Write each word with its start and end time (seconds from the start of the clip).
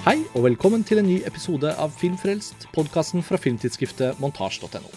Hei 0.00 0.22
og 0.32 0.46
velkommen 0.46 0.80
til 0.80 0.96
en 0.96 1.04
ny 1.04 1.18
episode 1.28 1.68
av 1.76 1.90
Filmfrelst, 2.00 2.62
podkasten 2.72 3.20
fra 3.20 3.36
filmtidsskriftet 3.36 4.16
montasj.no. 4.22 4.88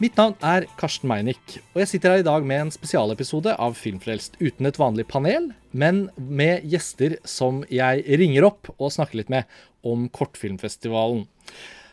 Mitt 0.00 0.16
navn 0.16 0.32
er 0.40 0.64
Karsten 0.80 1.10
Meinick, 1.10 1.58
og 1.74 1.82
jeg 1.82 1.90
sitter 1.90 2.14
her 2.14 2.22
i 2.22 2.24
dag 2.24 2.46
med 2.48 2.62
en 2.62 2.72
spesialepisode 2.72 3.52
av 3.60 3.76
Filmfrelst 3.76 4.38
uten 4.40 4.70
et 4.70 4.80
vanlig 4.80 5.04
panel, 5.12 5.50
men 5.76 6.06
med 6.16 6.64
gjester 6.72 7.18
som 7.28 7.60
jeg 7.68 8.00
ringer 8.16 8.48
opp 8.48 8.72
og 8.78 8.94
snakker 8.96 9.20
litt 9.20 9.34
med 9.34 9.60
om 9.84 10.08
Kortfilmfestivalen. 10.08 11.26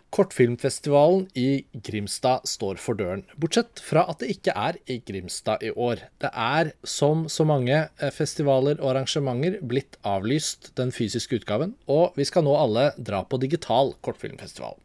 Kortfilmfestivalen 0.09 1.25
i 1.36 1.65
Grimstad 1.83 2.47
står 2.47 2.79
for 2.79 2.95
døren, 2.97 3.25
bortsett 3.36 3.82
fra 3.83 4.05
at 4.07 4.21
det 4.23 4.29
ikke 4.37 4.54
er 4.55 4.77
i 4.87 4.99
Grimstad 5.04 5.65
i 5.68 5.73
år. 5.75 6.05
Det 6.23 6.32
er, 6.32 6.71
som 6.87 7.25
så 7.32 7.43
mange 7.47 7.75
eh, 7.75 8.13
festivaler 8.15 8.79
og 8.79 8.93
arrangementer, 8.93 9.59
blitt 9.68 9.99
avlyst 10.07 10.71
den 10.79 10.93
fysiske 10.96 11.41
utgaven, 11.41 11.75
og 11.91 12.15
vi 12.15 12.25
skal 12.27 12.47
nå 12.47 12.55
alle 12.55 12.89
dra 12.97 13.23
på 13.27 13.39
digital 13.43 13.93
kortfilmfestival. 14.05 14.79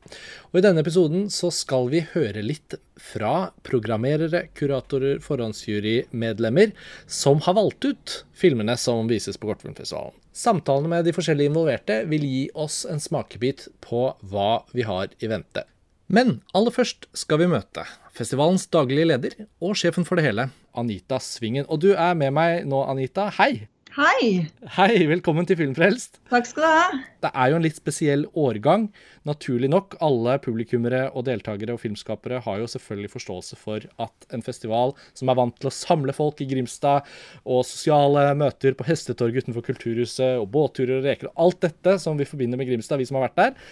Og 0.51 0.59
I 0.59 0.65
denne 0.67 0.83
episoden 0.83 1.29
så 1.31 1.53
skal 1.55 1.87
vi 1.93 2.03
høre 2.15 2.43
litt 2.43 2.77
fra 3.03 3.53
programmerere, 3.67 4.49
kuratorer, 4.59 5.23
forhåndsjurymedlemmer 5.23 6.75
som 7.07 7.41
har 7.47 7.57
valgt 7.59 7.87
ut 7.87 8.19
filmene 8.37 8.77
som 8.81 9.09
vises 9.11 9.39
på 9.39 9.49
Kortfilmfestivalen. 9.49 10.19
Samtalene 10.33 10.89
med 10.89 11.05
de 11.05 11.13
forskjellige 11.13 11.51
involverte 11.51 11.99
vil 12.09 12.25
gi 12.25 12.47
oss 12.57 12.83
en 12.89 13.01
smakebit 13.03 13.67
på 13.85 14.07
hva 14.33 14.63
vi 14.73 14.87
har 14.89 15.13
i 15.21 15.29
vente. 15.29 15.67
Men 16.13 16.41
aller 16.57 16.73
først 16.73 17.07
skal 17.17 17.43
vi 17.43 17.51
møte 17.53 17.85
festivalens 18.17 18.67
daglige 18.73 19.09
leder 19.09 19.37
og 19.65 19.77
sjefen 19.81 20.07
for 20.09 20.21
det 20.21 20.27
hele, 20.27 20.49
Anita 20.77 21.21
Svingen. 21.21 21.69
Og 21.69 21.81
du 21.85 21.93
er 21.93 22.17
med 22.19 22.33
meg 22.37 22.67
nå, 22.69 22.83
Anita. 22.89 23.29
Hei! 23.39 23.69
Hei! 23.93 24.47
Hei, 24.73 25.03
velkommen 25.05 25.45
til 25.45 25.59
Filmfrelst. 25.59 26.15
Takk 26.31 26.47
skal 26.49 26.65
du 26.65 26.67
ha. 26.71 27.01
Det 27.27 27.29
er 27.37 27.51
jo 27.53 27.57
en 27.59 27.65
litt 27.67 27.77
spesiell 27.77 28.23
årgang. 28.41 28.87
Naturlig 29.29 29.69
nok, 29.69 29.99
alle 30.01 30.39
publikummere 30.41 31.03
og 31.11 31.27
deltakere 31.27 31.75
og 31.75 31.83
filmskapere 31.83 32.39
har 32.47 32.63
jo 32.63 32.71
selvfølgelig 32.73 33.11
forståelse 33.13 33.59
for 33.61 33.85
at 34.01 34.25
en 34.33 34.45
festival 34.47 34.95
som 35.13 35.29
er 35.29 35.37
vant 35.37 35.59
til 35.61 35.69
å 35.69 35.75
samle 35.77 36.15
folk 36.17 36.41
i 36.41 36.47
Grimstad, 36.49 37.05
og 37.45 37.67
sosiale 37.69 38.31
møter 38.41 38.79
på 38.79 38.87
hestetorget 38.89 39.45
utenfor 39.45 39.67
Kulturhuset, 39.69 40.41
og 40.41 40.49
båtturer 40.57 41.03
og 41.03 41.11
reker, 41.11 41.29
og 41.29 41.45
alt 41.45 41.61
dette 41.67 41.99
som 42.01 42.17
vi 42.17 42.31
forbinder 42.31 42.63
med 42.63 42.73
Grimstad, 42.73 42.97
vi 43.03 43.11
som 43.11 43.21
har 43.21 43.29
vært 43.29 43.43
der, 43.43 43.69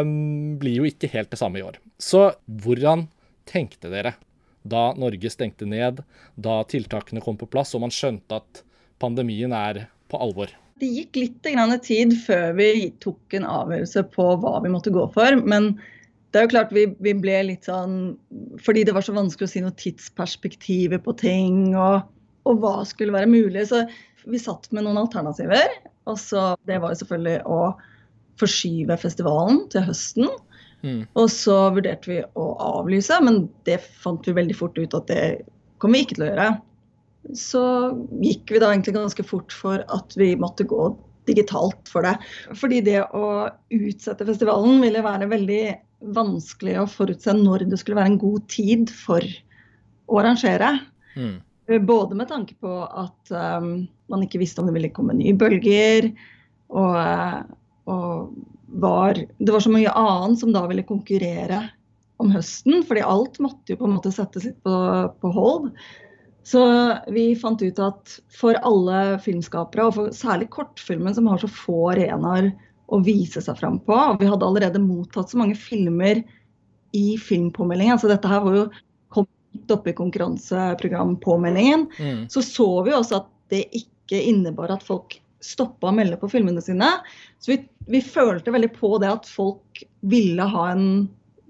um, 0.00 0.56
blir 0.62 0.80
jo 0.80 0.88
ikke 0.88 1.12
helt 1.12 1.36
det 1.36 1.42
samme 1.42 1.60
i 1.60 1.66
år. 1.68 1.76
Så 2.00 2.30
hvordan 2.64 3.10
tenkte 3.44 3.92
dere 3.92 4.16
da 4.64 4.88
Norge 4.96 5.36
stengte 5.36 5.68
ned, 5.68 6.00
da 6.40 6.62
tiltakene 6.64 7.20
kom 7.20 7.36
på 7.36 7.52
plass 7.52 7.76
og 7.76 7.84
man 7.84 7.92
skjønte 7.92 8.40
at 8.40 8.64
pandemien 9.02 9.54
er 9.56 9.86
på 10.10 10.20
alvor? 10.20 10.52
Det 10.80 10.88
gikk 10.88 11.18
litt 11.20 11.48
tid 11.84 12.14
før 12.24 12.54
vi 12.56 12.90
tok 13.04 13.36
en 13.36 13.44
avgjørelse 13.44 14.04
på 14.14 14.28
hva 14.40 14.60
vi 14.64 14.72
måtte 14.72 14.92
gå 14.94 15.02
for. 15.12 15.36
Men 15.44 15.74
det 16.30 16.40
er 16.40 16.46
jo 16.46 16.52
klart 16.54 16.72
vi, 16.72 16.86
vi 17.02 17.12
ble 17.18 17.36
litt 17.48 17.66
sånn 17.66 18.14
Fordi 18.62 18.84
det 18.86 18.94
var 18.94 19.02
så 19.02 19.12
vanskelig 19.16 19.48
å 19.48 19.50
si 19.50 19.62
noe 19.64 19.76
tidsperspektiv 19.76 20.94
på 21.04 21.14
ting, 21.18 21.74
og, 21.74 22.06
og 22.48 22.62
hva 22.62 22.80
skulle 22.88 23.16
være 23.16 23.30
mulig. 23.30 23.66
Så 23.68 23.84
vi 24.24 24.40
satt 24.40 24.70
med 24.72 24.86
noen 24.86 25.02
alternativer. 25.02 25.68
Og 26.08 26.16
så 26.20 26.54
Det 26.68 26.80
var 26.80 26.94
jo 26.94 27.02
selvfølgelig 27.02 27.42
å 27.44 27.60
forskyve 28.40 28.96
festivalen 28.96 29.66
til 29.72 29.84
høsten. 29.84 30.30
Mm. 30.80 31.04
Og 31.12 31.26
så 31.28 31.58
vurderte 31.76 32.08
vi 32.08 32.22
å 32.40 32.46
avlyse, 32.80 33.18
men 33.20 33.42
det 33.68 33.82
fant 34.00 34.24
vi 34.24 34.32
veldig 34.38 34.56
fort 34.56 34.78
ut 34.80 34.96
at 34.96 35.10
det 35.12 35.24
kommer 35.80 35.98
vi 35.98 36.06
ikke 36.06 36.16
til 36.16 36.24
å 36.24 36.30
gjøre 36.30 36.50
så 37.36 37.62
gikk 38.22 38.50
vi 38.54 38.60
da 38.62 38.70
egentlig 38.72 38.96
ganske 38.96 39.24
fort 39.26 39.54
for 39.54 39.84
at 39.92 40.16
vi 40.18 40.32
måtte 40.40 40.66
gå 40.68 40.88
digitalt 41.28 41.90
for 41.90 42.06
det. 42.06 42.16
Fordi 42.58 42.80
det 42.84 43.02
å 43.16 43.50
utsette 43.76 44.26
festivalen 44.26 44.80
ville 44.82 45.04
være 45.04 45.28
veldig 45.30 45.62
vanskelig 46.16 46.78
å 46.80 46.88
forutse 46.88 47.34
når 47.36 47.66
det 47.70 47.78
skulle 47.80 48.00
være 48.00 48.14
en 48.14 48.20
god 48.22 48.46
tid 48.50 48.92
for 48.94 49.24
å 50.10 50.20
arrangere. 50.22 50.72
Mm. 51.14 51.38
Både 51.86 52.16
med 52.18 52.30
tanke 52.32 52.56
på 52.58 52.72
at 52.84 53.30
um, 53.30 53.84
man 54.10 54.24
ikke 54.24 54.40
visste 54.42 54.62
om 54.62 54.70
det 54.70 54.74
ville 54.74 54.92
komme 54.94 55.14
nye 55.14 55.36
bølger, 55.38 56.08
og, 56.74 56.96
og 57.90 58.32
var, 58.80 59.18
det 59.18 59.54
var 59.54 59.62
så 59.62 59.70
mye 59.70 59.92
annet 59.98 60.40
som 60.40 60.54
da 60.54 60.64
ville 60.70 60.86
konkurrere 60.86 61.62
om 62.20 62.32
høsten. 62.34 62.82
fordi 62.86 63.04
alt 63.06 63.38
måtte 63.42 63.74
jo 63.74 63.80
på 63.80 63.88
en 63.88 63.96
måte 63.96 64.12
settes 64.14 64.48
litt 64.48 64.58
på, 64.66 64.74
på 65.22 65.32
hold. 65.36 65.70
Så 66.46 66.62
vi 67.12 67.34
fant 67.38 67.62
ut 67.62 67.78
at 67.84 68.16
for 68.32 68.56
alle 68.66 69.18
filmskapere, 69.24 69.86
og 69.86 69.96
for 69.96 70.16
særlig 70.16 70.48
kortfilmen 70.54 71.14
som 71.16 71.28
har 71.30 71.40
så 71.42 71.50
få 71.52 71.90
arenaer 71.92 72.50
å 72.90 73.00
vise 73.04 73.42
seg 73.44 73.58
fram 73.60 73.78
på, 73.86 73.94
og 73.94 74.20
vi 74.22 74.28
hadde 74.30 74.46
allerede 74.46 74.82
mottatt 74.82 75.30
så 75.30 75.38
mange 75.38 75.58
filmer 75.58 76.22
i 76.96 77.14
filmpåmeldingen, 77.22 78.00
så 78.00 78.10
dette 78.10 78.30
her 78.30 78.42
var 78.42 78.56
jo 78.56 78.64
kommet 79.14 79.74
opp 79.74 79.86
i 79.86 79.94
konkurranseprogrampåmeldingen, 79.98 81.86
mm. 81.98 82.22
så 82.32 82.42
så 82.42 82.68
vi 82.86 82.96
også 82.96 83.20
at 83.20 83.30
det 83.52 83.66
ikke 83.76 84.18
innebar 84.32 84.72
at 84.74 84.82
folk 84.86 85.20
stoppa 85.44 85.88
å 85.88 85.94
melde 85.96 86.18
på 86.20 86.28
filmene 86.30 86.62
sine. 86.64 86.88
Så 87.40 87.54
vi, 87.54 87.60
vi, 87.88 88.02
følte 88.04 88.52
veldig 88.52 88.72
på 88.76 88.96
det 89.02 89.08
at 89.12 89.28
folk 89.28 89.82
ville 90.10 90.44
ha 90.52 90.66
en 90.74 90.90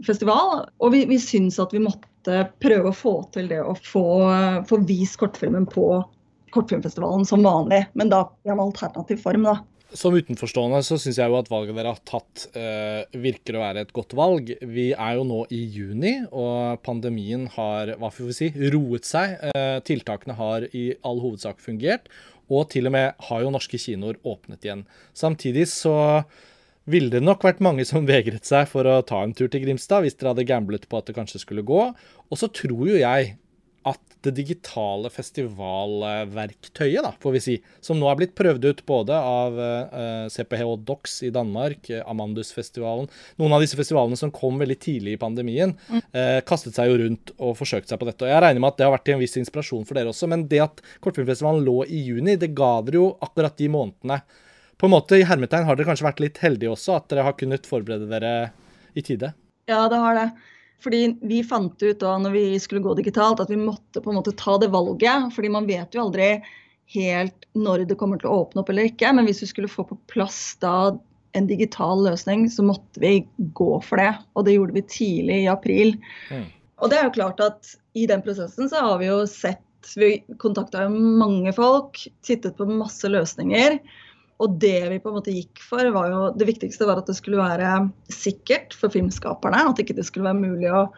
festival, 0.07 0.67
og 0.81 0.95
vi, 0.95 1.05
vi 1.11 1.19
syns 1.21 1.59
at 1.63 1.75
vi 1.75 1.83
måtte 1.83 2.10
måte 2.21 2.47
prøve 2.61 2.91
å 2.91 2.97
få 2.97 3.15
til 3.33 3.49
det 3.49 3.61
å 3.63 3.75
få, 3.75 4.07
få 4.69 4.81
vist 4.87 5.19
kortfilmen 5.21 5.67
på 5.67 6.05
Kortfilmfestivalen 6.51 7.23
som 7.25 7.45
vanlig, 7.47 7.85
men 7.95 8.09
da 8.11 8.25
i 8.43 8.51
en 8.51 8.59
alternativ 8.59 9.21
form. 9.23 9.45
da. 9.45 9.61
Som 9.95 10.17
utenforstående 10.19 10.81
så 10.83 10.99
syns 10.99 11.19
jeg 11.19 11.31
jo 11.31 11.37
at 11.39 11.51
valget 11.51 11.77
dere 11.79 11.93
har 11.95 12.01
tatt 12.03 12.49
eh, 12.59 13.07
virker 13.15 13.55
å 13.55 13.63
være 13.63 13.85
et 13.85 13.93
godt 13.95 14.17
valg. 14.19 14.51
Vi 14.59 14.89
er 14.91 15.15
jo 15.15 15.29
nå 15.29 15.45
i 15.55 15.61
juni, 15.71 16.25
og 16.27 16.83
pandemien 16.83 17.47
har 17.55 17.95
hva 18.03 18.11
får 18.11 18.33
vi 18.33 18.35
si, 18.35 18.51
roet 18.75 19.07
seg. 19.07 19.37
Eh, 19.53 19.79
tiltakene 19.87 20.35
har 20.39 20.67
i 20.75 20.89
all 21.07 21.23
hovedsak 21.23 21.63
fungert, 21.63 22.11
og 22.51 22.67
til 22.75 22.91
og 22.91 22.97
med 22.99 23.27
har 23.31 23.47
jo 23.47 23.55
norske 23.55 23.79
kinoer 23.79 24.19
åpnet 24.27 24.67
igjen. 24.67 24.87
Samtidig 25.15 25.69
så 25.71 25.95
ville 26.89 27.13
det 27.13 27.23
nok 27.25 27.45
vært 27.45 27.63
mange 27.65 27.85
som 27.89 28.09
vegret 28.09 28.47
seg 28.49 28.69
for 28.71 28.89
å 28.89 29.01
ta 29.07 29.23
en 29.25 29.35
tur 29.37 29.51
til 29.51 29.65
Grimstad 29.65 30.05
hvis 30.05 30.17
dere 30.17 30.35
hadde 30.35 30.49
gamblet 30.49 30.89
på 30.89 31.01
at 31.01 31.11
det 31.11 31.17
kanskje 31.19 31.43
skulle 31.43 31.67
gå. 31.67 31.91
Og 32.31 32.41
så 32.41 32.49
tror 32.53 32.89
jo 32.89 32.97
jeg 33.01 33.35
at 33.89 34.01
det 34.21 34.35
digitale 34.37 35.09
festivalverktøyet, 35.09 37.01
da, 37.07 37.15
får 37.23 37.33
vi 37.33 37.41
si, 37.41 37.55
som 37.85 37.97
nå 37.97 38.11
er 38.11 38.19
blitt 38.19 38.35
prøvd 38.37 38.67
ut 38.69 38.83
både 38.89 39.17
av 39.17 39.57
uh, 39.57 39.69
eh, 40.03 40.27
CPH 40.29 40.75
DOX 40.85 41.15
i 41.25 41.31
Danmark, 41.33 41.89
uh, 41.89 42.03
Amandusfestivalen 42.11 43.09
Noen 43.41 43.55
av 43.57 43.65
disse 43.65 43.79
festivalene 43.81 44.21
som 44.21 44.35
kom 44.35 44.61
veldig 44.61 44.77
tidlig 44.85 45.17
i 45.17 45.23
pandemien, 45.23 45.73
uh, 45.89 46.41
kastet 46.45 46.77
seg 46.77 46.93
jo 46.93 47.01
rundt 47.01 47.33
og 47.39 47.57
forsøkte 47.63 47.95
seg 47.95 48.03
på 48.03 48.11
dette. 48.11 48.27
Og 48.27 48.33
Jeg 48.35 48.45
regner 48.45 48.61
med 48.61 48.75
at 48.75 48.83
det 48.83 48.87
har 48.89 48.97
vært 48.99 49.09
en 49.15 49.23
viss 49.25 49.41
inspirasjon 49.41 49.89
for 49.89 49.97
dere 49.97 50.13
også, 50.13 50.29
men 50.29 50.45
det 50.53 50.61
at 50.67 50.85
Kortfilmfestivalen 51.01 51.65
lå 51.65 51.79
i 51.89 52.05
juni, 52.11 52.37
det 52.37 52.53
ga 52.53 52.75
dere 52.85 53.01
jo 53.01 53.09
akkurat 53.25 53.57
de 53.57 53.73
månedene 53.73 54.21
på 54.81 54.89
en 54.89 54.95
måte 54.95 55.19
i 55.21 55.27
hermetegn 55.29 55.67
har 55.69 55.77
dere 55.77 55.91
kanskje 55.91 56.07
vært 56.07 56.23
litt 56.25 56.41
heldige 56.41 56.73
også, 56.73 56.97
at 56.97 57.11
dere 57.13 57.27
har 57.27 57.37
kunnet 57.37 57.69
forberede 57.69 58.09
dere 58.09 58.33
i 58.97 59.05
tide? 59.05 59.35
Ja, 59.69 59.85
det 59.93 60.01
har 60.01 60.17
det. 60.17 60.31
Fordi 60.81 61.03
vi 61.29 61.43
fant 61.45 61.83
ut 61.83 62.01
da 62.01 62.15
når 62.19 62.33
vi 62.33 62.45
skulle 62.63 62.83
gå 62.85 62.95
digitalt 62.97 63.43
at 63.43 63.53
vi 63.53 63.59
måtte 63.61 64.01
på 64.01 64.13
en 64.13 64.17
måte 64.17 64.33
ta 64.41 64.57
det 64.59 64.71
valget. 64.73 65.29
Fordi 65.35 65.53
man 65.53 65.69
vet 65.69 65.95
jo 65.95 66.07
aldri 66.07 66.33
helt 66.95 67.47
når 67.53 67.85
det 67.91 67.99
kommer 68.01 68.21
til 68.21 68.31
å 68.31 68.41
åpne 68.47 68.63
opp 68.63 68.73
eller 68.73 68.89
ikke. 68.89 69.13
Men 69.17 69.29
hvis 69.29 69.43
vi 69.45 69.51
skulle 69.53 69.71
få 69.71 69.85
på 69.89 69.99
plass 70.11 70.57
da 70.65 70.95
en 71.37 71.47
digital 71.47 72.01
løsning, 72.07 72.49
så 72.51 72.65
måtte 72.67 73.03
vi 73.03 73.21
gå 73.37 73.73
for 73.85 74.01
det. 74.01 74.15
Og 74.35 74.49
det 74.49 74.57
gjorde 74.57 74.79
vi 74.79 74.87
tidlig 74.97 75.43
i 75.45 75.51
april. 75.53 75.95
Mm. 76.33 76.47
Og 76.81 76.91
det 76.91 76.99
er 76.99 77.11
jo 77.11 77.17
klart 77.21 77.43
at 77.45 77.75
i 77.93 78.07
den 78.09 78.25
prosessen 78.25 78.71
så 78.73 78.87
har 78.87 79.03
vi 79.03 79.11
jo 79.11 79.25
sett 79.29 79.67
Vi 79.97 80.19
kontakta 80.39 80.83
mange 80.93 81.55
folk, 81.57 81.97
tittet 82.21 82.59
på 82.59 82.67
masse 82.69 83.09
løsninger. 83.09 83.79
Og 84.41 84.57
det 84.63 84.89
vi 84.89 84.99
på 85.03 85.11
en 85.11 85.19
måte 85.19 85.35
gikk 85.35 85.61
for, 85.63 85.85
var 85.95 86.09
jo 86.13 86.21
Det 86.39 86.49
viktigste 86.49 86.89
var 86.89 87.03
at 87.03 87.11
det 87.11 87.19
skulle 87.19 87.41
være 87.41 87.91
sikkert 88.13 88.75
for 88.77 88.93
filmskaperne. 88.93 89.67
At 89.71 89.83
ikke 89.83 89.97
det 89.99 90.07
skulle 90.09 90.31
være 90.31 90.41
mulig 90.41 90.71
å 90.73 90.89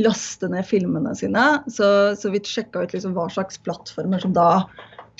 laste 0.00 0.48
ned 0.48 0.64
filmene 0.64 1.12
sine. 1.18 1.44
Så, 1.70 1.86
så 2.16 2.32
vi 2.32 2.40
sjekka 2.46 2.84
ut 2.84 2.94
liksom 2.94 3.16
hva 3.16 3.28
slags 3.32 3.60
plattformer 3.66 4.22
som 4.22 4.34
da 4.36 4.64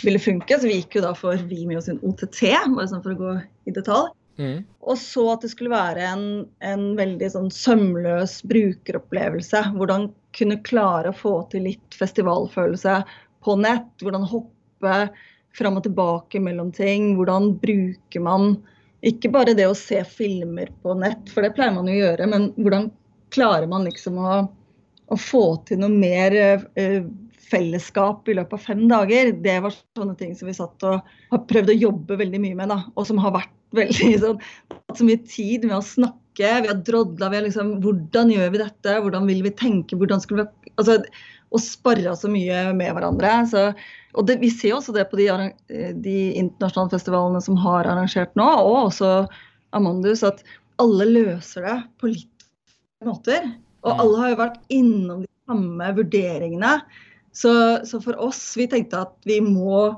ville 0.05 0.23
funke. 0.23 0.57
Så 0.57 0.71
vi 0.71 0.81
gikk 0.81 0.99
jo 0.99 1.05
da 1.05 1.13
for 1.19 1.39
Vimeo 1.51 1.83
sin 1.85 2.01
OTT, 2.07 2.43
bare 2.73 2.89
sånn 2.91 3.05
for 3.05 3.15
å 3.15 3.21
gå 3.21 3.37
i 3.69 3.75
detalj. 3.75 4.13
Mm. 4.41 4.63
Og 4.89 4.97
så 4.97 5.27
at 5.35 5.43
det 5.45 5.51
skulle 5.53 5.75
være 5.75 6.07
en, 6.09 6.25
en 6.65 6.87
veldig 6.97 7.29
sånn 7.35 7.51
sømløs 7.53 8.39
brukeropplevelse. 8.49 9.61
Hvordan 9.77 10.09
kunne 10.37 10.63
klare 10.65 11.13
å 11.13 11.17
få 11.17 11.35
til 11.53 11.67
litt 11.69 11.99
festivalfølelse 11.99 13.03
på 13.45 13.57
nett. 13.61 13.91
Hvordan 14.01 14.27
hoppe 14.31 14.97
fram 15.57 15.79
og 15.79 15.87
tilbake 15.87 16.41
mellom 16.43 16.73
ting. 16.75 17.13
Hvordan 17.19 17.53
bruker 17.63 18.25
man 18.25 18.57
ikke 19.03 19.33
bare 19.35 19.57
det 19.59 19.67
å 19.67 19.77
se 19.77 19.99
filmer 20.07 20.71
på 20.83 20.95
nett, 20.99 21.27
for 21.33 21.43
det 21.43 21.55
pleier 21.57 21.75
man 21.75 21.89
jo 21.91 21.97
å 21.97 22.03
gjøre, 22.05 22.29
men 22.31 22.51
hvordan 22.59 22.89
klarer 23.35 23.67
man 23.71 23.87
liksom 23.89 24.21
å, 24.21 24.37
å 25.11 25.19
få 25.19 25.45
til 25.67 25.81
noe 25.83 25.91
mer 25.91 26.37
uh, 26.79 27.01
fellesskap 27.51 28.31
i 28.31 28.37
løpet 28.39 28.59
av 28.59 28.69
fem 28.69 28.85
dager? 28.91 29.33
Det 29.43 29.59
var 29.65 29.75
sånne 29.99 30.15
ting 30.21 30.37
som 30.39 30.51
vi 30.51 30.57
satt 30.57 30.87
og 30.87 31.15
har 31.33 31.45
prøvd 31.51 31.75
å 31.75 31.81
jobbe 31.89 32.21
veldig 32.23 32.43
mye 32.45 32.61
med, 32.63 32.71
da, 32.75 32.79
og 32.95 33.09
som 33.09 33.21
har 33.23 33.35
vært 33.41 33.59
veldig 33.83 34.15
sånn 34.21 34.43
Hatt 34.73 34.99
så 35.01 35.07
mye 35.09 35.23
tid 35.25 35.65
med 35.65 35.79
å 35.79 35.85
snakke. 35.87 36.19
Vi 36.37 36.69
har 36.69 36.81
drodla. 36.85 37.31
Vi 37.33 37.39
har 37.39 37.47
liksom 37.47 37.79
Hvordan 37.81 38.29
gjør 38.33 38.51
vi 38.53 38.61
dette? 38.61 38.97
Hvordan 39.01 39.25
vil 39.29 39.41
vi 39.47 39.53
tenke? 39.57 39.97
Hvordan 39.97 40.21
skulle 40.21 40.45
vi 40.45 40.73
Altså, 40.81 40.99
og 41.53 41.61
sparra 41.61 42.15
så 42.17 42.29
mye 42.33 42.67
med 42.77 42.93
hverandre. 42.97 43.31
Så, 43.49 43.65
og 44.13 44.27
det, 44.29 44.39
vi 44.43 44.51
ser 44.53 44.77
også 44.77 44.93
det 44.93 45.07
på 45.11 45.17
de, 45.17 45.29
de, 46.05 46.17
internasjonale 46.37 46.93
festivalene 46.93 47.41
som 47.45 47.57
har 47.63 47.89
arrangert 47.89 48.35
nå, 48.37 48.45
og 48.45 48.89
også 48.91 49.13
Amandus, 49.77 50.25
at 50.27 50.43
alle 50.83 51.07
løser 51.09 51.65
det 51.65 51.77
på 52.01 52.11
litt 52.13 52.47
måter. 53.07 53.47
Og 53.83 53.95
mm. 53.95 54.03
alle 54.05 54.21
har 54.21 54.33
jo 54.33 54.41
vært 54.43 54.59
innom 54.73 55.23
de 55.25 55.31
samme 55.49 55.93
vurderingene. 55.97 56.75
Så, 57.33 57.53
så 57.89 58.01
for 58.05 58.19
oss, 58.21 58.41
vi 58.61 58.69
tenkte 58.69 59.07
at 59.07 59.15
vi 59.29 59.41
må 59.45 59.95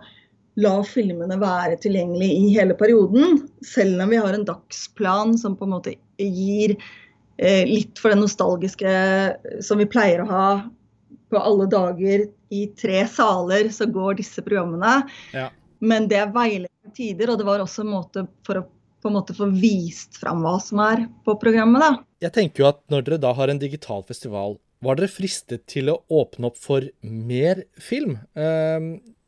la 0.63 0.75
filmene 0.87 1.35
være 1.41 1.81
tilgjengelige 1.83 2.39
i 2.39 2.53
hele 2.55 2.77
perioden. 2.79 3.41
Selv 3.67 3.99
om 4.05 4.15
vi 4.15 4.23
har 4.23 4.37
en 4.37 4.47
dagsplan 4.47 5.35
som 5.41 5.59
på 5.59 5.67
en 5.67 5.75
måte 5.75 5.97
gir 6.23 6.77
eh, 7.43 7.67
litt 7.67 7.99
for 7.99 8.15
det 8.15 8.21
nostalgiske 8.23 8.95
som 9.67 9.83
vi 9.83 9.91
pleier 9.91 10.23
å 10.23 10.31
ha 10.31 10.47
på 11.35 11.43
alle 11.43 11.67
dager 11.67 12.29
i 12.55 12.63
tre 12.79 13.03
saler, 13.11 13.69
så 13.75 13.89
går 13.91 14.21
disse 14.23 14.45
programmene. 14.45 15.03
Ja. 15.35 15.51
Men 15.85 16.09
det 16.11 16.21
er 16.23 16.33
veiledende 16.33 16.95
tider, 16.97 17.33
og 17.33 17.41
det 17.41 17.49
var 17.49 17.63
også 17.65 17.85
en 17.85 17.93
måte 17.93 18.27
for 18.47 18.63
å 18.63 18.67
på 19.05 19.11
en 19.11 19.19
måte 19.19 19.35
få 19.37 19.51
vist 19.53 20.17
fram 20.17 20.41
hva 20.41 20.55
som 20.65 20.81
er 20.81 21.03
på 21.27 21.35
programmet. 21.37 21.83
da. 21.83 21.91
Jeg 22.25 22.33
tenker 22.33 22.63
jo 22.63 22.69
at 22.71 22.79
når 22.89 23.03
dere 23.05 23.19
da 23.21 23.35
har 23.37 23.51
en 23.53 23.61
digital 23.61 24.01
festival, 24.09 24.57
var 24.81 24.97
dere 24.97 25.13
fristet 25.13 25.67
til 25.69 25.91
å 25.93 25.99
åpne 26.09 26.49
opp 26.49 26.57
for 26.57 26.87
mer 27.05 27.61
film? 27.77 28.17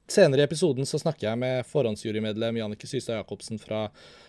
Senere 0.06 0.44
i 0.44 0.47
episoden 0.47 0.87
så 0.87 1.00
snakker 1.03 1.26
jeg 1.26 1.38
med 1.41 1.67
forhåndsjurymedlem 1.67 2.61
Jannike 2.61 2.87
Systad 2.87 3.19
Jacobsen 3.19 3.58
fra 3.58 3.88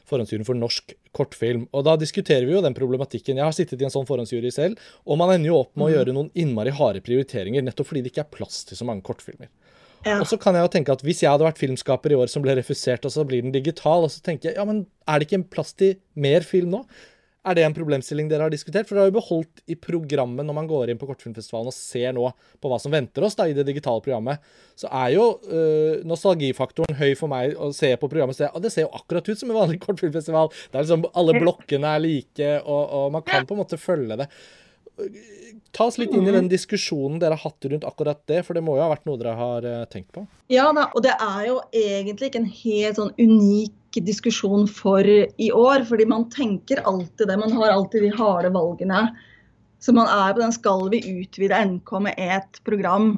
forhåndsjuryen 0.09 0.47
for 0.47 0.57
norsk 0.57 0.95
kortfilm. 1.15 1.67
Og 1.69 1.85
da 1.85 1.93
diskuterer 2.01 2.47
vi 2.47 2.55
jo 2.55 2.63
den 2.65 2.75
problematikken. 2.77 3.37
Jeg 3.37 3.45
har 3.45 3.53
sittet 3.53 3.83
i 3.83 3.85
en 3.85 3.93
sånn 3.93 4.07
forhåndsjury 4.09 4.49
selv, 4.53 4.81
og 5.05 5.19
man 5.21 5.35
ender 5.35 5.51
jo 5.51 5.59
opp 5.61 5.75
med 5.75 5.85
å 5.85 5.89
mm. 5.89 5.93
gjøre 5.95 6.15
noen 6.17 6.31
innmari 6.33 6.73
harde 6.73 7.03
prioriteringer, 7.05 7.65
nettopp 7.65 7.91
fordi 7.91 8.05
det 8.05 8.13
ikke 8.13 8.25
er 8.25 8.35
plass 8.39 8.63
til 8.65 8.79
så 8.79 8.87
mange 8.89 9.05
kortfilmer. 9.05 9.51
Ja. 10.05 10.17
Og 10.21 10.27
så 10.29 10.37
kan 10.41 10.55
jeg 10.55 10.63
jo 10.63 10.69
tenke 10.71 10.93
at 10.93 11.01
Hvis 11.03 11.23
jeg 11.23 11.31
hadde 11.33 11.47
vært 11.47 11.57
filmskaper 11.59 12.13
i 12.13 12.17
år 12.17 12.29
som 12.31 12.43
ble 12.45 12.55
refusert, 12.57 13.05
og 13.05 13.13
så 13.13 13.25
blir 13.27 13.43
den 13.45 13.53
digital, 13.53 14.05
og 14.07 14.13
så 14.13 14.23
tenker 14.25 14.51
jeg 14.51 14.59
ja, 14.59 14.65
men 14.65 14.85
er 15.05 15.19
det 15.19 15.27
ikke 15.27 15.41
en 15.41 15.47
plass 15.57 15.73
til 15.77 15.97
mer 16.17 16.45
film 16.47 16.73
nå? 16.73 16.83
Er 17.47 17.55
det 17.55 17.63
en 17.63 17.75
problemstilling 17.75 18.27
dere 18.27 18.43
har 18.47 18.51
diskutert? 18.51 18.89
For 18.89 18.97
dere 18.97 19.05
har 19.05 19.11
jo 19.11 19.19
beholdt 19.21 19.61
i 19.71 19.77
programmet 19.79 20.43
når 20.43 20.57
man 20.57 20.67
går 20.67 20.91
inn 20.91 20.99
på 20.99 21.07
Kortfilmfestivalen 21.07 21.71
og 21.71 21.75
ser 21.75 22.11
nå 22.17 22.25
på 22.59 22.71
hva 22.71 22.79
som 22.83 22.91
venter 22.91 23.23
oss 23.23 23.37
da 23.39 23.47
i 23.47 23.55
det 23.55 23.63
digitale 23.69 24.03
programmet, 24.03 24.43
så 24.75 24.91
er 24.91 25.13
jo 25.15 25.25
øh, 25.47 26.03
nostalgifaktoren 26.07 26.99
høy 26.99 27.13
for 27.19 27.31
meg 27.31 27.55
å 27.55 27.71
se 27.75 27.93
på 27.95 28.11
programmet. 28.11 28.41
Og 28.51 28.63
det 28.65 28.73
ser 28.73 28.87
jo 28.87 28.93
akkurat 28.99 29.31
ut 29.31 29.39
som 29.39 29.53
en 29.53 29.59
vanlig 29.61 29.79
kortfilmfestival. 29.85 30.51
Det 30.51 30.75
er 30.75 30.87
liksom, 30.87 31.07
Alle 31.17 31.37
blokkene 31.39 31.95
er 31.95 32.03
like, 32.03 32.53
og, 32.65 32.83
og 32.99 33.11
man 33.15 33.27
kan 33.27 33.47
på 33.47 33.55
en 33.55 33.63
måte 33.63 33.79
følge 33.79 34.19
det. 34.19 34.27
Ta 35.71 35.85
oss 35.85 35.99
litt 36.01 36.13
inn 36.15 36.25
i 36.25 36.33
den 36.33 36.47
diskusjonen 36.49 37.19
dere 37.21 37.37
har 37.37 37.51
hatt 37.51 37.67
rundt 37.69 37.85
akkurat 37.85 38.21
det, 38.29 38.41
for 38.47 38.57
det 38.57 38.63
må 38.65 38.77
jo 38.77 38.85
ha 38.85 38.91
vært 38.91 39.05
noe 39.05 39.19
dere 39.21 39.35
har 39.37 39.67
uh, 39.67 39.83
tenkt 39.91 40.09
på? 40.15 40.23
Ja, 40.49 40.71
da, 40.73 40.87
og 40.95 41.03
det 41.05 41.13
er 41.13 41.43
jo 41.49 41.59
egentlig 41.75 42.31
ikke 42.31 42.41
en 42.41 42.49
helt 42.49 43.01
sånn 43.01 43.13
unik 43.19 44.01
diskusjon 44.05 44.67
for 44.69 45.05
i 45.07 45.49
år. 45.53 45.85
Fordi 45.89 46.05
man 46.09 46.27
tenker 46.33 46.83
alltid 46.85 47.27
det. 47.29 47.37
Man 47.37 47.53
har 47.57 47.73
alltid 47.73 48.03
de 48.07 48.13
harde 48.17 48.51
valgene. 48.53 49.03
Så 49.79 49.93
man 49.93 50.09
er 50.09 50.33
på 50.33 50.41
den 50.41 50.55
skal 50.55 50.89
vi 50.93 51.03
utvide 51.21 51.59
NK 51.65 51.93
med 52.07 52.17
et 52.17 52.61
program. 52.65 53.17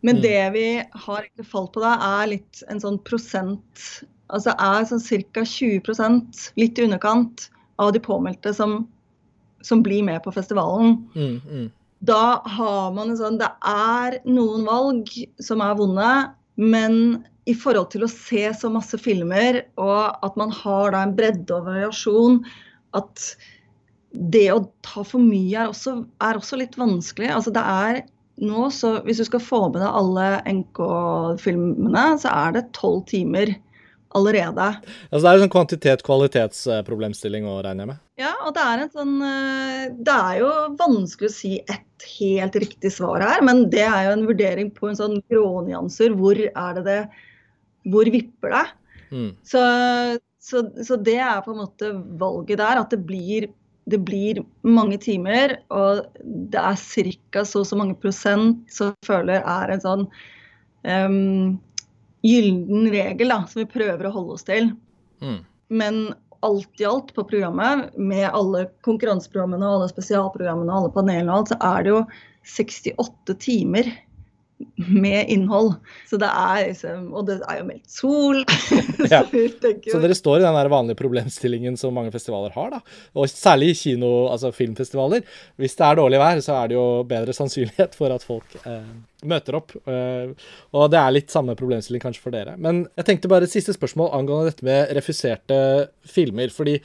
Men 0.00 0.16
mm. 0.16 0.22
det 0.22 0.50
vi 0.56 0.66
har 1.04 1.28
falt 1.44 1.74
på 1.74 1.84
da, 1.84 1.96
er 2.20 2.32
litt 2.36 2.64
en 2.68 2.80
sånn 2.80 3.00
prosent 3.04 4.02
Altså 4.30 4.52
er 4.62 4.84
sånn 4.86 5.24
ca. 5.34 5.42
20 5.42 6.52
litt 6.54 6.76
i 6.78 6.84
underkant 6.84 7.48
av 7.82 7.88
de 7.90 7.98
påmeldte 7.98 8.52
som 8.54 8.84
som 9.66 9.82
blir 9.84 10.02
med 10.06 10.22
på 10.24 10.32
festivalen. 10.34 10.96
Mm, 11.14 11.40
mm. 11.44 11.68
Da 12.00 12.40
har 12.48 12.92
man 12.96 13.10
en 13.12 13.18
sånn 13.18 13.36
Det 13.40 13.50
er 13.68 14.20
noen 14.24 14.64
valg 14.64 15.10
som 15.42 15.60
er 15.64 15.76
vonde, 15.76 16.12
men 16.56 16.96
i 17.48 17.54
forhold 17.56 17.90
til 17.92 18.04
å 18.04 18.12
se 18.12 18.44
så 18.56 18.70
masse 18.72 18.98
filmer, 19.00 19.62
og 19.80 20.24
at 20.24 20.36
man 20.40 20.52
har 20.54 20.94
da 20.94 21.04
en 21.04 21.16
bredde 21.16 21.56
og 21.56 21.66
variasjon, 21.68 22.40
at 22.96 23.30
det 24.10 24.48
å 24.52 24.64
ta 24.86 25.04
for 25.06 25.22
mye 25.22 25.64
er 25.64 25.70
også, 25.70 26.00
er 26.24 26.38
også 26.38 26.58
litt 26.60 26.76
vanskelig. 26.80 27.30
Altså 27.32 27.52
det 27.54 27.62
er 27.62 28.02
nå, 28.40 28.70
så 28.72 29.02
Hvis 29.04 29.18
du 29.20 29.26
skal 29.28 29.42
få 29.44 29.58
med 29.68 29.82
deg 29.82 29.96
alle 29.98 30.28
NK-filmene, 30.48 32.04
så 32.22 32.30
er 32.32 32.54
det 32.56 32.70
tolv 32.72 33.02
timer 33.10 33.52
allerede. 34.16 34.68
Altså 35.10 35.20
det 35.20 35.28
er 35.28 35.34
en 35.34 35.44
sånn 35.44 35.52
kvantitet-kvalitetsproblemstilling 35.54 37.44
å 37.46 37.58
regne 37.66 37.90
med? 37.92 38.00
Ja, 38.20 38.34
og 38.44 38.52
det 38.56 38.64
er 38.64 38.82
en 38.82 38.90
sånn 38.92 39.14
eh, 39.24 39.84
Det 39.96 40.14
er 40.14 40.40
jo 40.42 40.50
vanskelig 40.80 41.30
å 41.30 41.34
si 41.34 41.52
ett 41.60 42.04
helt 42.18 42.56
riktig 42.60 42.92
svar 42.92 43.22
her, 43.24 43.44
men 43.44 43.66
det 43.72 43.84
er 43.86 44.08
jo 44.08 44.16
en 44.16 44.26
vurdering 44.28 44.72
på 44.76 44.90
en 44.90 44.98
sånn 44.98 45.16
grånyanser. 45.32 46.16
Hvor 46.18 46.40
er 46.40 46.76
det 46.78 46.84
det 46.88 47.00
Hvor 47.92 48.10
vipper 48.12 48.56
det? 48.56 48.66
Mm. 49.10 49.30
Så, 49.44 49.62
så, 50.40 50.64
så, 50.84 50.98
det 51.00 51.18
er 51.20 51.40
på 51.44 51.54
en 51.54 51.62
måte 51.64 51.92
valget 52.20 52.60
der. 52.60 52.82
At 52.82 52.92
det 52.92 53.00
blir, 53.08 53.48
det 53.90 54.00
blir 54.06 54.42
mange 54.66 55.00
timer, 55.02 55.58
og 55.72 56.06
det 56.20 56.60
er 56.60 56.78
ca. 57.32 57.44
så 57.44 57.64
og 57.64 57.68
så 57.68 57.80
mange 57.80 57.98
prosent 58.00 58.64
som 58.72 58.94
føler 59.06 59.40
er 59.40 59.74
en 59.74 59.84
sånn 59.84 60.06
um, 60.84 61.58
gylden 62.24 62.90
regel 62.92 63.32
da, 63.32 63.42
som 63.48 63.64
vi 63.64 63.70
prøver 63.72 64.08
å 64.08 64.14
holde 64.14 64.36
oss 64.36 64.48
til. 64.48 64.72
Mm. 65.24 65.40
Men 65.80 66.02
alt 66.46 66.80
i 66.80 66.86
alt 66.88 67.14
på 67.14 67.24
programmet, 67.28 67.90
med 67.96 68.28
alle 68.32 68.66
konkurranseprogrammene 68.86 69.66
og 69.66 69.80
alle 69.80 69.90
spesialprogrammene 69.92 70.72
og 70.72 70.78
alle 70.78 70.94
panelene 70.94 71.32
og 71.32 71.42
alt, 71.42 71.52
så 71.52 71.58
er 71.72 71.84
det 71.84 71.92
jo 71.92 72.04
68 72.50 73.36
timer 73.44 73.90
med 74.76 75.28
innhold. 75.32 75.74
Så 76.08 76.18
det 76.20 76.28
er 76.28 76.62
liksom 76.68 77.10
Og 77.16 77.26
det 77.28 77.38
er 77.40 77.60
jo 77.60 77.66
meldt 77.68 77.90
sol. 77.90 78.42
ja. 79.12 79.22
Så 79.24 80.00
dere 80.02 80.16
står 80.16 80.40
i 80.40 80.46
den 80.46 80.58
der 80.58 80.72
vanlige 80.72 81.00
problemstillingen 81.00 81.78
som 81.80 81.94
mange 81.96 82.12
festivaler 82.14 82.54
har, 82.56 82.72
da. 82.76 82.80
Og 83.16 83.30
særlig 83.30 83.74
kino, 83.80 84.30
altså 84.32 84.52
filmfestivaler. 84.54 85.24
Hvis 85.60 85.78
det 85.78 85.86
er 85.86 86.00
dårlig 86.00 86.20
vær, 86.22 86.42
så 86.44 86.58
er 86.60 86.70
det 86.70 86.78
jo 86.78 86.86
bedre 87.08 87.36
sannsynlighet 87.40 87.96
for 87.98 88.14
at 88.14 88.26
folk 88.26 88.58
eh, 88.64 88.90
møter 89.30 89.60
opp. 89.60 89.76
Eh, 89.84 90.34
og 90.76 90.90
det 90.92 91.00
er 91.00 91.16
litt 91.16 91.32
samme 91.32 91.56
problemstilling 91.58 92.02
kanskje 92.02 92.26
for 92.26 92.36
dere. 92.36 92.56
Men 92.60 92.84
jeg 93.00 93.08
tenkte 93.08 93.32
bare 93.32 93.48
et 93.48 93.54
siste 93.54 93.76
spørsmål 93.76 94.12
angående 94.18 94.52
dette 94.52 94.66
med 94.66 94.92
refuserte 94.96 95.62
filmer. 96.08 96.52
fordi 96.52 96.80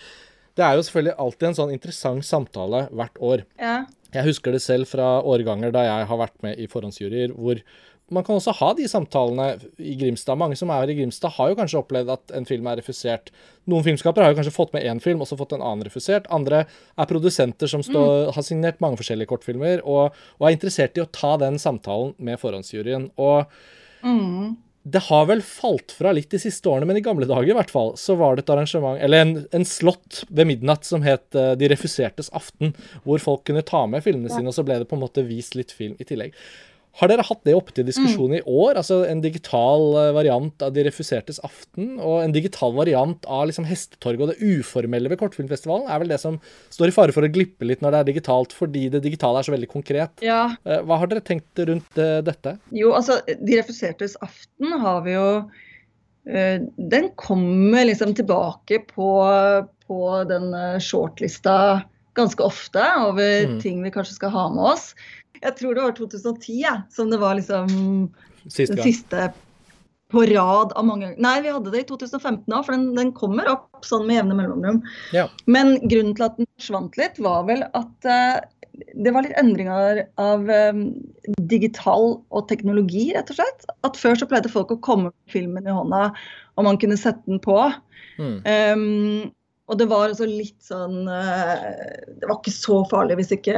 det 0.55 0.63
er 0.63 0.77
jo 0.77 0.83
selvfølgelig 0.87 1.19
alltid 1.19 1.47
en 1.49 1.57
sånn 1.57 1.71
interessant 1.75 2.25
samtale 2.25 2.85
hvert 2.95 3.19
år. 3.19 3.43
Ja. 3.59 3.77
Jeg 4.15 4.29
husker 4.29 4.55
det 4.55 4.63
selv 4.63 4.89
fra 4.89 5.19
årganger 5.21 5.73
da 5.75 5.83
jeg 5.85 6.07
har 6.09 6.21
vært 6.21 6.37
med 6.45 6.61
i 6.61 6.69
forhåndsjuryer, 6.71 7.35
hvor 7.35 7.61
man 8.13 8.21
kan 8.21 8.37
også 8.37 8.53
ha 8.59 8.67
de 8.77 8.85
samtalene 8.85 9.45
i 9.81 9.95
Grimstad. 9.97 10.37
Mange 10.37 10.57
som 10.59 10.69
er 10.69 10.91
i 10.91 10.95
Grimstad, 10.97 11.33
har 11.39 11.49
jo 11.49 11.57
kanskje 11.57 11.79
opplevd 11.79 12.11
at 12.13 12.33
en 12.37 12.45
film 12.45 12.67
er 12.69 12.77
refusert. 12.77 13.31
Noen 13.65 13.85
filmskapere 13.87 14.27
har 14.27 14.33
jo 14.33 14.37
kanskje 14.37 14.53
fått 14.53 14.75
med 14.75 14.85
én 14.85 15.01
film 15.01 15.23
og 15.25 15.29
så 15.29 15.37
fått 15.39 15.55
en 15.57 15.63
annen 15.65 15.87
refusert. 15.87 16.29
Andre 16.33 16.65
er 16.69 17.09
produsenter 17.09 17.71
som 17.71 17.81
står, 17.85 18.27
mm. 18.27 18.35
har 18.37 18.45
signert 18.45 18.83
mange 18.83 19.01
forskjellige 19.01 19.31
kortfilmer 19.31 19.81
og, 19.81 20.13
og, 20.37 20.45
er 20.45 20.53
interessert 20.53 20.99
i 20.99 21.01
å 21.01 21.09
ta 21.09 21.33
den 21.41 21.57
samtalen 21.61 22.13
med 22.21 22.37
forhåndsjuryen. 22.41 23.09
Og 23.17 23.49
mm 24.05 24.53
det 24.85 25.01
har 25.07 25.23
vel 25.25 25.41
falt 25.41 25.95
fra 25.97 26.11
litt 26.13 26.29
de 26.29 26.37
siste 26.37 26.69
årene, 26.69 26.85
men 26.85 26.99
i 26.99 27.01
gamle 27.05 27.25
dager 27.25 27.49
i 27.49 27.55
hvert 27.57 27.71
fall, 27.73 27.95
så 27.97 28.13
var 28.19 28.35
det 28.37 28.43
et 28.43 28.51
arrangement, 28.53 28.99
eller 29.01 29.23
en, 29.23 29.31
en 29.57 29.65
slott 29.65 30.19
ved 30.29 30.45
midnatt 30.45 30.85
som 30.85 31.01
het 31.01 31.25
uh, 31.33 31.55
De 31.57 31.71
refusertes 31.71 32.29
aften, 32.37 32.75
hvor 33.01 33.23
folk 33.23 33.47
kunne 33.49 33.65
ta 33.65 33.81
med 33.89 34.05
filmene 34.05 34.29
sine, 34.29 34.45
og 34.45 34.53
så 34.53 34.65
ble 34.67 34.77
det 34.83 34.89
på 34.91 34.99
en 34.99 35.01
måte 35.01 35.25
vist 35.25 35.57
litt 35.57 35.73
film 35.73 35.97
i 35.97 36.05
tillegg. 36.05 36.37
Har 36.95 37.11
dere 37.11 37.25
hatt 37.27 37.41
det 37.47 37.55
oppe 37.57 37.73
til 37.75 37.87
diskusjon 37.87 38.31
mm. 38.31 38.37
i 38.37 38.43
år? 38.47 38.77
Altså 38.79 39.01
en 39.09 39.19
digital 39.23 39.83
eh, 39.99 40.11
variant 40.15 40.63
av 40.63 40.71
De 40.75 40.85
refusertes 40.87 41.41
aften, 41.43 41.95
og 41.99 42.21
en 42.23 42.35
digital 42.35 42.75
variant 42.77 43.27
av 43.27 43.49
liksom 43.49 43.67
Hestetorget 43.67 44.23
og 44.23 44.31
det 44.31 44.55
uformelle 44.59 45.11
ved 45.11 45.19
Kortfilmfestivalen 45.19 45.89
er 45.91 46.01
vel 46.01 46.13
det 46.13 46.21
som 46.23 46.39
står 46.73 46.91
i 46.91 46.95
fare 46.95 47.15
for 47.15 47.27
å 47.27 47.31
glippe 47.31 47.67
litt 47.67 47.83
når 47.83 47.95
det 47.95 48.01
er 48.01 48.09
digitalt, 48.13 48.55
fordi 48.55 48.87
det 48.93 49.03
digitale 49.03 49.41
er 49.41 49.47
så 49.47 49.55
veldig 49.55 49.71
konkret. 49.71 50.23
Ja. 50.23 50.55
Eh, 50.63 50.79
hva 50.87 51.01
har 51.01 51.11
dere 51.11 51.25
tenkt 51.25 51.59
rundt 51.67 51.99
uh, 51.99 52.21
dette? 52.23 52.55
Jo, 52.75 52.93
altså 52.95 53.19
De 53.25 53.59
refusertes 53.59 54.15
aften 54.23 54.79
har 54.81 55.03
vi 55.05 55.15
jo 55.15 55.29
Den 56.25 57.11
kommer 57.21 57.85
liksom 57.85 58.15
tilbake 58.17 58.79
på, 58.89 59.09
på 59.85 59.99
den 60.25 60.47
shortlista 60.81 61.83
ganske 62.17 62.41
ofte 62.41 62.81
over 63.03 63.45
mm. 63.51 63.59
ting 63.61 63.83
vi 63.83 63.91
kanskje 63.93 64.17
skal 64.17 64.33
ha 64.33 64.47
med 64.55 64.71
oss. 64.71 64.87
Jeg 65.41 65.57
tror 65.59 65.75
det 65.75 65.87
var 65.87 65.97
2010 65.97 66.61
ja, 66.61 66.75
som 66.93 67.11
det 67.11 67.19
var 67.21 67.37
liksom 67.39 67.67
siste 68.45 68.75
den 68.75 68.83
siste 68.85 69.29
på 70.11 70.23
rad 70.29 70.73
av 70.77 70.85
mange 70.85 71.13
Nei, 71.21 71.37
vi 71.41 71.51
hadde 71.53 71.71
det 71.73 71.83
i 71.83 71.87
2015 71.89 72.45
òg, 72.53 72.65
for 72.65 72.75
den, 72.75 72.91
den, 72.97 73.13
kommer 73.17 73.49
opp 73.51 73.85
sånn 73.85 74.05
med 74.07 74.19
jevne 74.19 74.37
mellomrom. 74.37 74.81
Ja. 75.15 75.25
Men 75.49 75.75
grunnen 75.83 76.13
til 76.17 76.27
at 76.27 76.37
den 76.37 76.49
forsvant 76.59 76.99
litt, 77.01 77.17
var 77.25 77.47
vel 77.49 77.65
at 77.65 78.07
uh, 78.09 78.37
det 78.93 79.13
var 79.15 79.25
litt 79.25 79.37
endringer 79.39 80.03
av 80.21 80.45
um, 80.45 80.85
digital 81.51 82.19
og 82.29 82.47
teknologi, 82.51 83.07
rett 83.15 83.31
og 83.33 83.39
slett. 83.39 83.65
At 83.87 83.97
før 83.99 84.19
så 84.19 84.29
pleide 84.29 84.51
folk 84.51 84.75
å 84.75 84.81
komme 84.85 85.09
med 85.09 85.33
filmen 85.33 85.67
i 85.67 85.73
hånda, 85.73 86.09
og 86.55 86.69
man 86.69 86.79
kunne 86.81 86.99
sette 86.99 87.25
den 87.25 87.41
på. 87.43 87.57
Mm. 88.21 88.37
Um, 88.45 89.33
Og 89.65 89.79
det 89.81 89.87
var 89.89 90.11
altså 90.11 90.27
litt 90.29 90.61
sånn 90.63 91.07
Det 91.09 92.27
var 92.29 92.37
ikke 92.37 92.51
så 92.53 92.75
farlig 92.87 93.17
hvis 93.17 93.33
ikke 93.33 93.57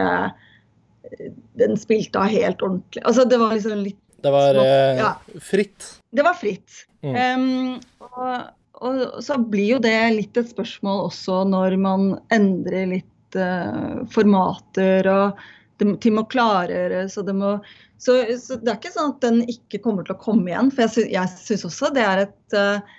den 1.58 1.78
spilte 1.80 2.22
av 2.22 2.32
helt 2.34 2.62
ordentlig. 2.62 3.04
Altså 3.04 3.26
det 3.30 3.40
var 3.42 3.56
liksom 3.56 3.82
litt 3.86 4.04
Det 4.24 4.34
var 4.34 4.60
eh, 4.62 5.00
ja. 5.00 5.12
fritt? 5.42 5.90
Det 6.12 6.26
var 6.26 6.38
fritt. 6.38 6.84
Mm. 7.06 7.18
Um, 7.18 8.08
og, 8.08 8.48
og, 8.82 9.04
så 9.24 9.38
blir 9.38 9.76
jo 9.76 9.84
det 9.84 9.98
litt 10.16 10.40
et 10.40 10.50
spørsmål 10.50 11.06
også 11.12 11.44
når 11.50 11.78
man 11.82 12.10
endrer 12.34 12.90
litt 12.96 13.38
uh, 13.38 14.04
formater 14.12 15.08
og 15.12 15.44
det, 15.78 15.92
ting 16.02 16.18
må 16.18 16.26
klargjøres 16.32 17.20
og 17.22 17.28
det 17.28 17.36
må 17.38 17.58
så, 17.98 18.14
så, 18.38 18.58
det 18.62 18.72
er 18.72 18.78
ikke 18.78 18.94
sånn 18.94 19.14
at 19.16 19.24
den 19.26 19.40
ikke 19.50 19.82
kommer 19.82 20.06
til 20.06 20.14
å 20.14 20.22
komme 20.22 20.52
igjen. 20.52 20.68
For 20.74 20.86
jeg, 20.86 21.30
sy 21.34 21.56
syns 21.56 21.66
også 21.66 21.90
det 21.96 22.04
er 22.06 22.24
et 22.28 22.58
uh, 22.58 22.98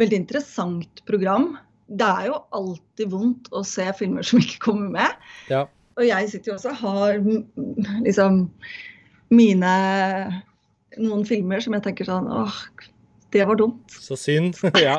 veldig 0.00 0.24
interessant 0.24 1.02
program. 1.06 1.52
Det 1.86 2.06
er 2.06 2.30
jo 2.30 2.40
alltid 2.58 3.12
vondt 3.12 3.50
å 3.54 3.62
se 3.66 3.86
filmer 3.98 4.26
som 4.26 4.42
ikke 4.42 4.58
kommer 4.66 4.90
med. 4.96 5.28
Ja. 5.50 5.64
Og 6.00 6.06
jeg 6.08 6.30
sitter 6.32 6.52
jo 6.52 6.56
også 6.56 6.72
og 6.72 6.80
har 6.80 7.18
liksom 8.06 8.46
mine 9.30 9.72
noen 10.98 11.26
filmer 11.28 11.62
som 11.62 11.76
jeg 11.76 11.84
tenker 11.84 12.08
sånn 12.08 12.26
åh, 12.32 12.56
det 13.32 13.44
var 13.48 13.58
dumt. 13.58 13.82
Så 13.90 14.16
synd. 14.18 14.58
ja. 14.80 14.98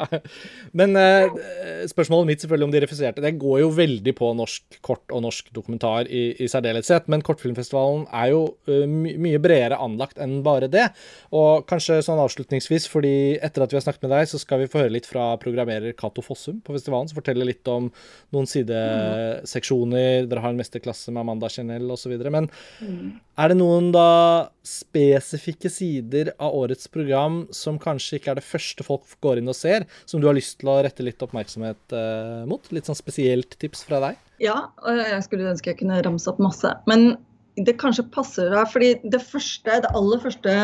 Men 0.77 0.95
eh, 0.99 1.85
spørsmålet 1.89 2.29
mitt 2.29 2.43
selvfølgelig 2.43 2.67
om 2.67 2.73
de 2.73 2.81
refuserte. 2.83 3.23
Det 3.23 3.33
går 3.41 3.61
jo 3.63 3.71
veldig 3.75 4.13
på 4.17 4.31
norsk 4.37 4.79
kort 4.85 5.03
og 5.11 5.23
norsk 5.25 5.51
dokumentar 5.55 6.09
i, 6.09 6.23
i 6.41 6.49
særdeleshet. 6.51 7.09
Men 7.11 7.23
Kortfilmfestivalen 7.25 8.05
er 8.15 8.31
jo 8.33 8.43
uh, 8.69 8.85
my 8.87 9.15
mye 9.21 9.41
bredere 9.41 9.79
anlagt 9.81 10.21
enn 10.21 10.39
bare 10.45 10.69
det. 10.71 10.87
Og 11.35 11.65
kanskje 11.69 12.01
sånn 12.05 12.21
avslutningsvis, 12.23 12.87
fordi 12.91 13.15
etter 13.43 13.65
at 13.65 13.73
vi 13.73 13.79
har 13.79 13.85
snakket 13.85 14.07
med 14.07 14.15
deg, 14.15 14.29
så 14.31 14.41
skal 14.41 14.63
vi 14.63 14.69
få 14.71 14.83
høre 14.83 14.95
litt 14.95 15.09
fra 15.09 15.31
programmerer 15.41 15.95
Cato 15.97 16.23
Fossum 16.25 16.61
på 16.65 16.75
festivalen, 16.75 17.09
som 17.11 17.19
forteller 17.19 17.47
litt 17.47 17.67
om 17.71 17.89
noen 18.35 18.49
sideseksjoner. 18.49 20.29
Dere 20.31 20.45
har 20.45 20.55
en 20.55 20.61
mesterklasse 20.61 21.13
med 21.13 21.23
Amanda 21.25 21.51
Chanel 21.51 21.91
osv. 21.93 22.15
Men 22.27 22.49
mm. 22.79 23.11
Er 23.41 23.51
det 23.51 23.57
noen 23.57 23.89
da 23.93 24.51
spesifikke 24.67 25.69
sider 25.71 26.31
av 26.37 26.53
årets 26.59 26.89
program 26.91 27.41
som 27.55 27.79
kanskje 27.81 28.19
ikke 28.19 28.33
er 28.33 28.39
det 28.39 28.45
første 28.45 28.85
folk 28.85 29.15
går 29.25 29.41
inn 29.41 29.49
og 29.51 29.57
ser, 29.57 29.87
som 30.05 30.21
du 30.21 30.27
har 30.29 30.37
lyst 30.37 30.59
til 30.61 30.69
å 30.71 30.77
rette 30.85 31.05
litt 31.05 31.23
oppmerksomhet 31.25 31.95
uh, 31.95 32.43
mot? 32.49 32.69
Litt 32.75 32.89
sånn 32.89 32.99
spesielt 32.99 33.57
tips 33.61 33.83
fra 33.87 34.01
deg? 34.03 34.21
Ja, 34.43 34.57
og 34.85 35.01
jeg 35.01 35.25
skulle 35.25 35.51
ønske 35.51 35.73
jeg 35.73 35.81
kunne 35.81 36.01
ramse 36.05 36.29
opp 36.31 36.41
masse. 36.43 36.73
Men 36.89 37.15
det 37.59 37.79
kanskje 37.81 38.07
passer 38.13 38.51
deg, 38.53 38.69
fordi 38.71 38.93
det 39.13 39.21
første, 39.25 39.81
det 39.83 39.93
aller 39.97 40.21
første 40.23 40.57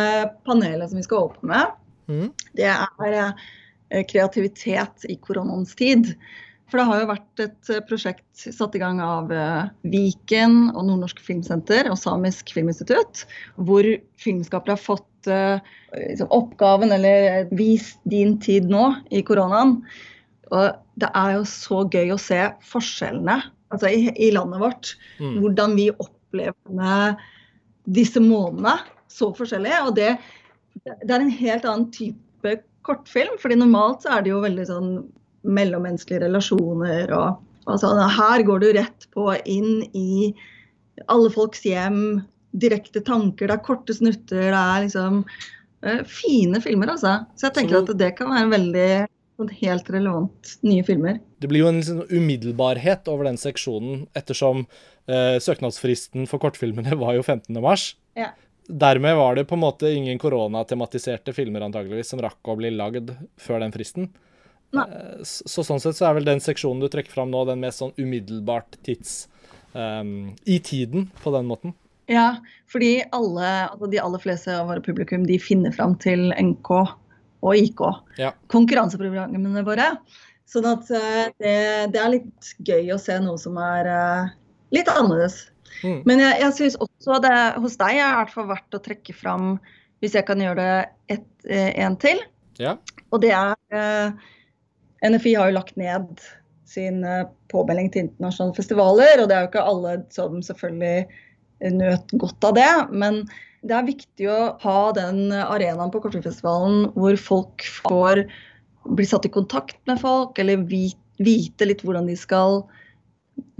panelet 0.48 0.92
som 0.92 1.02
vi 1.02 1.08
skal 1.08 1.32
åpne 1.32 1.52
med, 1.54 1.78
mm. 2.12 2.28
det 2.60 2.70
er 2.72 3.18
uh, 3.18 3.48
kreativitet 4.12 5.08
i 5.10 5.18
koronaens 5.24 5.74
tid. 5.80 6.14
For 6.68 6.80
det 6.80 6.88
har 6.90 7.00
jo 7.02 7.10
vært 7.14 7.42
et 7.46 7.70
prosjekt 7.88 8.42
satt 8.52 8.76
i 8.76 8.82
gang 8.82 8.98
av 9.04 9.30
Viken 9.88 10.58
og 10.74 10.82
Nordnorsk 10.90 11.22
Filmsenter 11.24 11.88
og 11.88 11.96
Samisk 12.02 12.52
Filminstitutt, 12.52 13.24
hvor 13.56 13.88
filmskapere 14.20 14.76
har 14.76 14.82
fått 14.84 15.30
liksom, 15.30 16.28
oppgaven, 16.36 16.92
eller 16.92 17.48
vis 17.56 17.94
din 18.12 18.36
tid 18.44 18.68
nå 18.68 18.90
i 19.16 19.24
koronaen. 19.24 19.78
Og 20.52 20.76
det 21.00 21.12
er 21.16 21.38
jo 21.38 21.48
så 21.48 21.86
gøy 21.88 22.12
å 22.12 22.20
se 22.20 22.42
forskjellene 22.68 23.40
altså 23.74 23.92
i, 23.92 24.12
i 24.28 24.30
landet 24.36 24.62
vårt. 24.62 24.94
Mm. 25.20 25.40
Hvordan 25.44 25.76
vi 25.80 25.90
opplever 25.96 27.18
disse 27.88 28.22
månedene 28.24 28.78
så 29.12 29.32
forskjellige. 29.36 29.84
Og 29.88 29.96
det, 29.98 30.16
det, 30.86 31.12
er 31.12 31.20
en 31.20 31.34
helt 31.34 31.68
annen 31.68 31.90
type 31.96 32.58
kortfilm. 32.88 33.38
fordi 33.42 33.60
normalt 33.60 34.06
så 34.06 34.18
er 34.18 34.26
det 34.26 34.34
jo 34.34 34.44
veldig 34.44 34.68
sånn 34.70 34.92
mellommenneskelige 35.48 36.26
relasjoner 36.26 37.12
og, 37.16 37.44
og 37.68 37.82
sånn. 37.82 38.02
Her 38.18 38.44
går 38.48 38.64
du 38.64 38.70
rett 38.78 39.08
på 39.16 39.30
inn 39.50 39.84
i 39.98 40.34
alle 41.12 41.30
folks 41.34 41.62
hjem, 41.68 42.24
direkte 42.58 43.04
tanker, 43.06 43.50
det 43.50 43.58
er 43.58 43.66
korte 43.66 43.96
snutter. 43.96 44.50
Det 44.50 44.64
er 44.64 44.88
liksom 44.88 45.22
uh, 45.28 46.02
fine 46.10 46.62
filmer, 46.64 46.96
altså. 46.96 47.20
Så 47.38 47.50
jeg 47.50 47.60
tenker 47.60 47.82
at 47.82 47.94
det 48.00 48.14
kan 48.18 48.34
være 48.34 48.52
veldig 48.56 48.90
sånn 49.38 49.54
helt 49.60 49.92
relevant 49.94 50.58
nye 50.66 50.86
filmer. 50.86 51.22
Det 51.38 51.50
blir 51.52 51.66
jo 51.66 51.70
en 51.70 51.80
liksom, 51.82 52.02
umiddelbarhet 52.10 53.10
over 53.12 53.30
den 53.30 53.38
seksjonen, 53.42 54.06
ettersom 54.18 54.66
uh, 54.66 55.38
søknadsfristen 55.44 56.28
for 56.30 56.42
kortfilmene 56.44 56.98
var 57.04 57.18
jo 57.20 57.26
15. 57.26 57.54
mars. 57.62 57.92
Ja. 58.18 58.34
Dermed 58.68 59.16
var 59.16 59.38
det 59.38 59.46
på 59.48 59.56
en 59.56 59.64
måte 59.64 59.92
ingen 59.96 60.18
koronatematiserte 60.20 61.32
filmer 61.36 61.64
antageligvis 61.64 62.10
som 62.12 62.24
rakk 62.24 62.50
å 62.50 62.58
bli 62.60 62.74
lagd 62.76 63.14
før 63.40 63.62
den 63.64 63.72
fristen. 63.76 64.10
Uh, 64.76 65.24
så 65.24 65.64
sånn 65.64 65.80
sett 65.82 65.98
så 65.98 66.10
er 66.10 66.18
vel 66.18 66.28
den 66.28 66.44
seksjonen 66.44 66.84
du 66.84 66.90
trekker 66.92 67.14
fram 67.14 67.32
nå, 67.32 67.46
den 67.48 67.62
mest 67.64 67.84
sånn 67.84 67.96
umiddelbart 67.98 68.80
tids 68.86 69.26
um, 69.74 70.34
I 70.46 70.60
tiden, 70.64 71.10
på 71.24 71.34
den 71.36 71.48
måten. 71.50 71.76
Ja, 72.08 72.38
fordi 72.72 73.02
alle, 73.16 73.48
altså 73.68 73.90
de 73.92 74.00
aller 74.00 74.24
fleste 74.24 74.54
av 74.56 74.70
våre 74.70 74.84
publikum 74.84 75.26
de 75.28 75.40
finner 75.44 75.74
fram 75.76 75.98
til 76.00 76.30
NK 76.32 76.72
og 76.78 77.52
IK. 77.60 77.84
Ja. 78.20 78.32
Konkurranseprogrammene 78.52 79.64
våre. 79.68 79.92
Sånn 80.48 80.68
at 80.70 80.88
eh, 80.96 81.26
det, 81.44 81.56
det, 81.92 82.00
er 82.00 82.14
litt 82.14 82.52
gøy 82.64 82.94
å 82.96 83.00
se 83.02 83.18
noe 83.20 83.36
som 83.42 83.58
er 83.60 83.90
uh, 83.92 84.30
litt 84.76 84.88
annerledes. 84.88 85.50
Mm. 85.84 86.00
Men 86.08 86.24
jeg, 86.24 86.38
jeg 86.46 86.56
syns 86.62 86.80
også 86.86 87.20
det 87.26 87.36
hos 87.60 87.76
deg 87.82 88.00
er 88.00 88.14
i 88.14 88.16
hvert 88.22 88.32
fall 88.34 88.48
verdt 88.54 88.78
å 88.78 88.84
trekke 88.84 89.16
fram, 89.16 89.58
hvis 90.00 90.16
jeg 90.16 90.28
kan 90.30 90.42
gjøre 90.42 90.64
det 90.64 91.18
et, 91.18 91.28
eh, 91.50 91.74
en 91.84 92.00
til. 92.00 92.24
Ja. 92.62 92.78
Og 93.12 93.22
det 93.26 93.34
er 93.36 93.58
uh, 93.76 94.32
NFI 95.06 95.36
har 95.38 95.52
jo 95.52 95.58
lagt 95.60 95.78
ned 95.80 96.22
sin 96.68 97.04
uh, 97.06 97.28
påmelding 97.52 97.92
til 97.94 98.08
internasjonale 98.08 98.58
festivaler, 98.58 99.22
og 99.22 99.30
det 99.30 99.38
er 99.38 99.46
jo 99.46 99.52
ikke 99.52 99.68
alle 99.72 99.94
som 100.14 100.42
selvfølgelig 100.44 101.06
nøt 101.78 102.12
godt 102.22 102.48
av 102.50 102.58
det. 102.58 102.72
Men 102.92 103.22
det 103.68 103.76
er 103.76 103.88
viktig 103.88 104.28
å 104.30 104.42
ha 104.62 104.80
den 104.98 105.32
arenaen 105.34 105.94
på 105.94 106.02
Kortfilmfestivalen 106.04 106.92
hvor 106.98 107.18
folk 107.22 107.66
får 107.82 108.26
bli 108.98 109.08
satt 109.08 109.26
i 109.28 109.34
kontakt 109.34 109.80
med 109.90 110.00
folk, 110.02 110.38
eller 110.40 110.66
vite 110.68 111.68
litt 111.68 111.84
hvordan 111.86 112.08
de 112.10 112.18
skal 112.20 112.62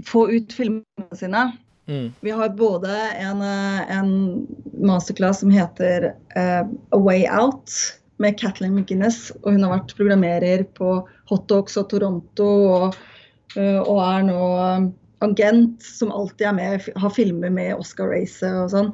få 0.06 0.28
ut 0.30 0.54
filmene 0.54 1.18
sine. 1.18 1.48
Mm. 1.88 2.10
Vi 2.20 2.32
har 2.36 2.52
både 2.56 2.92
en, 3.16 3.42
en 3.42 4.10
masterclass 4.84 5.40
som 5.40 5.52
heter 5.52 6.10
uh, 6.36 6.64
A 6.64 7.00
Way 7.00 7.24
Out 7.32 7.72
med 8.22 8.38
Kathleen 8.40 8.76
McGuinness. 8.76 9.30
Og 9.42 9.54
hun 9.54 9.66
har 9.66 9.76
vært 9.76 9.94
programmerer 9.98 10.64
på 10.78 11.00
Hot 11.30 11.46
Dogs 11.50 11.78
og 11.80 11.88
Toronto 11.92 12.48
og, 12.48 12.98
uh, 13.56 13.80
og 13.82 14.00
er 14.04 14.26
nå 14.28 14.40
agent 15.24 15.82
som 15.82 16.12
alltid 16.14 16.46
er 16.46 16.56
med, 16.56 16.90
har 17.02 17.14
filmer 17.14 17.50
med 17.50 17.74
Oscar-racet 17.78 18.50
og 18.52 18.68
sånn. 18.74 18.92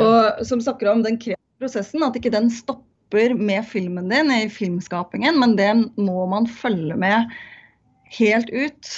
Og 0.00 0.44
Som 0.48 0.62
snakker 0.64 0.88
om 0.92 1.02
den 1.04 1.18
kreative 1.20 1.60
prosessen, 1.60 2.04
at 2.04 2.16
ikke 2.16 2.32
den 2.32 2.48
stopper 2.52 3.34
med 3.36 3.66
filmen 3.68 4.08
din 4.12 4.32
i 4.32 4.46
filmskapingen, 4.52 5.36
men 5.40 5.56
det 5.58 5.68
må 6.00 6.24
man 6.32 6.48
følge 6.48 6.96
med 6.98 7.36
helt 8.16 8.50
ut 8.50 8.94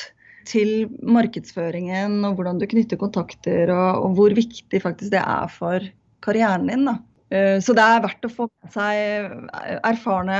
til 0.48 0.88
markedsføringen 1.04 2.22
og 2.24 2.38
hvordan 2.38 2.60
du 2.60 2.66
knytter 2.70 3.00
kontakter, 3.00 3.68
og, 3.74 4.04
og 4.06 4.16
hvor 4.18 4.36
viktig 4.36 4.80
faktisk 4.84 5.12
det 5.12 5.20
er 5.20 5.50
for 5.52 5.84
karrieren 6.24 6.68
din. 6.70 6.86
da. 6.88 6.98
Eh, 7.30 7.58
så 7.64 7.74
det 7.76 7.84
er 7.84 8.04
verdt 8.04 8.24
å 8.28 8.32
få 8.32 8.48
med 8.48 8.72
seg 8.72 9.82
erfarne, 9.86 10.38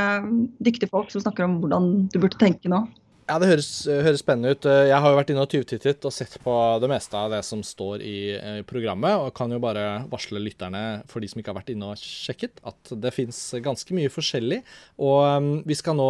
dyktige 0.64 0.90
folk 0.92 1.12
som 1.12 1.24
snakker 1.24 1.46
om 1.46 1.60
hvordan 1.62 2.08
du 2.12 2.18
burde 2.22 2.40
tenke 2.40 2.70
nå. 2.72 2.86
Ja, 3.28 3.34
det 3.36 3.50
høres, 3.50 3.68
høres, 3.84 4.22
spennende 4.22 4.54
ut. 4.56 4.64
Jeg 4.64 4.96
har 5.04 5.12
jo 5.12 5.16
vært 5.18 5.30
inne 5.34 5.42
og 5.44 5.50
tyvtittet 5.52 6.06
og 6.08 6.14
sett 6.16 6.38
på 6.40 6.52
det 6.80 6.88
meste 6.88 7.12
av 7.12 7.34
det 7.34 7.42
som 7.44 7.60
står 7.60 8.00
i, 8.00 8.20
programmet, 8.64 9.20
og 9.20 9.34
kan 9.36 9.52
jo 9.52 9.58
bare 9.60 9.82
varsle 10.08 10.40
lytterne, 10.40 11.02
for 11.12 11.20
de 11.20 11.28
som 11.28 11.42
ikke 11.42 11.52
har 11.52 11.58
vært 11.58 11.74
inne 11.74 11.90
og 11.92 12.00
sjekket, 12.00 12.62
at 12.64 12.94
det 13.04 13.12
fins 13.12 13.42
ganske 13.60 13.92
mye 13.92 14.08
forskjellig. 14.14 14.62
Og 15.04 15.60
vi 15.68 15.76
skal 15.76 15.98
nå 16.00 16.08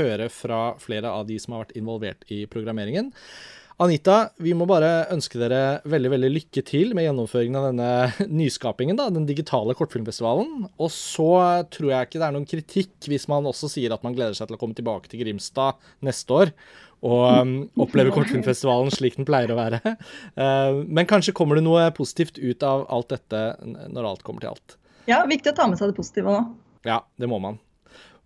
høre 0.00 0.26
fra 0.34 0.60
flere 0.82 1.14
av 1.14 1.30
de 1.30 1.38
som 1.38 1.54
har 1.54 1.68
vært 1.68 1.78
involvert 1.78 2.26
i 2.34 2.42
programmeringen. 2.50 3.12
Anita, 3.76 4.30
vi 4.40 4.54
må 4.56 4.64
bare 4.64 5.04
ønske 5.12 5.36
dere 5.36 5.82
veldig 5.84 6.08
veldig 6.14 6.30
lykke 6.32 6.62
til 6.64 6.94
med 6.96 7.04
gjennomføringen 7.04 7.58
av 7.60 7.66
denne 7.68 7.88
nyskapingen, 8.40 8.96
da, 8.96 9.10
den 9.12 9.26
digitale 9.28 9.76
kortfilmfestivalen. 9.76 10.70
Og 10.80 10.88
så 10.94 11.28
tror 11.74 11.92
jeg 11.92 12.08
ikke 12.08 12.22
det 12.22 12.24
er 12.24 12.34
noen 12.38 12.48
kritikk 12.48 13.10
hvis 13.12 13.28
man 13.28 13.44
også 13.48 13.68
sier 13.74 13.92
at 13.92 14.06
man 14.06 14.16
gleder 14.16 14.38
seg 14.38 14.48
til 14.48 14.56
å 14.56 14.62
komme 14.62 14.78
tilbake 14.78 15.12
til 15.12 15.20
Grimstad 15.20 15.76
neste 16.06 16.40
år 16.40 16.54
og 17.04 17.24
um, 17.44 17.52
oppleve 17.84 18.14
kortfilmfestivalen 18.14 18.88
slik 18.94 19.18
den 19.18 19.28
pleier 19.28 19.52
å 19.52 19.58
være. 19.58 19.82
Uh, 20.40 20.80
men 20.96 21.08
kanskje 21.08 21.36
kommer 21.36 21.60
det 21.60 21.66
noe 21.66 21.84
positivt 21.96 22.40
ut 22.40 22.64
av 22.64 22.86
alt 22.88 23.12
dette 23.12 23.42
når 23.92 24.08
alt 24.14 24.24
kommer 24.24 24.46
til 24.46 24.54
alt. 24.54 24.78
Ja, 25.06 25.20
viktig 25.28 25.52
å 25.52 25.58
ta 25.60 25.68
med 25.68 25.76
seg 25.76 25.92
det 25.92 26.00
positive 26.00 26.32
òg. 26.32 26.48
Ja, 26.88 27.02
det 27.20 27.28
må 27.28 27.36
man. 27.42 27.60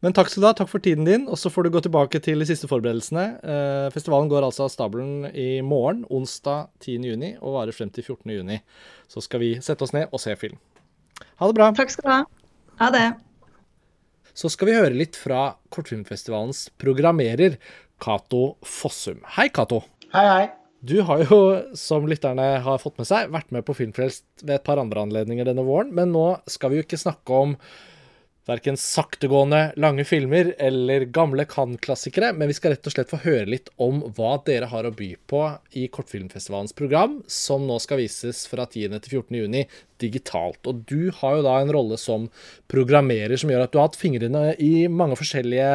Men 0.00 0.14
takk 0.16 0.30
skal 0.32 0.42
du 0.42 0.48
ha. 0.48 0.54
Takk 0.56 0.70
for 0.72 0.82
tiden 0.82 1.04
din. 1.04 1.26
Og 1.28 1.36
så 1.40 1.52
får 1.52 1.66
du 1.66 1.74
gå 1.74 1.82
tilbake 1.84 2.20
til 2.24 2.40
de 2.40 2.48
siste 2.48 2.68
forberedelsene. 2.70 3.24
Eh, 3.40 3.88
festivalen 3.92 4.30
går 4.32 4.46
altså 4.46 4.64
av 4.66 4.72
stabelen 4.72 5.26
i 5.36 5.60
morgen, 5.64 6.06
onsdag 6.08 6.70
10.6, 6.80 7.36
og 7.40 7.56
varer 7.58 7.76
frem 7.76 7.92
til 7.92 8.06
14.6. 8.06 8.62
Så 9.12 9.24
skal 9.26 9.44
vi 9.44 9.50
sette 9.64 9.84
oss 9.84 9.92
ned 9.96 10.08
og 10.08 10.22
se 10.22 10.36
film. 10.40 10.56
Ha 11.40 11.50
det 11.50 11.58
bra. 11.58 11.68
Takk 11.76 11.92
skal 11.92 12.06
du 12.06 12.12
ha. 12.14 12.22
Ha 12.80 12.88
det. 12.94 13.08
Så 14.32 14.48
skal 14.52 14.70
vi 14.70 14.78
høre 14.78 14.96
litt 14.96 15.18
fra 15.20 15.50
Kortfilmfestivalens 15.74 16.70
programmerer. 16.80 17.60
Cato 18.00 18.54
Fossum. 18.64 19.20
Hei, 19.36 19.50
Cato. 19.52 19.82
Hei, 20.14 20.24
hei. 20.24 20.48
Du 20.80 21.02
har 21.04 21.20
jo, 21.28 21.38
som 21.76 22.06
lytterne 22.08 22.44
har 22.64 22.80
fått 22.80 22.96
med 22.96 23.08
seg, 23.08 23.28
vært 23.34 23.50
med 23.52 23.66
på 23.68 23.74
Filmfrelst 23.76 24.24
ved 24.40 24.54
et 24.54 24.64
par 24.64 24.80
andre 24.80 25.02
anledninger 25.04 25.44
denne 25.44 25.66
våren, 25.66 25.90
men 25.92 26.08
nå 26.14 26.24
skal 26.48 26.72
vi 26.72 26.78
jo 26.78 26.86
ikke 26.86 27.00
snakke 27.02 27.36
om 27.36 27.52
verken 28.48 28.76
saktegående, 28.80 29.72
lange 29.80 30.04
filmer 30.08 30.54
eller 30.58 31.04
gamle 31.12 31.44
Cannes-klassikere, 31.48 32.32
men 32.36 32.50
vi 32.50 32.56
skal 32.56 32.74
rett 32.74 32.88
og 32.88 32.94
slett 32.94 33.10
få 33.12 33.20
høre 33.24 33.48
litt 33.52 33.70
om 33.82 34.00
hva 34.16 34.36
dere 34.46 34.70
har 34.70 34.88
å 34.88 34.94
by 34.96 35.10
på 35.30 35.42
i 35.78 35.86
Kortfilmfestivalens 35.92 36.74
program, 36.76 37.20
som 37.30 37.66
nå 37.68 37.78
skal 37.82 38.00
vises 38.00 38.46
fra 38.50 38.66
10. 38.66 38.96
til 39.04 39.20
14. 39.20 39.38
juni 39.42 39.64
digitalt. 40.00 40.60
Og 40.66 40.82
du 40.88 41.12
har 41.20 41.38
jo 41.38 41.46
da 41.46 41.58
en 41.60 41.72
rolle 41.76 42.00
som 42.00 42.28
programmerer 42.70 43.36
som 43.40 43.52
gjør 43.52 43.66
at 43.66 43.74
du 43.74 43.80
har 43.80 43.90
hatt 43.90 44.00
fingrene 44.00 44.44
i 44.58 44.88
mange 44.88 45.18
forskjellige 45.20 45.72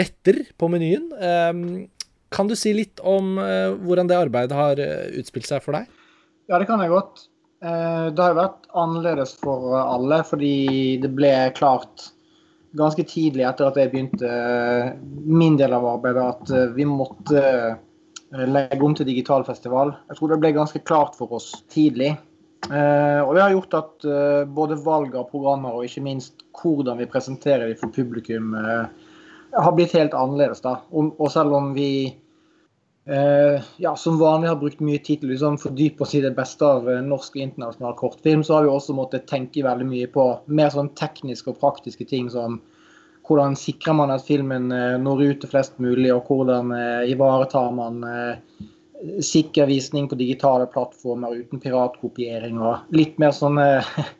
retter 0.00 0.44
på 0.58 0.70
menyen. 0.72 1.10
Ehm, 1.20 1.64
kan 2.30 2.48
du 2.48 2.56
si 2.58 2.72
litt 2.74 3.02
om 3.02 3.36
eh, 3.42 3.74
hvordan 3.82 4.10
det 4.10 4.18
arbeidet 4.18 4.56
har 4.56 4.80
eh, 4.82 5.10
utspilt 5.20 5.50
seg 5.50 5.62
for 5.64 5.76
deg? 5.76 5.90
Ja, 6.50 6.58
det 6.58 6.66
kan 6.70 6.82
jeg 6.82 6.94
godt. 6.94 7.26
Eh, 7.60 8.06
det 8.14 8.22
har 8.22 8.32
jo 8.32 8.38
vært 8.38 8.70
annerledes 8.80 9.34
for 9.42 9.74
alle, 9.76 10.22
fordi 10.24 10.96
det 11.02 11.12
ble 11.12 11.32
klart 11.56 12.08
ganske 12.78 13.04
tidlig 13.04 13.44
etter 13.44 13.68
at 13.68 13.76
jeg 13.76 13.90
begynte 13.92 14.30
eh, 14.30 14.94
min 15.26 15.58
del 15.60 15.74
av 15.76 15.84
arbeidet, 15.90 16.24
at 16.24 16.54
eh, 16.56 16.72
vi 16.76 16.86
måtte 16.88 17.44
legge 18.30 18.84
om 18.86 18.94
til 18.94 19.08
digital 19.10 19.44
festival. 19.44 19.92
Jeg 20.08 20.16
tror 20.20 20.32
det 20.32 20.40
ble 20.40 20.54
ganske 20.56 20.80
klart 20.86 21.16
for 21.18 21.32
oss 21.34 21.50
tidlig. 21.72 22.12
Og 22.70 23.30
det 23.34 23.40
har 23.40 23.50
gjort 23.50 23.74
at 23.74 24.04
både 24.54 24.76
valg 24.84 25.16
av 25.18 25.30
programmer 25.32 25.74
og 25.74 25.86
ikke 25.88 26.02
minst 26.04 26.44
hvordan 26.60 27.00
vi 27.00 27.08
presenterer 27.10 27.64
dem 27.66 27.78
for 27.80 27.90
publikum, 27.90 28.52
har 28.54 29.74
blitt 29.74 29.96
helt 29.96 30.14
annerledes. 30.14 30.60
da. 30.62 30.76
Og 30.92 31.26
selv 31.32 31.56
om 31.58 31.72
vi 31.74 32.12
Uh, 33.10 33.62
ja, 33.76 33.96
Som 33.96 34.18
vanlig 34.18 34.48
har 34.48 34.56
brukt 34.56 34.80
mye 34.80 34.98
tid 35.02 35.18
til 35.18 35.30
å 35.30 35.32
liksom, 35.32 35.56
fordype 35.58 36.04
oss 36.04 36.12
i 36.14 36.20
det 36.22 36.30
beste 36.36 36.62
av 36.62 36.84
uh, 36.86 37.00
norsk 37.02 37.34
og 37.34 37.42
internasjonal 37.42 37.96
kortfilm. 37.98 38.44
Så 38.46 38.54
har 38.54 38.66
vi 38.66 38.70
også 38.70 38.94
måttet 38.94 39.26
tenke 39.30 39.64
veldig 39.66 39.86
mye 39.88 40.10
på 40.14 40.26
mer 40.46 40.70
sånn 40.70 40.92
tekniske 40.98 41.50
og 41.50 41.58
praktiske 41.58 42.06
ting 42.06 42.28
som 42.30 42.60
hvordan 43.26 43.56
sikrer 43.58 43.96
man 43.98 44.14
at 44.14 44.22
filmen 44.26 44.70
uh, 44.70 44.94
når 45.02 45.24
ut 45.24 45.42
til 45.42 45.50
flest 45.50 45.74
mulig, 45.82 46.12
og 46.14 46.30
hvordan 46.30 46.70
ivaretar 47.10 47.74
man 47.74 48.04
sikker 49.24 49.66
visning 49.66 50.06
på 50.10 50.18
digitale 50.20 50.66
plattformer 50.70 51.38
uten 51.40 51.62
piratkopiering 51.62 52.58
og 52.60 52.92
litt 52.94 53.18
mer 53.18 53.32
sånne 53.34 53.66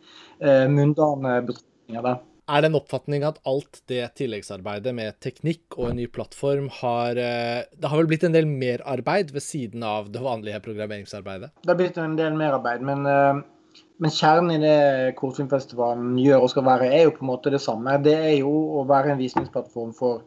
mundane 0.76 1.36
betraktninger. 1.44 2.02
der. 2.06 2.18
Er 2.50 2.64
det 2.64 2.70
en 2.70 2.78
oppfatning 2.80 3.22
at 3.26 3.38
alt 3.46 3.78
det 3.90 4.02
tilleggsarbeidet 4.18 4.92
med 4.96 5.18
teknikk 5.22 5.76
og 5.76 5.90
en 5.90 6.00
ny 6.00 6.08
plattform 6.10 6.66
har 6.80 7.18
eh, 7.20 7.62
Det 7.70 7.90
har 7.90 8.00
vel 8.00 8.08
blitt 8.10 8.26
en 8.26 8.34
del 8.34 8.48
merarbeid 8.50 9.30
ved 9.34 9.44
siden 9.44 9.84
av 9.86 10.10
det 10.10 10.22
vanlige 10.24 10.58
programmeringsarbeidet? 10.64 11.52
Det 11.62 11.70
har 11.70 11.78
blitt 11.78 12.00
en 12.02 12.16
del 12.18 12.34
merarbeid, 12.38 12.82
men, 12.86 13.06
eh, 13.06 13.84
men 14.02 14.16
kjernen 14.16 14.56
i 14.56 14.64
det 14.64 15.14
Kortfilmfestivalen 15.20 16.18
gjør 16.18 16.46
og 16.48 16.52
skal 16.54 16.66
være, 16.66 16.90
er 16.90 17.06
jo 17.06 17.14
på 17.20 17.22
en 17.26 17.30
måte 17.30 17.54
det 17.54 17.62
samme. 17.62 17.94
Det 18.02 18.16
er 18.18 18.36
jo 18.40 18.50
å 18.80 18.84
være 18.88 19.14
en 19.14 19.22
visningsplattform 19.22 19.94
for, 19.94 20.24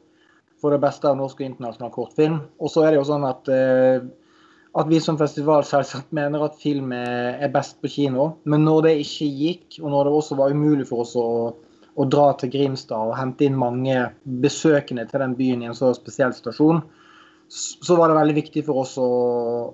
for 0.61 0.71
det 0.71 0.79
beste 0.85 1.09
av 1.09 1.19
norsk 1.19 1.41
og 1.41 1.49
internasjonal 1.49 1.91
kortfilm. 1.97 2.39
Og 2.63 2.71
så 2.71 2.85
er 2.85 2.93
det 2.93 3.01
jo 3.01 3.09
sånn 3.11 3.27
at 3.27 3.51
eh, 3.51 4.11
at 4.73 4.87
vi 4.89 4.97
som 5.03 5.19
festival 5.19 5.61
selvsagt 5.69 6.15
mener 6.17 6.47
at 6.47 6.55
film 6.57 6.95
er 6.97 7.51
best 7.53 7.75
på 7.83 7.91
kino. 7.93 8.23
Men 8.49 8.63
når 8.65 8.87
det 8.87 8.93
ikke 9.03 9.27
gikk, 9.29 9.67
og 9.83 9.91
når 9.93 10.07
det 10.07 10.13
også 10.17 10.37
var 10.39 10.55
umulig 10.55 10.87
for 10.89 11.03
oss 11.03 11.13
å 11.19 11.27
å 11.95 12.07
dra 12.09 12.31
til 12.39 12.51
Grimstad 12.53 13.11
og 13.11 13.17
hente 13.17 13.45
inn 13.45 13.57
mange 13.59 14.09
besøkende 14.23 15.05
til 15.09 15.23
den 15.23 15.37
byen 15.37 15.63
i 15.63 15.69
en 15.69 15.77
så 15.77 15.91
spesiell 15.97 16.33
situasjon, 16.35 16.81
så 17.53 17.95
var 17.99 18.09
det 18.09 18.17
veldig 18.17 18.35
viktig 18.37 18.63
for 18.65 18.81
oss 18.81 18.95
å, 18.97 19.07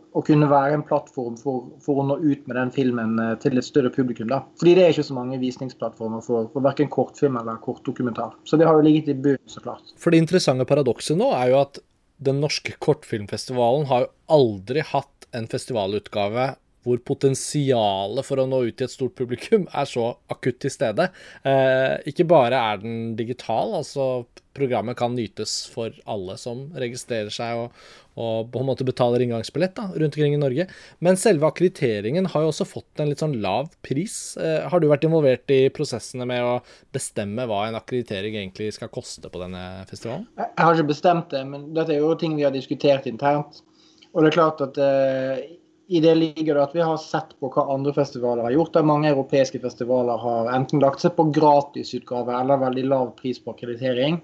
å 0.02 0.24
kunne 0.28 0.50
være 0.52 0.76
en 0.76 0.84
plattform 0.88 1.38
for, 1.40 1.70
for, 1.84 2.02
å 2.02 2.08
nå 2.10 2.18
ut 2.20 2.48
med 2.50 2.58
den 2.58 2.74
filmen 2.76 3.14
eh, 3.24 3.36
til 3.40 3.60
et 3.60 3.68
større 3.68 3.92
publikum. 3.94 4.28
da. 4.32 4.42
Fordi 4.60 4.74
det 4.76 4.84
er 4.84 4.96
ikke 4.96 5.08
så 5.08 5.16
mange 5.16 5.40
visningsplattformer 5.40 6.24
for, 6.26 6.50
for 6.52 6.66
verken 6.66 6.92
kortfilm 6.92 7.38
eller 7.40 7.62
kortdokumentar. 7.64 8.36
Så 8.44 8.60
det 8.60 8.68
har 8.68 8.76
jo 8.76 8.84
ligget 8.84 9.14
i 9.14 9.16
bunnen, 9.16 9.46
så 9.48 9.64
klart. 9.64 9.94
For 10.02 10.12
det 10.12 10.24
interessante 10.26 10.68
paradokset 10.68 11.20
nå 11.20 11.30
er 11.38 11.54
jo 11.54 11.62
at 11.62 11.80
den 12.20 12.42
norske 12.44 12.76
kortfilmfestivalen 12.84 13.88
har 13.88 14.04
jo 14.04 14.12
aldri 14.36 14.84
hatt 14.84 15.30
en 15.36 15.48
festivalutgave 15.48 16.52
hvor 16.86 17.00
potensialet 17.04 18.26
for 18.26 18.42
å 18.42 18.48
nå 18.50 18.64
ut 18.70 18.78
til 18.80 18.88
et 18.88 18.94
stort 18.94 19.16
publikum 19.18 19.68
er 19.76 19.88
så 19.90 20.14
akutt 20.32 20.62
til 20.64 20.74
stede. 20.74 21.10
Eh, 21.48 21.96
ikke 22.12 22.28
bare 22.30 22.60
er 22.72 22.84
den 22.84 23.00
digital, 23.20 23.76
altså 23.82 24.26
programmet 24.60 24.98
kan 25.00 25.14
nytes 25.16 25.64
for 25.72 25.94
alle 26.10 26.36
som 26.40 26.66
registrerer 26.80 27.32
seg 27.32 27.60
og, 27.62 27.76
og 28.20 28.50
på 28.52 28.60
en 28.60 28.68
måte 28.68 28.88
betaler 28.88 29.24
inngangsbillett 29.24 29.76
da, 29.78 29.86
rundt 29.94 30.18
omkring 30.18 30.36
i 30.36 30.42
Norge. 30.42 30.66
Men 31.06 31.20
selve 31.20 31.48
akkrediteringen 31.48 32.28
har 32.34 32.44
jo 32.44 32.52
også 32.52 32.68
fått 32.68 33.04
en 33.04 33.12
litt 33.12 33.24
sånn 33.24 33.38
lav 33.44 33.70
pris. 33.86 34.18
Eh, 34.42 34.66
har 34.72 34.82
du 34.82 34.90
vært 34.92 35.06
involvert 35.08 35.56
i 35.56 35.62
prosessene 35.76 36.28
med 36.30 36.44
å 36.44 36.58
bestemme 36.96 37.48
hva 37.50 37.66
en 37.68 37.80
akkreditering 37.80 38.40
egentlig 38.40 38.74
skal 38.76 38.92
koste 38.94 39.32
på 39.32 39.44
denne 39.44 39.86
festivalen? 39.90 40.28
Jeg 40.40 40.60
har 40.64 40.76
ikke 40.76 40.94
bestemt 40.94 41.32
det, 41.36 41.46
men 41.48 41.72
dette 41.78 41.96
er 41.96 42.04
jo 42.04 42.16
ting 42.20 42.36
vi 42.40 42.48
har 42.48 42.56
diskutert 42.56 43.08
internt. 43.10 43.64
Og 44.10 44.24
det 44.24 44.32
er 44.32 44.40
klart 44.40 44.62
at 44.66 44.78
eh, 44.82 45.42
i 45.90 46.00
det 46.00 46.12
ligger 46.16 46.56
det 46.56 46.64
at 46.64 46.76
vi 46.76 46.84
har 46.86 46.98
sett 47.02 47.32
på 47.42 47.50
hva 47.50 47.64
andre 47.74 47.90
festivaler 47.96 48.46
har 48.46 48.54
gjort. 48.54 48.76
Der 48.76 48.86
mange 48.86 49.10
europeiske 49.10 49.58
festivaler 49.64 50.22
har 50.22 50.52
enten 50.54 50.84
lagt 50.84 51.02
seg 51.02 51.16
på 51.18 51.26
gratisutgave 51.34 52.36
eller 52.38 52.62
veldig 52.62 52.84
lav 52.92 53.08
pris 53.18 53.40
på 53.42 53.56
akkreditering. 53.56 54.20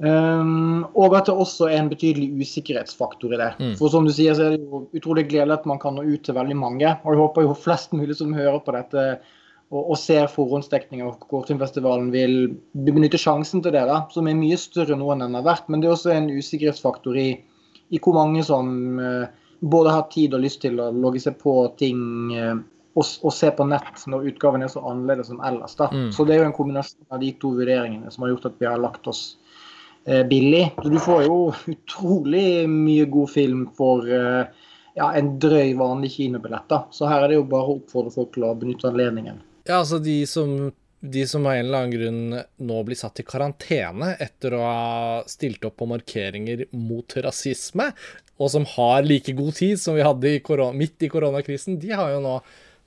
Um, 0.00 0.84
og 0.96 1.16
at 1.16 1.28
det 1.28 1.36
også 1.36 1.70
er 1.70 1.78
en 1.78 1.88
betydelig 1.88 2.44
usikkerhetsfaktor 2.44 3.32
i 3.32 3.40
det. 3.40 3.48
Mm. 3.56 3.72
For 3.80 3.92
som 3.92 4.04
du 4.04 4.12
sier, 4.12 4.36
så 4.36 4.50
er 4.50 4.58
det 4.58 4.68
jo 4.68 4.82
utrolig 4.96 5.26
gledelig 5.32 5.58
at 5.58 5.66
man 5.68 5.80
kan 5.80 5.96
nå 5.96 6.04
ut 6.04 6.28
til 6.28 6.36
veldig 6.36 6.60
mange. 6.60 6.92
Og 7.04 7.12
jeg 7.12 7.22
håper 7.24 7.48
jo 7.48 7.56
flest 7.64 7.96
mulig 7.96 8.20
som 8.20 8.36
hører 8.36 8.60
på 8.64 8.76
dette 8.76 9.08
og, 9.70 9.80
og 9.80 9.96
ser 10.00 10.28
forhåndsdekning 10.28 11.06
av 11.06 11.16
Kortfilmfestivalen, 11.24 12.12
vil 12.12 12.40
benytte 12.76 13.20
sjansen 13.20 13.64
til 13.64 13.72
det, 13.76 13.88
da, 13.88 14.02
som 14.12 14.28
er 14.28 14.36
mye 14.36 14.60
større 14.60 14.96
nå 14.98 15.08
enn 15.14 15.24
den 15.24 15.40
har 15.40 15.48
vært. 15.48 15.72
Men 15.72 15.80
det 15.80 15.88
er 15.88 15.96
også 15.96 16.12
en 16.12 16.32
usikkerhetsfaktor 16.32 17.16
i, 17.16 17.30
i 17.88 18.00
hvor 18.04 18.20
mange 18.20 18.44
som 18.44 19.00
uh, 19.00 19.39
både 19.60 19.90
har 19.94 20.08
tid 20.12 20.34
og 20.34 20.44
lyst 20.44 20.62
til 20.64 20.80
å 20.80 20.90
logge 20.94 21.20
seg 21.22 21.36
på 21.40 21.54
ting 21.80 22.00
eh, 22.36 22.54
og, 22.94 23.04
og, 23.22 23.32
se 23.34 23.50
på 23.54 23.66
nett 23.70 24.06
når 24.10 24.30
utgaven 24.32 24.64
er 24.64 24.72
så 24.72 24.82
annerledes 24.88 25.30
som 25.30 25.42
ellers. 25.46 25.76
Mm. 25.78 26.08
Så 26.12 26.26
det 26.26 26.34
er 26.34 26.42
jo 26.42 26.48
en 26.48 26.56
kombinasjon 26.56 27.14
av 27.14 27.20
de 27.22 27.30
to 27.42 27.52
vurderingene 27.58 28.10
som 28.10 28.24
har 28.24 28.34
gjort 28.34 28.50
at 28.50 28.58
vi 28.58 28.68
har 28.68 28.80
lagt 28.82 29.06
oss 29.10 29.22
eh, 30.04 30.24
billig. 30.26 30.64
Så 30.82 30.88
du 30.90 30.98
får 31.02 31.22
jo 31.28 31.38
utrolig 31.74 32.66
mye 32.70 33.06
god 33.12 33.30
film 33.30 33.68
for 33.78 34.08
eh, 34.08 34.66
ja, 34.98 35.12
en 35.12 35.36
drøy, 35.42 35.76
vanlig 35.78 36.16
kinobillett. 36.16 36.66
da. 36.72 36.82
Så 36.90 37.08
her 37.10 37.24
er 37.24 37.30
det 37.30 37.38
jo 37.38 37.46
bare 37.52 37.68
å 37.68 37.78
oppfordre 37.78 38.14
folk 38.16 38.34
til 38.34 38.48
å 38.48 38.56
benytte 38.58 38.90
anledningen. 38.90 39.38
Ja, 39.68 39.82
altså 39.82 40.00
de 40.02 40.22
som 40.26 40.72
de 41.00 41.26
som 41.26 41.46
av 41.46 41.54
en 41.56 41.64
eller 41.64 41.78
annen 41.78 41.94
grunn 41.94 42.66
nå 42.68 42.80
blir 42.84 42.98
satt 42.98 43.22
i 43.22 43.26
karantene 43.26 44.12
etter 44.20 44.56
å 44.56 44.64
ha 44.64 45.20
stilt 45.30 45.64
opp 45.64 45.78
på 45.80 45.88
markeringer 45.88 46.66
mot 46.76 47.16
rasisme, 47.24 47.90
og 48.40 48.50
som 48.52 48.66
har 48.76 49.04
like 49.04 49.32
god 49.36 49.56
tid 49.56 49.80
som 49.80 49.96
vi 49.96 50.04
hadde 50.04 50.34
i 50.36 50.42
korona, 50.44 50.76
midt 50.76 51.04
i 51.04 51.12
koronakrisen, 51.12 51.80
de 51.80 51.92
har 51.96 52.12
jo 52.14 52.20
nå 52.24 52.40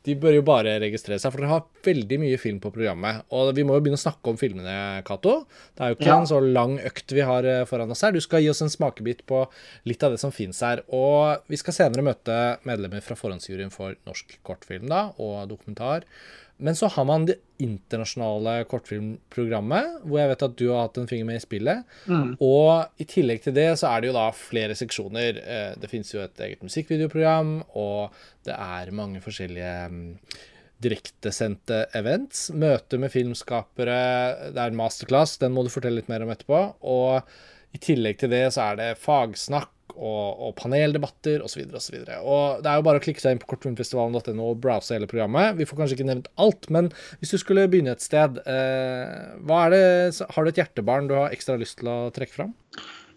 de 0.04 0.16
bør 0.20 0.36
jo 0.36 0.44
bare 0.44 0.74
registrere 0.84 1.16
seg, 1.22 1.32
for 1.32 1.40
dere 1.40 1.52
har 1.54 1.84
veldig 1.86 2.18
mye 2.20 2.40
film 2.42 2.58
på 2.64 2.74
programmet. 2.76 3.22
Og 3.36 3.54
vi 3.56 3.64
må 3.64 3.78
jo 3.78 3.84
begynne 3.86 4.00
å 4.00 4.02
snakke 4.02 4.34
om 4.34 4.40
filmene, 4.40 5.00
Cato. 5.08 5.38
Det 5.72 5.86
er 5.86 5.94
jo 5.94 5.98
ikke 5.98 6.10
ja. 6.10 6.18
en 6.18 6.28
så 6.28 6.42
lang 6.44 6.76
økt 6.84 7.14
vi 7.16 7.24
har 7.24 7.48
eh, 7.48 7.64
foran 7.70 7.94
oss 7.96 8.04
her. 8.04 8.12
Du 8.12 8.20
skal 8.24 8.44
gi 8.44 8.50
oss 8.52 8.60
en 8.66 8.74
smakebit 8.74 9.24
på 9.30 9.46
litt 9.88 10.04
av 10.04 10.12
det 10.12 10.20
som 10.20 10.34
fins 10.36 10.60
her. 10.66 10.84
Og 10.92 11.48
vi 11.48 11.60
skal 11.62 11.78
senere 11.78 12.04
møte 12.04 12.40
medlemmer 12.68 13.06
fra 13.06 13.16
forhåndsjuryen 13.16 13.72
for 13.72 13.96
norsk 14.10 14.36
kortfilm 14.44 14.92
da, 14.92 15.06
og 15.24 15.48
dokumentar. 15.54 16.04
Men 16.58 16.76
så 16.78 16.88
har 16.88 17.06
man 17.06 17.26
det 17.28 17.40
internasjonale 17.64 18.64
kortfilmprogrammet, 18.70 20.00
hvor 20.06 20.22
jeg 20.22 20.32
vet 20.32 20.46
at 20.48 20.56
du 20.60 20.66
har 20.70 20.86
hatt 20.86 21.00
en 21.02 21.10
finger 21.10 21.28
med 21.28 21.40
i 21.40 21.44
spillet. 21.44 21.94
Mm. 22.06 22.34
Og 22.44 23.02
i 23.02 23.08
tillegg 23.10 23.44
til 23.44 23.56
det 23.58 23.68
så 23.82 23.90
er 23.90 24.04
det 24.04 24.12
jo 24.12 24.16
da 24.18 24.28
flere 24.38 24.78
seksjoner. 24.78 25.40
Eh, 25.42 25.70
det 25.80 25.90
finnes 25.92 26.14
jo 26.14 26.22
et 26.24 26.44
eget 26.46 26.64
musikkvideoprogram, 26.66 27.56
og 27.80 28.16
det 28.48 28.56
er 28.56 28.94
mange 28.96 29.24
forskjellige 29.24 29.74
mm, 29.92 30.06
direktesendte 30.84 31.86
events. 31.98 32.48
Møte 32.54 33.00
med 33.02 33.14
filmskapere, 33.14 34.00
det 34.54 34.64
er 34.64 34.78
masterclass, 34.78 35.40
den 35.42 35.56
må 35.56 35.66
du 35.66 35.74
fortelle 35.74 36.02
litt 36.02 36.12
mer 36.12 36.26
om 36.26 36.32
etterpå. 36.34 36.64
Og 36.86 37.36
i 37.74 37.82
tillegg 37.82 38.20
til 38.22 38.32
det 38.34 38.46
så 38.54 38.70
er 38.72 38.80
det 38.80 38.90
fagsnakk 39.02 39.72
og, 39.94 40.40
og 40.48 40.54
paneldebatter 40.58 41.44
osv. 41.46 41.66
osv. 41.78 42.00
Det 42.02 42.16
er 42.16 42.80
jo 42.80 42.86
bare 42.86 43.02
å 43.02 43.04
klikke 43.04 43.22
seg 43.22 43.36
inn 43.36 43.42
på 43.42 43.50
kortfilmfestivalen.no 43.52 44.48
og 44.52 44.62
browse 44.64 44.96
hele 44.96 45.10
programmet. 45.10 45.58
Vi 45.60 45.68
får 45.70 45.80
kanskje 45.80 45.98
ikke 46.00 46.10
nevnt 46.10 46.32
alt, 46.42 46.70
men 46.74 46.90
hvis 47.22 47.34
du 47.36 47.38
skulle 47.42 47.68
begynne 47.70 47.94
et 47.94 48.04
sted, 48.06 48.40
eh, 48.50 49.36
det, 49.44 49.84
har 50.34 50.46
du 50.46 50.52
et 50.52 50.62
hjertebarn 50.62 51.10
du 51.12 51.18
har 51.20 51.36
ekstra 51.36 51.60
lyst 51.62 51.80
til 51.82 51.92
å 51.94 51.98
trekke 52.16 52.36
fram? 52.36 52.56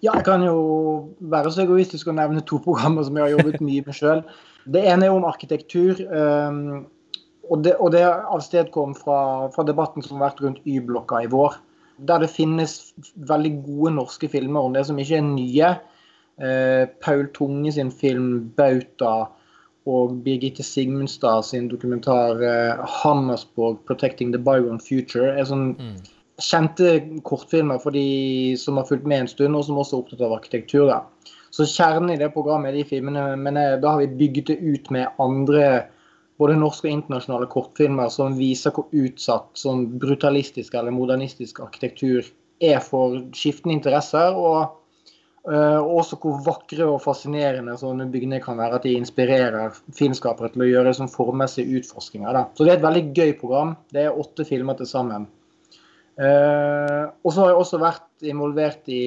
Ja, 0.04 0.12
jeg 0.12 0.26
kan 0.26 0.44
jo 0.44 0.58
være 1.32 1.52
så 1.52 1.64
egoistisk 1.64 2.10
og 2.12 2.18
nevne 2.18 2.44
to 2.44 2.60
programmer 2.62 3.06
som 3.06 3.16
jeg 3.16 3.24
har 3.24 3.38
jobbet 3.38 3.64
mye 3.64 3.86
med 3.86 3.96
sjøl. 3.96 4.20
Det 4.68 4.82
ene 4.84 5.08
er 5.08 5.14
om 5.14 5.24
arkitektur. 5.24 6.02
Um, 6.10 6.84
og 7.46 7.62
det, 7.62 7.76
og 7.80 7.92
det 7.94 8.02
avstedkom 8.04 8.96
fra, 8.98 9.18
fra 9.54 9.64
debatten 9.66 10.04
som 10.04 10.18
har 10.18 10.28
vært 10.28 10.42
rundt 10.42 10.64
Y-blokka 10.66 11.22
i 11.24 11.30
vår. 11.30 11.56
Der 11.98 12.18
det 12.18 12.30
finnes 12.30 12.92
veldig 13.16 13.62
gode 13.64 13.94
norske 13.96 14.28
filmer 14.28 14.60
om 14.60 14.74
det 14.76 14.86
som 14.86 14.98
ikke 14.98 15.16
er 15.16 15.24
nye 15.24 15.70
eh, 16.40 16.84
Paul 17.00 17.26
Tunge 17.34 17.72
sin 17.72 17.90
film 17.90 18.52
'Bauta' 18.56 19.28
og 19.86 20.18
Birgitte 20.24 20.62
Sigmundstad 20.62 21.44
sin 21.44 21.68
dokumentar 21.68 22.42
eh, 22.42 22.84
'Hammersborg 22.84 23.78
Protecting 23.86 24.32
the 24.32 24.38
Bygone 24.38 24.80
Future' 24.80 25.38
er 25.38 25.44
sånn 25.44 25.76
Mm. 25.78 25.96
kjente 26.36 27.22
kortfilmer 27.24 27.78
for 27.80 27.90
de 27.90 28.54
som 28.56 28.76
har 28.76 28.84
fulgt 28.84 29.06
med 29.06 29.20
en 29.20 29.28
stund, 29.28 29.56
og 29.56 29.64
som 29.64 29.78
også 29.78 29.96
er 29.96 30.02
opptatt 30.02 30.20
av 30.20 30.32
arkitektur. 30.32 30.86
da. 30.86 31.00
Så 31.50 31.64
kjernen 31.64 32.10
i 32.10 32.18
det 32.18 32.34
programmet 32.34 32.68
er 32.68 32.72
de 32.76 32.84
filmene, 32.84 33.36
men 33.38 33.56
eh, 33.56 33.80
da 33.80 33.94
har 33.94 33.98
vi 33.98 34.06
bygget 34.06 34.46
det 34.46 34.58
ut 34.60 34.90
med 34.90 35.08
andre 35.18 35.86
både 36.40 36.56
norske 36.58 36.88
og 36.88 36.94
internasjonale 36.98 37.48
kortfilmer 37.52 38.10
som 38.12 38.36
viser 38.38 38.74
hvor 38.76 38.90
utsatt 38.92 39.54
sånn 39.56 39.86
brutalistisk 40.00 40.74
eller 40.76 40.94
modernistisk 40.94 41.62
arkitektur 41.64 42.26
er 42.62 42.82
for 42.84 43.20
skiftende 43.36 43.78
interesser. 43.78 44.34
og 44.34 44.82
Uh, 45.46 45.78
også 45.78 46.16
hvor 46.18 46.40
vakre 46.42 46.88
og 46.90 46.96
fascinerende 47.04 47.76
sånne 47.78 48.08
bygninger 48.10 48.40
kan 48.42 48.56
være. 48.58 48.80
At 48.80 48.86
de 48.86 48.96
inspirerer 48.98 49.76
filmskapere 49.94 50.50
til 50.50 50.64
å 50.64 50.66
gjøre 50.66 50.94
sånn 50.98 51.10
formmessige 51.12 51.78
utforskninger. 51.78 52.32
Da. 52.34 52.48
Så 52.50 52.66
det 52.66 52.72
er 52.72 52.80
et 52.80 52.86
veldig 52.86 53.02
gøy 53.14 53.34
program. 53.38 53.76
Det 53.94 54.02
er 54.02 54.18
åtte 54.18 54.42
filmer 54.48 54.74
til 54.74 54.90
sammen. 54.90 55.28
Uh, 56.18 57.14
og 57.22 57.30
så 57.30 57.44
har 57.44 57.52
jeg 57.52 57.60
også 57.60 57.78
vært 57.78 58.26
involvert 58.26 58.90
i 58.90 59.06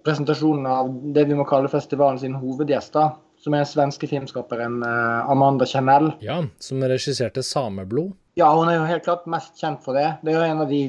presentasjonen 0.00 0.70
av 0.72 0.88
det 1.12 1.26
vi 1.28 1.36
må 1.36 1.44
kalle 1.44 1.68
festivalens 1.68 2.24
sin 2.24 2.38
hovedgjest. 2.40 2.96
da, 2.96 3.10
Som 3.42 3.56
er 3.58 3.66
svenske 3.66 4.06
filmskaperen 4.06 4.82
eh, 4.86 5.30
Amanda 5.32 5.66
Chanel. 5.66 6.12
Ja, 6.22 6.38
som 6.62 6.82
regisserte 6.82 7.42
'Sameblod'. 7.42 8.12
Ja, 8.38 8.52
hun 8.54 8.68
er 8.70 8.78
jo 8.78 8.88
helt 8.88 9.04
klart 9.04 9.26
mest 9.26 9.58
kjent 9.60 9.82
for 9.84 9.98
det. 9.98 10.06
Det 10.22 10.32
er 10.32 10.38
jo 10.38 10.50
en 10.52 10.62
av 10.64 10.70
de 10.70 10.82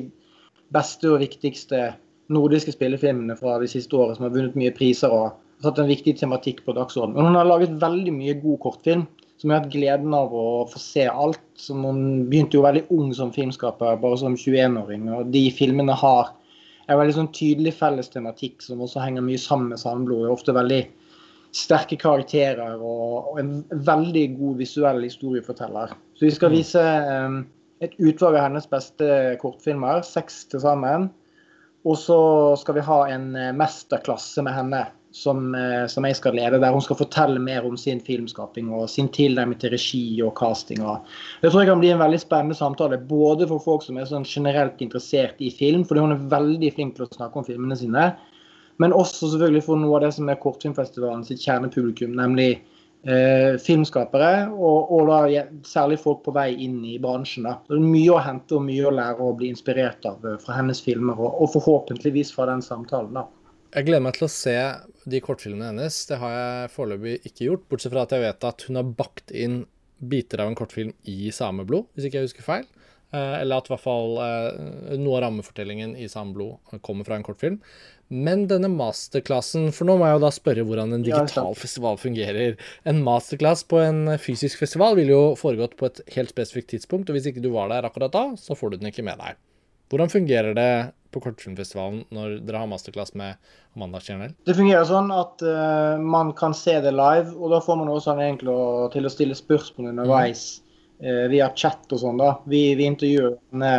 beste 0.73 1.09
og 1.11 1.19
viktigste 1.19 1.93
nordiske 2.33 2.71
spillefilmene 2.75 3.35
fra 3.37 3.57
de 3.61 3.67
siste 3.67 3.97
årene 3.97 4.15
som 4.17 4.27
har 4.27 4.35
vunnet 4.35 4.55
mye 4.57 4.73
priser 4.75 5.11
og 5.11 5.33
satt 5.63 5.79
en 5.79 5.89
viktig 5.89 6.15
tematikk 6.19 6.63
på 6.65 6.75
dagsordenen. 6.77 7.17
Men 7.17 7.31
hun 7.31 7.39
har 7.39 7.49
laget 7.49 7.75
veldig 7.81 8.13
mye 8.15 8.37
god 8.41 8.59
kortfilm 8.63 9.05
som 9.41 9.51
har 9.51 9.61
hatt 9.61 9.73
gleden 9.73 10.13
av 10.15 10.33
å 10.35 10.63
få 10.71 10.79
se 10.79 11.07
alt. 11.09 11.41
Som 11.59 11.83
hun 11.87 12.01
begynte 12.31 12.57
jo 12.57 12.63
veldig 12.65 12.85
ung 12.95 13.11
som 13.15 13.33
filmskaper, 13.35 13.99
bare 14.01 14.19
som 14.21 14.37
21-åring. 14.39 15.09
Og 15.17 15.29
de 15.33 15.43
filmene 15.55 15.95
har 15.99 16.31
en 16.87 16.99
veldig 16.99 17.15
sånn 17.17 17.31
tydelig 17.35 17.75
felles 17.77 18.11
tematikk 18.11 18.63
som 18.63 18.81
også 18.83 19.03
henger 19.03 19.25
mye 19.25 19.41
sammen 19.41 19.71
med 19.73 19.81
Sandblod. 19.81 20.29
Ofte 20.31 20.55
veldig 20.55 20.81
sterke 21.53 21.97
karakterer 22.01 22.81
og, 22.81 23.35
en 23.41 23.59
veldig 23.85 24.25
god 24.39 24.61
visuell 24.61 25.03
historieforteller. 25.05 25.93
Så 26.17 26.27
vi 26.27 26.33
skal 26.33 26.53
vise 26.53 26.81
um, 26.81 27.43
et 27.83 27.93
utvalg 28.01 28.39
av 28.39 28.47
hennes 28.47 28.69
beste 28.69 29.09
kortfilmer, 29.41 30.01
seks 30.07 30.43
til 30.51 30.63
sammen. 30.63 31.11
Og 31.83 31.97
så 31.99 32.19
skal 32.61 32.77
vi 32.77 32.87
ha 32.87 32.99
en 33.11 33.33
eh, 33.35 33.55
mesterklasse 33.59 34.43
med 34.45 34.55
henne 34.55 34.85
som, 35.13 35.49
eh, 35.55 35.83
som 35.91 36.05
jeg 36.07 36.15
skal 36.17 36.37
lede, 36.39 36.61
der 36.63 36.71
hun 36.73 36.81
skal 36.81 36.97
fortelle 36.97 37.41
mer 37.43 37.65
om 37.67 37.75
sin 37.77 37.99
filmskaping 38.01 38.71
og 38.73 38.87
sin 38.89 39.09
tilnærming 39.13 39.59
til 39.59 39.73
regi 39.75 40.05
og 40.23 40.31
casting. 40.39 40.79
Det 41.41 41.51
tror 41.51 41.61
jeg 41.61 41.69
kan 41.69 41.81
bli 41.83 41.91
en 41.93 42.01
veldig 42.01 42.21
spennende 42.23 42.57
samtale, 42.57 43.01
både 43.09 43.49
for 43.51 43.61
folk 43.61 43.83
som 43.85 43.99
er 43.99 44.07
sånn 44.09 44.25
generelt 44.27 44.81
interessert 44.81 45.43
i 45.43 45.51
film, 45.53 45.83
fordi 45.85 46.05
hun 46.05 46.15
er 46.15 46.29
veldig 46.31 46.71
flink 46.77 46.95
til 46.95 47.05
å 47.05 47.11
snakke 47.11 47.41
om 47.41 47.47
filmene 47.51 47.77
sine, 47.77 48.13
men 48.81 48.95
også 48.95 49.31
selvfølgelig 49.31 49.65
for 49.65 49.81
noe 49.81 49.97
av 49.97 50.07
det 50.07 50.13
som 50.15 50.29
er 50.29 50.39
Kortfilmfestivalen 50.41 51.25
sitt 51.27 51.43
kjernepublikum, 51.43 52.15
nemlig 52.17 52.49
eh, 53.05 53.59
filmskapere, 53.61 54.31
og, 54.53 54.93
og 54.95 55.11
da 55.11 55.43
særlig 55.67 55.99
folk 56.01 56.23
på 56.25 56.33
vei 56.35 56.49
inn 56.65 56.79
i 56.87 56.97
bransjen. 57.01 57.47
Da. 57.47 57.59
Det 57.67 57.77
er 57.77 57.85
mye 57.85 58.15
å 58.15 58.23
hente 58.23 58.57
og 58.57 58.65
mye 58.67 58.89
å 58.89 58.95
lære 58.95 59.27
og 59.27 59.37
bli 59.41 59.51
inspirert 59.53 60.07
av 60.09 60.25
eh, 60.25 60.39
fra 60.41 60.57
hennes 60.59 60.81
filmer, 60.83 61.19
og, 61.19 61.39
og 61.43 61.53
forhåpentligvis 61.57 62.33
fra 62.35 62.49
den 62.51 62.65
samtalen. 62.65 63.21
da. 63.21 63.27
Jeg 63.73 63.87
gleder 63.87 64.05
meg 64.05 64.17
til 64.17 64.27
å 64.27 64.33
se 64.33 64.57
de 65.09 65.19
kortfilmene 65.23 65.71
hennes. 65.71 65.95
Det 66.09 66.19
har 66.21 66.33
jeg 66.37 66.73
foreløpig 66.75 67.15
ikke 67.29 67.47
gjort, 67.47 67.69
bortsett 67.71 67.93
fra 67.93 68.05
at 68.05 68.13
jeg 68.13 68.25
vet 68.25 68.49
at 68.49 68.65
hun 68.67 68.77
har 68.79 68.91
bakt 69.01 69.33
inn 69.33 69.63
biter 70.03 70.43
av 70.43 70.51
en 70.51 70.57
kortfilm 70.57 70.91
i 71.09 71.31
Sameblod, 71.33 71.87
hvis 71.93 72.09
ikke 72.09 72.19
jeg 72.19 72.29
husker 72.29 72.45
feil. 72.45 72.67
Eh, 73.13 73.41
eller 73.41 73.61
at 73.61 73.67
i 73.69 73.73
hvert 73.75 73.83
fall 73.83 74.15
eh, 74.23 74.95
noe 74.97 75.19
av 75.19 75.27
rammefortellingen 75.27 75.91
i 76.01 76.07
Sameblod 76.09 76.79
kommer 76.81 77.05
fra 77.05 77.19
en 77.19 77.25
kortfilm. 77.25 77.59
Men 78.13 78.47
denne 78.49 78.69
masterklassen 78.73 79.69
For 79.73 79.87
nå 79.87 79.95
må 79.97 80.05
jeg 80.05 80.17
jo 80.17 80.23
da 80.23 80.31
spørre 80.33 80.65
hvordan 80.67 80.97
en 80.97 81.05
digital 81.05 81.53
festival 81.57 81.99
fungerer. 82.01 82.57
En 82.89 83.03
masterclass 83.05 83.63
på 83.69 83.79
en 83.81 84.17
fysisk 84.21 84.61
festival 84.61 84.97
ville 84.97 85.13
jo 85.13 85.37
foregått 85.39 85.77
på 85.77 85.89
et 85.89 86.01
helt 86.17 86.33
spesifikt 86.33 86.71
tidspunkt, 86.73 87.09
og 87.09 87.17
hvis 87.17 87.29
ikke 87.29 87.43
du 87.43 87.51
var 87.53 87.69
der 87.69 87.85
akkurat 87.85 88.13
da, 88.13 88.25
så 88.39 88.57
får 88.57 88.73
du 88.73 88.81
den 88.81 88.89
ikke 88.89 89.05
med 89.05 89.21
deg. 89.21 89.37
Hvordan 89.93 90.09
fungerer 90.09 90.57
det 90.57 90.69
på 91.13 91.21
Kortfilmfestivalen 91.21 92.07
når 92.13 92.39
dere 92.47 92.63
har 92.63 92.69
masterclass 92.71 93.13
med 93.19 93.37
Amanda 93.77 94.01
Kjernel? 94.01 94.33
Det 94.47 94.57
fungerer 94.57 94.87
sånn 94.89 95.13
at 95.13 95.43
uh, 95.45 96.01
man 96.01 96.33
kan 96.37 96.55
se 96.57 96.79
det 96.81 96.95
live, 96.97 97.35
og 97.37 97.53
da 97.53 97.61
får 97.61 97.77
man 97.81 97.93
også 97.93 98.15
anledning 98.15 98.41
til 98.41 99.05
å 99.05 99.13
stille 99.13 99.37
spørsmål 99.37 99.91
underveis 99.93 100.47
eh, 100.57 100.62
via 101.03 101.49
chat 101.51 101.91
og 101.91 101.99
sånn. 101.99 102.19
da. 102.21 102.29
Vi, 102.47 102.61
vi 102.79 102.85
intervjuer 102.87 103.33
henne 103.51 103.73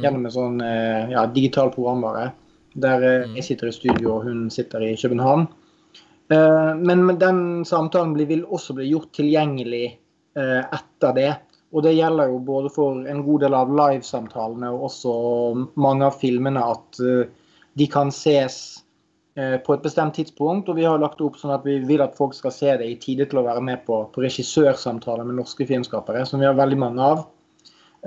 gjennom 0.00 0.26
en 0.26 0.34
sånn 0.34 0.60
eh, 0.64 1.10
ja, 1.12 1.26
digital 1.28 1.72
programvare, 1.74 2.30
der 2.72 3.04
eh, 3.04 3.32
jeg 3.36 3.46
sitter 3.50 3.68
i 3.68 3.74
studio 3.76 4.16
og 4.16 4.28
hun 4.28 4.46
sitter 4.52 4.84
i 4.86 4.94
København. 4.96 5.46
Eh, 6.32 6.70
men, 6.80 7.04
men 7.08 7.18
den 7.20 7.40
samtalen 7.68 8.14
blir, 8.16 8.30
vil 8.30 8.46
også 8.48 8.76
bli 8.78 8.88
gjort 8.92 9.12
tilgjengelig 9.18 9.86
eh, 9.90 10.60
etter 10.62 11.16
det. 11.18 11.32
Og 11.72 11.84
det 11.86 11.94
gjelder 11.96 12.32
jo 12.32 12.40
både 12.44 12.72
for 12.72 13.04
en 13.08 13.22
god 13.24 13.46
del 13.46 13.56
av 13.56 13.72
livesamtalene 13.72 14.72
og 14.72 14.88
også 14.90 15.12
mange 15.80 16.08
av 16.08 16.18
filmene 16.20 16.64
at 16.72 17.02
eh, 17.04 17.28
de 17.80 17.88
kan 17.92 18.12
ses 18.12 18.58
eh, 18.68 18.88
på 19.34 19.72
et 19.72 19.84
bestemt 19.84 20.12
tidspunkt. 20.18 20.68
Og 20.68 20.76
vi 20.76 20.84
har 20.84 20.98
lagt 21.00 21.16
det 21.16 21.24
opp 21.24 21.38
sånn 21.40 21.54
at 21.54 21.62
vi 21.64 21.78
vil 21.88 22.02
at 22.04 22.18
folk 22.18 22.34
skal 22.36 22.52
se 22.52 22.74
det 22.80 22.88
i 22.90 22.98
tide 23.00 23.24
til 23.30 23.40
å 23.40 23.46
være 23.46 23.62
med 23.64 23.80
på, 23.86 24.02
på 24.12 24.24
regissørsamtaler 24.24 25.24
med 25.24 25.38
norske 25.40 25.64
filmskapere, 25.68 26.26
som 26.28 26.42
vi 26.42 26.48
har 26.48 26.58
veldig 26.58 26.80
mange 26.82 27.06
av. 27.14 27.22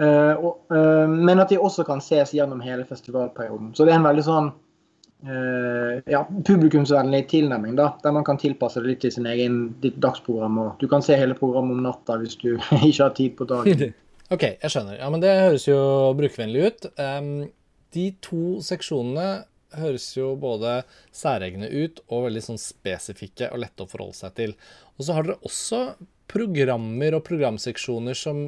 Uh, 0.01 0.51
eh, 0.75 1.07
men 1.07 1.39
at 1.39 1.49
de 1.53 1.57
også 1.61 1.85
kan 1.87 2.01
ses 2.03 2.33
gjennom 2.35 2.59
hele 2.63 2.83
festivalperioden. 2.87 3.71
Så 3.75 3.87
det 3.87 3.93
er 3.93 4.01
en 4.01 4.07
veldig 4.09 4.25
sånn 4.27 4.49
uh, 5.29 5.91
ja, 6.11 6.25
publikumsvennlig 6.47 7.21
tilnærming, 7.31 7.77
da, 7.79 7.93
der 8.03 8.15
man 8.17 8.25
kan 8.27 8.39
tilpasse 8.41 8.83
det 8.83 8.91
litt 8.91 9.03
til 9.05 9.13
sin 9.15 9.29
egen 9.31 9.61
ditt 9.83 10.01
dagsprogram. 10.03 10.59
og 10.65 10.83
Du 10.83 10.89
kan 10.91 11.05
se 11.05 11.15
hele 11.19 11.37
programmet 11.37 11.77
om 11.77 11.85
natta 11.87 12.19
hvis 12.19 12.35
du 12.41 12.49
ikke 12.89 13.05
har 13.05 13.15
tid 13.15 13.37
på 13.39 13.47
dagen. 13.49 13.95
OK, 14.35 14.43
jeg 14.49 14.73
skjønner. 14.73 14.99
Ja, 14.99 15.09
men 15.13 15.23
Det 15.23 15.35
høres 15.45 15.67
jo 15.69 15.79
brukervennlig 16.17 16.67
ut. 16.67 16.87
Um, 16.99 17.35
de 17.95 18.09
to 18.25 18.59
seksjonene 18.65 19.45
høres 19.79 20.07
jo 20.17 20.33
både 20.39 20.79
særegne 21.15 21.69
ut 21.71 22.01
og 22.07 22.27
veldig 22.27 22.43
sånn 22.49 22.61
spesifikke 22.61 23.51
og 23.51 23.61
lette 23.63 23.85
å 23.85 23.89
forholde 23.89 24.19
seg 24.19 24.35
til. 24.39 24.55
Og 24.95 25.07
så 25.07 25.17
har 25.17 25.27
dere 25.27 25.41
også 25.47 25.81
programmer 26.31 27.17
og 27.17 27.25
programseksjoner 27.27 28.17
som 28.17 28.47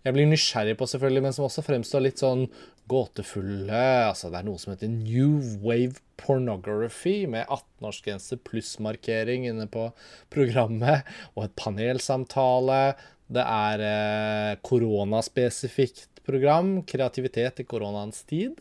jeg 0.00 0.16
blir 0.16 0.28
nysgjerrig 0.30 0.78
på, 0.80 0.86
selvfølgelig, 0.88 1.22
men 1.26 1.34
som 1.36 1.44
også 1.44 1.64
fremstår 1.66 2.04
litt 2.06 2.22
sånn 2.22 2.46
gåtefulle. 2.90 3.82
Altså, 4.08 4.30
det 4.32 4.40
er 4.40 4.46
noe 4.48 4.60
som 4.60 4.72
heter 4.72 4.88
New 4.92 5.40
Wave 5.64 6.00
Pornography, 6.20 7.26
med 7.30 7.44
18-årsgrense 7.46 8.40
pluss-markering 8.48 9.44
inne 9.50 9.68
på 9.70 9.90
programmet, 10.32 11.04
og 11.36 11.46
et 11.46 11.56
panelsamtale. 11.60 12.80
Det 13.30 13.44
er 13.44 13.84
eh, 13.86 14.54
koronaspesifikt 14.66 16.24
program, 16.26 16.80
kreativitet 16.88 17.60
i 17.62 17.68
koronaens 17.68 18.24
tid. 18.28 18.56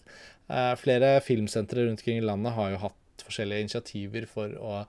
Eh, 0.49 0.73
flere 0.81 1.13
filmsentre 1.25 1.85
rundt 1.85 2.01
omkring 2.01 2.19
i 2.21 2.25
landet 2.25 2.57
har 2.57 2.73
jo 2.73 2.83
hatt 2.87 3.25
forskjellige 3.27 3.67
initiativer 3.67 4.27
for 4.29 4.57
å 4.57 4.83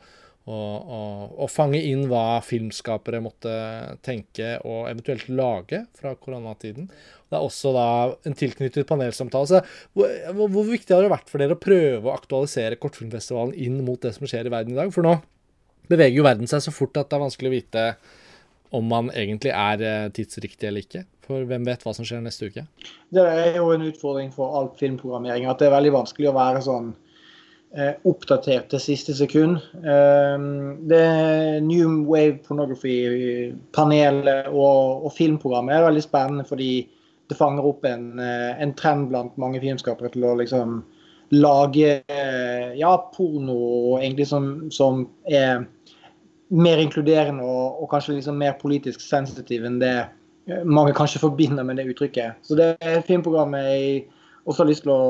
å, 0.48 0.56
å, 0.56 1.00
å 1.44 1.46
fange 1.50 1.80
inn 1.84 2.06
hva 2.08 2.40
filmskapere 2.44 3.20
måtte 3.22 3.52
tenke 4.04 4.54
og 4.64 4.88
eventuelt 4.88 5.28
lage 5.28 5.82
fra 5.98 6.14
koronatiden. 6.16 6.88
Det 7.30 7.38
er 7.38 7.44
også 7.44 7.72
da 7.76 7.88
en 8.26 8.36
tilknyttet 8.38 8.88
panelsamtale. 8.88 9.60
Hvor, 9.94 10.14
hvor 10.40 10.66
viktig 10.70 10.96
har 10.96 11.04
det 11.04 11.12
vært 11.12 11.28
for 11.30 11.42
dere 11.42 11.58
å 11.58 11.60
prøve 11.60 12.08
å 12.08 12.16
aktualisere 12.16 12.80
Kortfilmfestivalen 12.80 13.54
inn 13.54 13.78
mot 13.86 14.00
det 14.02 14.14
som 14.16 14.26
skjer 14.26 14.48
i 14.48 14.54
verden 14.54 14.74
i 14.74 14.80
dag? 14.80 14.90
For 14.94 15.06
nå 15.06 15.18
beveger 15.90 16.20
jo 16.20 16.26
verden 16.26 16.50
seg 16.50 16.64
så 16.64 16.74
fort 16.74 16.98
at 16.98 17.10
det 17.10 17.18
er 17.18 17.24
vanskelig 17.26 17.50
å 17.50 17.56
vite 17.58 17.86
om 18.74 18.86
man 18.86 19.10
egentlig 19.10 19.52
er 19.54 19.82
eh, 19.82 20.10
tidsriktig 20.14 20.68
eller 20.68 20.86
ikke. 20.86 21.04
For 21.30 21.46
hvem 21.46 21.62
vet 21.68 21.84
hva 21.86 21.92
som 21.94 22.02
skjer 22.06 22.22
neste 22.24 22.48
uke? 22.50 22.64
Det 23.14 23.22
er 23.22 23.60
jo 23.60 23.68
en 23.70 23.86
utfordring 23.86 24.32
for 24.34 24.56
all 24.58 24.68
filmprogrammering. 24.80 25.46
At 25.46 25.62
det 25.62 25.68
er 25.68 25.76
veldig 25.76 25.92
vanskelig 26.00 26.28
å 26.32 26.34
være 26.34 26.62
sånn 26.66 26.88
eh, 27.76 27.94
oppdatert 28.10 28.66
til 28.72 28.80
siste 28.82 29.14
sekund. 29.14 29.60
Eh, 29.78 30.38
det 30.90 31.06
New 31.66 32.02
Wave 32.10 32.38
Pornography-panelet 32.48 34.50
og, 34.50 35.06
og, 35.06 35.12
filmprogrammet 35.14 35.76
er 35.76 35.86
veldig 35.86 36.04
spennende 36.06 36.48
fordi 36.48 36.72
det 37.30 37.38
fanger 37.38 37.68
opp 37.70 37.86
en, 37.86 38.18
eh, 38.18 38.62
en 38.62 38.74
trend 38.74 39.08
blant 39.12 39.36
mange 39.38 39.62
filmskapere 39.62 40.10
til 40.10 40.24
å 40.26 40.38
liksom 40.40 40.80
lage 41.30 42.00
eh, 42.10 42.74
ja, 42.74 42.96
porno 43.14 44.00
egentlig 44.00 44.26
som, 44.26 44.70
som 44.74 45.06
er 45.30 45.62
mer 46.50 46.82
inkluderende 46.82 47.44
og, 47.46 47.84
og 47.84 47.90
kanskje 47.92 48.16
liksom 48.16 48.40
mer 48.42 48.58
politisk 48.58 48.98
sensitiv 49.04 49.62
enn 49.68 49.78
det 49.78 49.94
mange 50.64 50.94
kanskje 50.96 51.20
forbinder 51.22 51.66
med 51.66 51.76
det 51.76 51.90
uttrykket. 51.92 52.40
Så 52.46 52.56
det 52.58 52.72
er 52.80 52.98
et 52.98 53.06
filmprogram 53.06 53.54
jeg 53.58 54.06
også 54.44 54.64
har 54.64 54.70
lyst 54.70 54.84
til 54.86 54.92
å, 54.94 55.04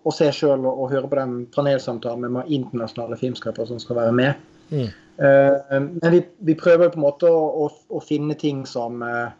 å 0.00 0.14
se 0.14 0.30
sjøl 0.34 0.64
og, 0.64 0.72
og, 0.72 0.90
høre 0.92 1.10
på 1.10 1.18
den 1.18 1.36
panelsamtalen 1.54 2.26
med 2.38 2.50
internasjonale 2.52 3.18
filmskapere 3.20 3.68
som 3.68 3.80
skal 3.82 4.00
være 4.00 4.16
med. 4.16 4.44
Mm. 4.72 4.90
Uh, 5.20 5.80
men 6.00 6.10
vi, 6.10 6.24
vi, 6.48 6.56
prøver 6.58 6.90
på 6.90 6.98
en 6.98 7.04
måte 7.04 7.30
å, 7.30 7.42
å, 7.64 7.70
å 7.94 8.02
finne 8.02 8.34
ting 8.40 8.64
som 8.66 9.04
uh, 9.04 9.30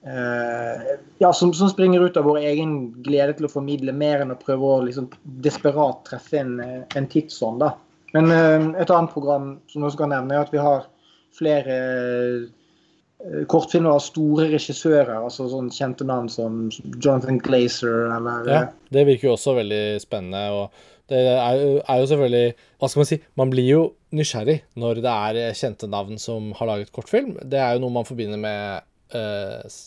ja, 0.00 1.28
som, 1.36 1.50
som, 1.52 1.68
springer 1.68 2.06
ut 2.06 2.16
av 2.16 2.24
vår 2.24 2.38
egen 2.48 2.78
glede 3.04 3.34
til 3.36 3.50
å 3.50 3.52
formidle, 3.52 3.92
mer 3.92 4.22
enn 4.24 4.32
å 4.32 4.38
prøve 4.40 4.64
å 4.64 4.78
liksom, 4.86 5.10
desperat 5.44 6.06
treffe 6.08 6.40
en, 6.40 6.54
en 6.96 7.10
tidsånd. 7.12 7.60
da. 7.60 7.74
Men 8.16 8.32
et 8.80 8.88
annet 8.88 9.12
program 9.12 9.50
som 9.68 9.84
jeg 9.84 9.98
skal 9.98 10.08
nevne, 10.14 10.38
er 10.38 10.46
at 10.46 10.54
vi 10.54 10.62
har 10.62 10.88
flere 11.36 11.76
kortfilmer 13.50 13.92
av 13.92 14.00
store 14.04 14.46
regissører, 14.52 15.12
altså 15.18 15.48
sånn 15.50 15.68
kjente 15.74 16.06
navn 16.08 16.30
som 16.32 16.62
Jonathan 16.72 17.40
Glazer 17.44 18.08
eller 18.16 18.48
Ja, 18.48 18.62
det 18.94 19.04
virker 19.08 19.28
jo 19.28 19.34
også 19.34 19.56
veldig 19.58 20.00
spennende. 20.00 20.46
og 20.56 20.70
det 21.10 21.20
er 21.26 21.56
jo, 21.58 21.70
er 21.82 21.98
jo, 21.98 22.06
selvfølgelig 22.06 22.54
Hva 22.78 22.88
skal 22.88 23.00
man 23.00 23.08
si? 23.10 23.18
Man 23.40 23.50
blir 23.50 23.66
jo 23.68 23.82
nysgjerrig 24.14 24.60
når 24.78 25.02
det 25.02 25.14
er 25.14 25.58
kjente 25.58 25.88
navn 25.90 26.20
som 26.22 26.52
har 26.58 26.70
laget 26.70 26.92
kortfilm. 26.94 27.36
Det 27.42 27.58
er 27.58 27.74
jo 27.74 27.82
noe 27.84 27.94
man 27.98 28.06
forbinder 28.06 28.40
med 28.40 28.86
eh, 29.14 29.78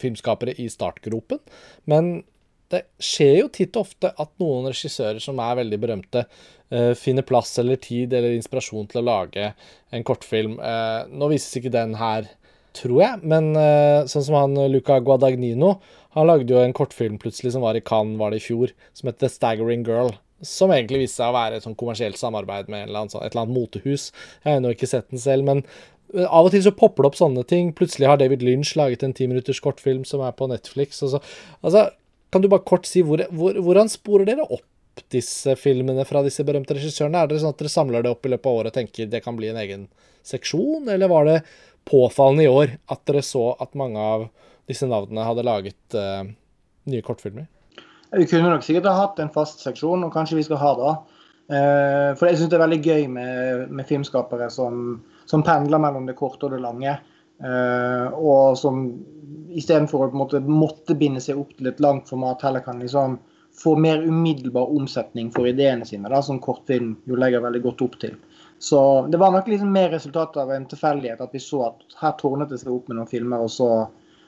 filmskapere 0.00 0.56
i 0.60 0.68
startgropen. 0.72 1.40
Men 1.88 2.22
det 2.70 2.84
skjer 3.02 3.36
jo 3.40 3.50
titt 3.52 3.76
og 3.76 3.88
ofte 3.88 4.12
at 4.12 4.32
noen 4.40 4.68
regissører 4.70 5.20
som 5.22 5.40
er 5.42 5.58
veldig 5.58 5.78
berømte, 5.82 6.24
eh, 6.70 6.92
finner 6.98 7.26
plass 7.26 7.56
eller 7.62 7.80
tid 7.82 8.12
eller 8.14 8.36
inspirasjon 8.36 8.88
til 8.90 9.02
å 9.02 9.06
lage 9.08 9.52
en 9.90 10.06
kortfilm. 10.06 10.58
Eh, 10.62 11.10
nå 11.10 11.30
vises 11.32 11.56
ikke 11.58 11.74
den 11.74 11.96
her, 12.00 12.28
tror 12.76 12.98
jeg, 13.02 13.20
men 13.26 13.52
eh, 13.58 14.06
sånn 14.10 14.26
som 14.26 14.38
han 14.38 14.58
Luca 14.72 15.00
Guadagnino, 15.04 15.76
han 16.16 16.26
lagde 16.26 16.52
jo 16.54 16.62
en 16.62 16.74
kortfilm 16.74 17.20
plutselig 17.22 17.54
som 17.54 17.62
var 17.62 17.78
i 17.78 17.84
Cannes, 17.84 18.18
var 18.18 18.34
det 18.34 18.40
i 18.40 18.46
fjor, 18.48 18.74
som 18.96 19.10
het 19.10 19.20
The 19.22 19.30
Staggering 19.30 19.86
Girl 19.86 20.12
som 20.40 20.72
egentlig 20.72 21.04
viste 21.04 21.20
seg 21.20 21.30
å 21.30 21.36
være 21.36 21.58
et 21.58 21.66
sånn 21.66 21.76
kommersielt 21.78 22.18
samarbeid 22.20 22.70
med 22.72 22.86
eller 22.86 23.02
annen, 23.04 23.12
et 23.20 23.32
eller 23.32 23.44
annet 23.44 23.56
motehus. 23.56 24.08
Jeg 24.40 24.48
har 24.48 24.60
ennå 24.60 24.72
ikke 24.74 24.88
sett 24.88 25.10
den 25.12 25.22
selv, 25.22 25.46
men 25.48 25.62
eh, 26.14 26.26
av 26.26 26.48
og 26.48 26.54
til 26.54 26.64
så 26.64 26.74
popper 26.76 27.04
det 27.04 27.12
opp 27.12 27.20
sånne 27.20 27.44
ting. 27.48 27.74
Plutselig 27.76 28.08
har 28.08 28.20
David 28.20 28.44
Lynch 28.46 28.72
laget 28.80 29.04
en 29.06 29.16
timinutters 29.16 29.60
kortfilm 29.64 30.06
som 30.08 30.24
er 30.24 30.36
på 30.36 30.48
Netflix. 30.50 31.02
Så, 31.02 31.20
altså, 31.60 31.88
kan 32.32 32.44
du 32.44 32.48
bare 32.52 32.66
kort 32.66 32.88
si 32.88 33.04
hvor, 33.04 33.22
hvor, 33.36 33.58
hvordan 33.60 33.92
sporer 33.92 34.28
dere 34.32 34.48
opp 34.48 34.64
disse 35.10 35.56
filmene 35.56 36.04
fra 36.08 36.22
disse 36.26 36.44
berømte 36.46 36.76
regissørene? 36.76 37.22
Er 37.22 37.30
det 37.30 37.40
sånn 37.42 37.54
at 37.54 37.60
dere 37.60 37.72
samler 37.72 38.04
det 38.04 38.12
opp 38.12 38.26
i 38.26 38.32
løpet 38.32 38.48
av 38.50 38.60
året 38.60 38.72
og 38.72 38.78
tenker 38.78 39.10
det 39.10 39.22
kan 39.24 39.38
bli 39.38 39.50
en 39.50 39.60
egen 39.62 39.86
seksjon, 40.26 40.88
eller 40.88 41.10
var 41.10 41.28
det 41.28 41.38
påfallende 41.88 42.44
i 42.44 42.50
år 42.50 42.76
at 42.92 43.02
dere 43.08 43.22
så 43.24 43.50
at 43.60 43.78
mange 43.78 44.00
av 44.00 44.26
disse 44.70 44.86
navnene 44.86 45.24
hadde 45.26 45.46
laget 45.46 45.96
uh, 45.96 46.26
nye 46.90 47.06
kortfilmer? 47.06 47.48
Vi 48.10 48.26
kunne 48.26 48.50
nok 48.50 48.66
sikkert 48.66 48.90
ha 48.90 48.96
hatt 48.98 49.22
en 49.22 49.32
fast 49.32 49.62
seksjon, 49.64 50.04
og 50.06 50.12
kanskje 50.14 50.40
vi 50.40 50.46
skal 50.46 50.60
ha 50.60 50.74
det. 50.80 50.92
Uh, 51.50 52.10
for 52.18 52.28
jeg 52.28 52.38
syns 52.38 52.52
det 52.52 52.58
er 52.58 52.66
veldig 52.66 52.82
gøy 52.84 53.06
med, 53.10 53.64
med 53.74 53.88
filmskapere 53.88 54.50
som, 54.54 55.00
som, 55.30 55.46
pendler 55.46 55.82
mellom 55.82 56.06
det 56.06 56.18
korte 56.18 56.46
og 56.46 56.54
det 56.54 56.62
lange. 56.62 56.98
Uh, 57.40 58.12
og 58.20 58.58
som 58.60 58.84
istedenfor 59.56 60.04
å 60.04 60.10
på 60.10 60.18
en 60.18 60.22
måte 60.22 60.42
måtte 60.44 60.98
binde 60.98 61.22
seg 61.24 61.40
opp 61.40 61.54
til 61.56 61.70
et 61.70 61.80
langt 61.82 62.10
format, 62.10 62.42
heller 62.44 62.62
kan 62.66 62.82
liksom 62.82 63.18
få 63.60 63.76
mer 63.76 64.02
umiddelbar 64.02 64.72
omsetning 64.76 65.30
for 65.34 65.48
ideene 65.48 65.86
sine, 65.86 66.08
da, 66.08 66.22
som 66.24 66.40
kortfilm 66.40 66.94
jo 67.08 67.18
legger 67.20 67.44
veldig 67.44 67.62
godt 67.66 67.82
opp 67.86 67.98
til. 68.00 68.14
Så 68.60 68.80
det 69.12 69.20
var 69.20 69.32
nok 69.32 69.48
liksom 69.48 69.72
mer 69.72 69.90
resultat 69.92 70.36
av 70.40 70.52
en 70.52 70.66
tilfeldighet 70.68 71.20
at 71.24 71.32
vi 71.32 71.40
så 71.40 71.62
at 71.70 71.98
her 72.00 72.16
tårnet 72.20 72.52
det 72.52 72.60
seg 72.60 72.72
opp 72.74 72.88
med 72.88 72.98
noen 72.98 73.08
filmer, 73.08 73.44
og 73.44 73.52
så 73.52 73.68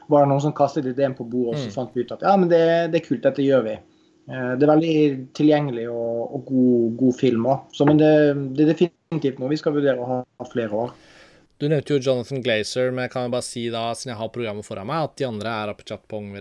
var 0.08 0.24
det 0.24 0.32
noen 0.32 0.44
som 0.44 0.54
kastet 0.56 0.88
ideen 0.88 1.16
på 1.16 1.26
bordet, 1.28 1.54
og 1.54 1.60
så 1.60 1.70
mm. 1.70 1.74
fant 1.76 1.96
vi 1.96 2.04
ut 2.04 2.14
at 2.16 2.24
ja, 2.24 2.32
men 2.40 2.50
det, 2.52 2.62
det 2.92 3.00
er 3.00 3.06
kult, 3.06 3.24
dette 3.24 3.44
gjør 3.44 3.66
vi. 3.68 3.76
Eh, 4.30 4.52
det 4.56 4.66
er 4.66 4.72
veldig 4.72 4.96
tilgjengelig 5.36 5.86
og, 5.92 6.20
og 6.36 6.44
god, 6.48 6.84
god, 7.00 7.16
film 7.20 7.48
òg. 7.52 7.78
Men 7.88 8.02
det, 8.02 8.12
det, 8.56 8.66
er 8.66 8.72
definitivt 8.74 9.40
noe 9.42 9.52
vi 9.52 9.60
skal 9.60 9.76
vurdere 9.76 10.00
å 10.00 10.10
ha 10.10 10.48
flere 10.52 10.84
år. 10.86 10.94
Du 11.62 11.68
nevnte 11.70 11.94
jo 11.94 12.00
Jonathan 12.02 12.40
Glazer, 12.42 12.88
men 12.90 13.04
jeg 13.04 13.12
kan 13.12 13.28
jo 13.28 13.30
bare 13.36 13.46
si 13.46 13.60
da, 13.70 13.84
siden 13.94 14.10
jeg 14.10 14.18
har 14.18 14.30
programmet 14.34 14.66
foran 14.66 14.88
meg, 14.88 15.04
at 15.06 15.12
de 15.20 15.26
andre 15.28 15.50
er 15.60 15.70
Apichat 15.70 16.08
Pong 16.10 16.32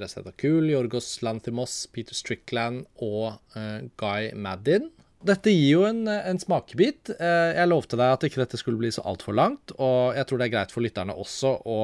Kul, 0.42 0.72
Jorgos 0.72 1.10
Lanthimos, 1.22 1.76
Peter 1.94 2.18
Strickland 2.18 2.88
og 2.98 3.36
uh, 3.54 3.86
Guy 4.02 4.32
Maddin. 4.34 4.90
Dette 5.22 5.54
gir 5.54 5.76
jo 5.76 5.84
en, 5.86 6.08
en 6.10 6.42
smakebit. 6.42 7.14
Uh, 7.20 7.54
jeg 7.54 7.70
lovte 7.70 8.02
deg 8.02 8.16
at 8.16 8.26
ikke 8.26 8.42
dette 8.42 8.58
skulle 8.58 8.82
bli 8.82 8.90
så 8.90 9.06
altfor 9.06 9.38
langt, 9.38 9.76
og 9.78 10.18
jeg 10.18 10.26
tror 10.26 10.42
det 10.42 10.48
er 10.48 10.56
greit 10.56 10.74
for 10.74 10.88
lytterne 10.88 11.14
også 11.14 11.54
å 11.70 11.78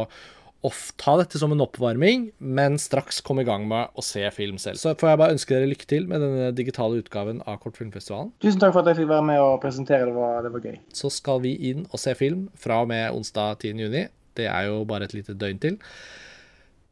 ta 0.98 1.14
dette 1.20 1.40
som 1.40 1.52
en 1.54 1.62
oppvarming, 1.64 2.32
men 2.40 2.78
straks 2.82 3.22
komme 3.22 3.44
i 3.44 3.48
gang 3.48 3.68
med 3.70 3.94
å 3.96 4.04
se 4.04 4.24
film 4.34 4.58
selv. 4.58 4.80
Så 4.82 4.96
får 4.98 5.12
jeg 5.12 5.20
bare 5.22 5.36
ønske 5.36 5.54
dere 5.54 5.70
lykke 5.70 5.88
til 5.88 6.08
med 6.10 6.24
denne 6.24 6.50
digitale 6.58 7.00
utgaven 7.02 7.44
av 7.46 7.60
Kortfilmfestivalen. 7.64 8.34
Tusen 8.44 8.60
takk 8.60 8.74
for 8.74 8.82
at 8.82 8.92
jeg 8.92 9.04
fikk 9.04 9.12
være 9.14 9.28
med 9.30 9.42
og 9.44 9.60
presentere. 9.64 10.10
Det 10.10 10.16
var, 10.18 10.42
det 10.44 10.52
var 10.56 10.66
gøy. 10.66 10.80
Så 10.98 11.12
skal 11.14 11.44
vi 11.46 11.54
inn 11.70 11.86
og 11.92 12.02
se 12.02 12.16
film 12.18 12.48
fra 12.58 12.82
og 12.84 12.90
med 12.92 13.12
onsdag 13.14 13.62
10.6. 13.64 14.10
Det 14.38 14.50
er 14.50 14.68
jo 14.70 14.82
bare 14.90 15.08
et 15.08 15.16
lite 15.18 15.38
døgn 15.38 15.62
til. 15.62 15.80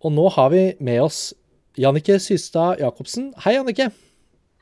Og 0.05 0.13
nå 0.13 0.29
har 0.37 0.53
vi 0.53 0.63
med 0.79 1.01
oss 1.01 1.33
Jannike 1.77 2.19
Systad 2.23 2.79
Jacobsen. 2.79 3.33
Hei, 3.43 3.57
Jannike. 3.57 3.89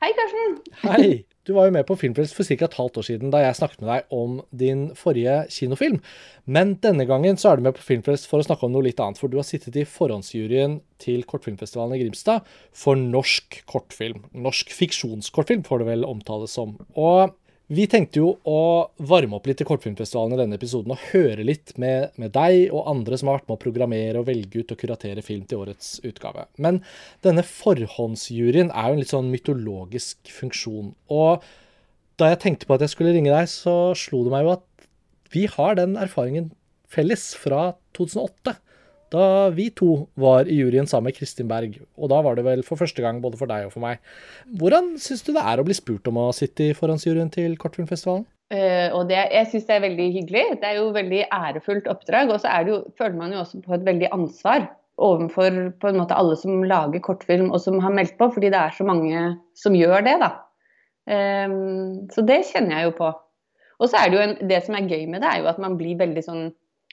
Hei, 0.02 0.10
Karsten. 0.18 0.58
Hei. 0.82 1.33
Du 1.44 1.52
var 1.52 1.66
jo 1.68 1.74
med 1.76 1.84
på 1.84 1.96
Filmfrelst 2.00 2.32
for 2.32 2.48
ca. 2.48 2.64
et 2.64 2.76
halvt 2.78 2.98
år 3.00 3.04
siden 3.04 3.32
da 3.32 3.42
jeg 3.42 3.56
snakket 3.58 3.82
med 3.82 3.90
deg 3.90 4.14
om 4.16 4.38
din 4.48 4.86
forrige 4.96 5.42
kinofilm. 5.52 5.98
Men 6.48 6.74
denne 6.80 7.04
gangen 7.04 7.36
så 7.36 7.50
er 7.50 7.60
du 7.60 7.66
med 7.66 7.76
på 7.76 7.84
Filmfrelst 7.84 8.30
for 8.30 8.40
å 8.40 8.46
snakke 8.46 8.64
om 8.64 8.72
noe 8.72 8.86
litt 8.86 9.00
annet. 9.00 9.20
For 9.20 9.28
du 9.28 9.36
har 9.36 9.44
sittet 9.44 9.76
i 9.76 9.84
forhåndsjuryen 9.84 10.78
til 11.04 11.26
Kortfilmfestivalen 11.28 11.98
i 11.98 12.00
Grimstad 12.00 12.48
for 12.72 12.96
norsk 12.96 13.60
kortfilm. 13.68 14.24
Norsk 14.32 14.72
fiksjonskortfilm 14.72 15.66
får 15.68 15.84
det 15.84 15.90
vel 15.92 16.08
omtales 16.08 16.56
som. 16.56 16.78
Og 16.96 17.36
vi 17.72 17.86
tenkte 17.88 18.20
jo 18.20 18.34
å 18.44 18.58
varme 19.08 19.38
opp 19.38 19.46
litt 19.48 19.56
til 19.60 19.68
Kortfilmfestivalen 19.68 20.36
i 20.36 20.40
denne 20.42 20.58
episoden 20.58 20.92
og 20.92 21.04
høre 21.14 21.46
litt 21.48 21.72
med, 21.80 22.12
med, 22.20 22.34
deg 22.34 22.68
og 22.68 22.90
andre 22.90 23.16
som 23.16 23.30
har 23.30 23.38
vært 23.38 23.48
med 23.48 23.56
å 23.56 23.62
programmere 23.62 24.20
og 24.20 24.28
velge 24.28 24.60
ut 24.60 24.74
og 24.74 24.80
kuratere 24.82 25.24
film 25.24 25.46
til 25.48 25.62
årets 25.62 25.94
utgave. 26.04 26.44
Men 26.60 26.82
denne 27.24 27.44
forhåndsjuryen 27.48 28.68
er 28.68 28.90
jo 28.90 28.98
en 28.98 29.00
litt 29.00 29.14
sånn 29.14 29.32
mytologisk 29.32 30.28
funksjon. 30.34 30.92
Og 31.08 31.46
da 32.20 32.34
jeg 32.34 32.42
tenkte 32.44 32.68
på 32.68 32.76
at 32.76 32.84
jeg 32.84 32.92
skulle 32.92 33.16
ringe 33.16 33.32
deg, 33.32 33.48
så 33.48 33.94
slo 33.96 34.26
det 34.26 34.34
meg 34.34 34.44
jo 34.44 34.54
at 34.58 34.86
vi 35.32 35.48
har 35.50 35.80
den 35.80 35.96
erfaringen 35.98 36.52
felles 36.92 37.32
fra 37.40 37.72
2008 37.96 38.58
da 39.14 39.48
vi 39.54 39.68
to 39.74 40.04
var 40.20 40.48
i 40.50 40.58
juryen 40.58 40.88
sammen 40.90 41.10
med 41.10 41.18
Kristin 41.18 41.48
Berg. 41.50 41.78
Og 41.96 42.10
da 42.12 42.20
var 42.24 42.38
det 42.38 42.44
vel 42.46 42.64
for 42.66 42.80
første 42.80 43.02
gang 43.04 43.20
både 43.22 43.38
for 43.40 43.50
deg 43.50 43.68
og 43.68 43.74
for 43.74 43.84
meg. 43.84 44.02
Hvordan 44.60 44.94
syns 45.02 45.24
du 45.26 45.32
det 45.36 45.44
er 45.44 45.60
å 45.60 45.66
bli 45.66 45.76
spurt 45.76 46.10
om 46.10 46.20
å 46.20 46.30
sitte 46.36 46.70
i 46.70 46.76
forhåndsjuryen 46.76 47.32
til 47.34 47.58
Kortfilmfestivalen? 47.60 48.26
Uh, 48.52 48.92
og 48.92 49.08
det, 49.08 49.18
jeg 49.32 49.50
syns 49.50 49.66
det 49.68 49.76
er 49.76 49.84
veldig 49.86 50.08
hyggelig. 50.18 50.46
Det 50.60 50.70
er 50.70 50.78
jo 50.80 50.88
veldig 50.94 51.22
ærefullt 51.32 51.90
oppdrag. 51.90 52.32
Og 52.34 52.42
så 52.42 52.80
føler 52.98 53.18
man 53.18 53.34
jo 53.34 53.42
også 53.42 53.62
på 53.64 53.76
et 53.76 53.86
veldig 53.86 54.10
ansvar 54.14 54.68
overfor 55.04 55.56
på 55.82 55.90
en 55.90 55.98
måte 55.98 56.14
alle 56.14 56.36
som 56.38 56.62
lager 56.70 57.02
kortfilm 57.02 57.48
og 57.50 57.58
som 57.62 57.80
har 57.82 57.94
meldt 57.94 58.14
på, 58.18 58.28
fordi 58.30 58.52
det 58.54 58.60
er 58.60 58.74
så 58.76 58.86
mange 58.86 59.22
som 59.58 59.74
gjør 59.74 60.04
det, 60.06 60.18
da. 60.22 60.30
Um, 61.04 62.04
så 62.14 62.22
det 62.26 62.44
kjenner 62.52 62.78
jeg 62.78 62.90
jo 62.90 62.98
på. 63.00 63.10
Og 63.82 63.90
så 63.90 63.98
er 63.98 64.10
det 64.10 64.18
jo 64.18 64.24
en, 64.24 64.36
det 64.50 64.60
som 64.66 64.76
er 64.78 64.86
gøy 64.86 65.08
med 65.10 65.24
det, 65.24 65.30
er 65.32 65.42
jo 65.42 65.50
at 65.50 65.58
man 65.62 65.74
blir 65.80 65.98
veldig 65.98 66.22
sånn 66.24 66.44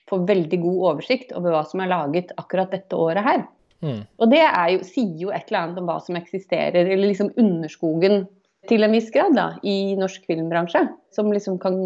får 0.10 0.28
veldig 0.28 0.60
god 0.62 0.84
oversikt 0.92 1.34
over 1.38 1.56
hva 1.56 1.64
som 1.68 1.84
er 1.84 1.92
laget 1.92 2.34
akkurat 2.42 2.74
dette 2.74 2.98
året 2.98 3.26
her. 3.26 3.44
Mm. 3.82 4.04
Og 4.22 4.30
det 4.30 4.42
jo, 4.44 4.84
sier 4.86 5.26
jo 5.26 5.34
et 5.34 5.50
eller 5.50 5.64
annet 5.64 5.82
om 5.82 5.90
hva 5.90 5.98
som 6.04 6.18
eksisterer, 6.20 6.86
eller 6.86 7.08
liksom 7.08 7.34
underskogen 7.42 8.26
til 8.70 8.86
en 8.86 8.94
viss 8.94 9.10
grad 9.14 9.34
da, 9.38 9.48
i 9.66 9.96
norsk 9.98 10.26
filmbransje. 10.30 10.84
Som 11.16 11.32
liksom 11.34 11.58
kan, 11.62 11.78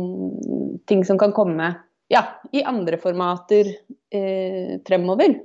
ting 0.89 1.05
som 1.07 1.19
kan 1.21 1.33
komme 1.35 1.71
ja, 2.11 2.25
i 2.51 2.65
andre 2.67 2.99
formater 3.01 3.71
eh, 4.11 4.75
fremover. 4.87 5.39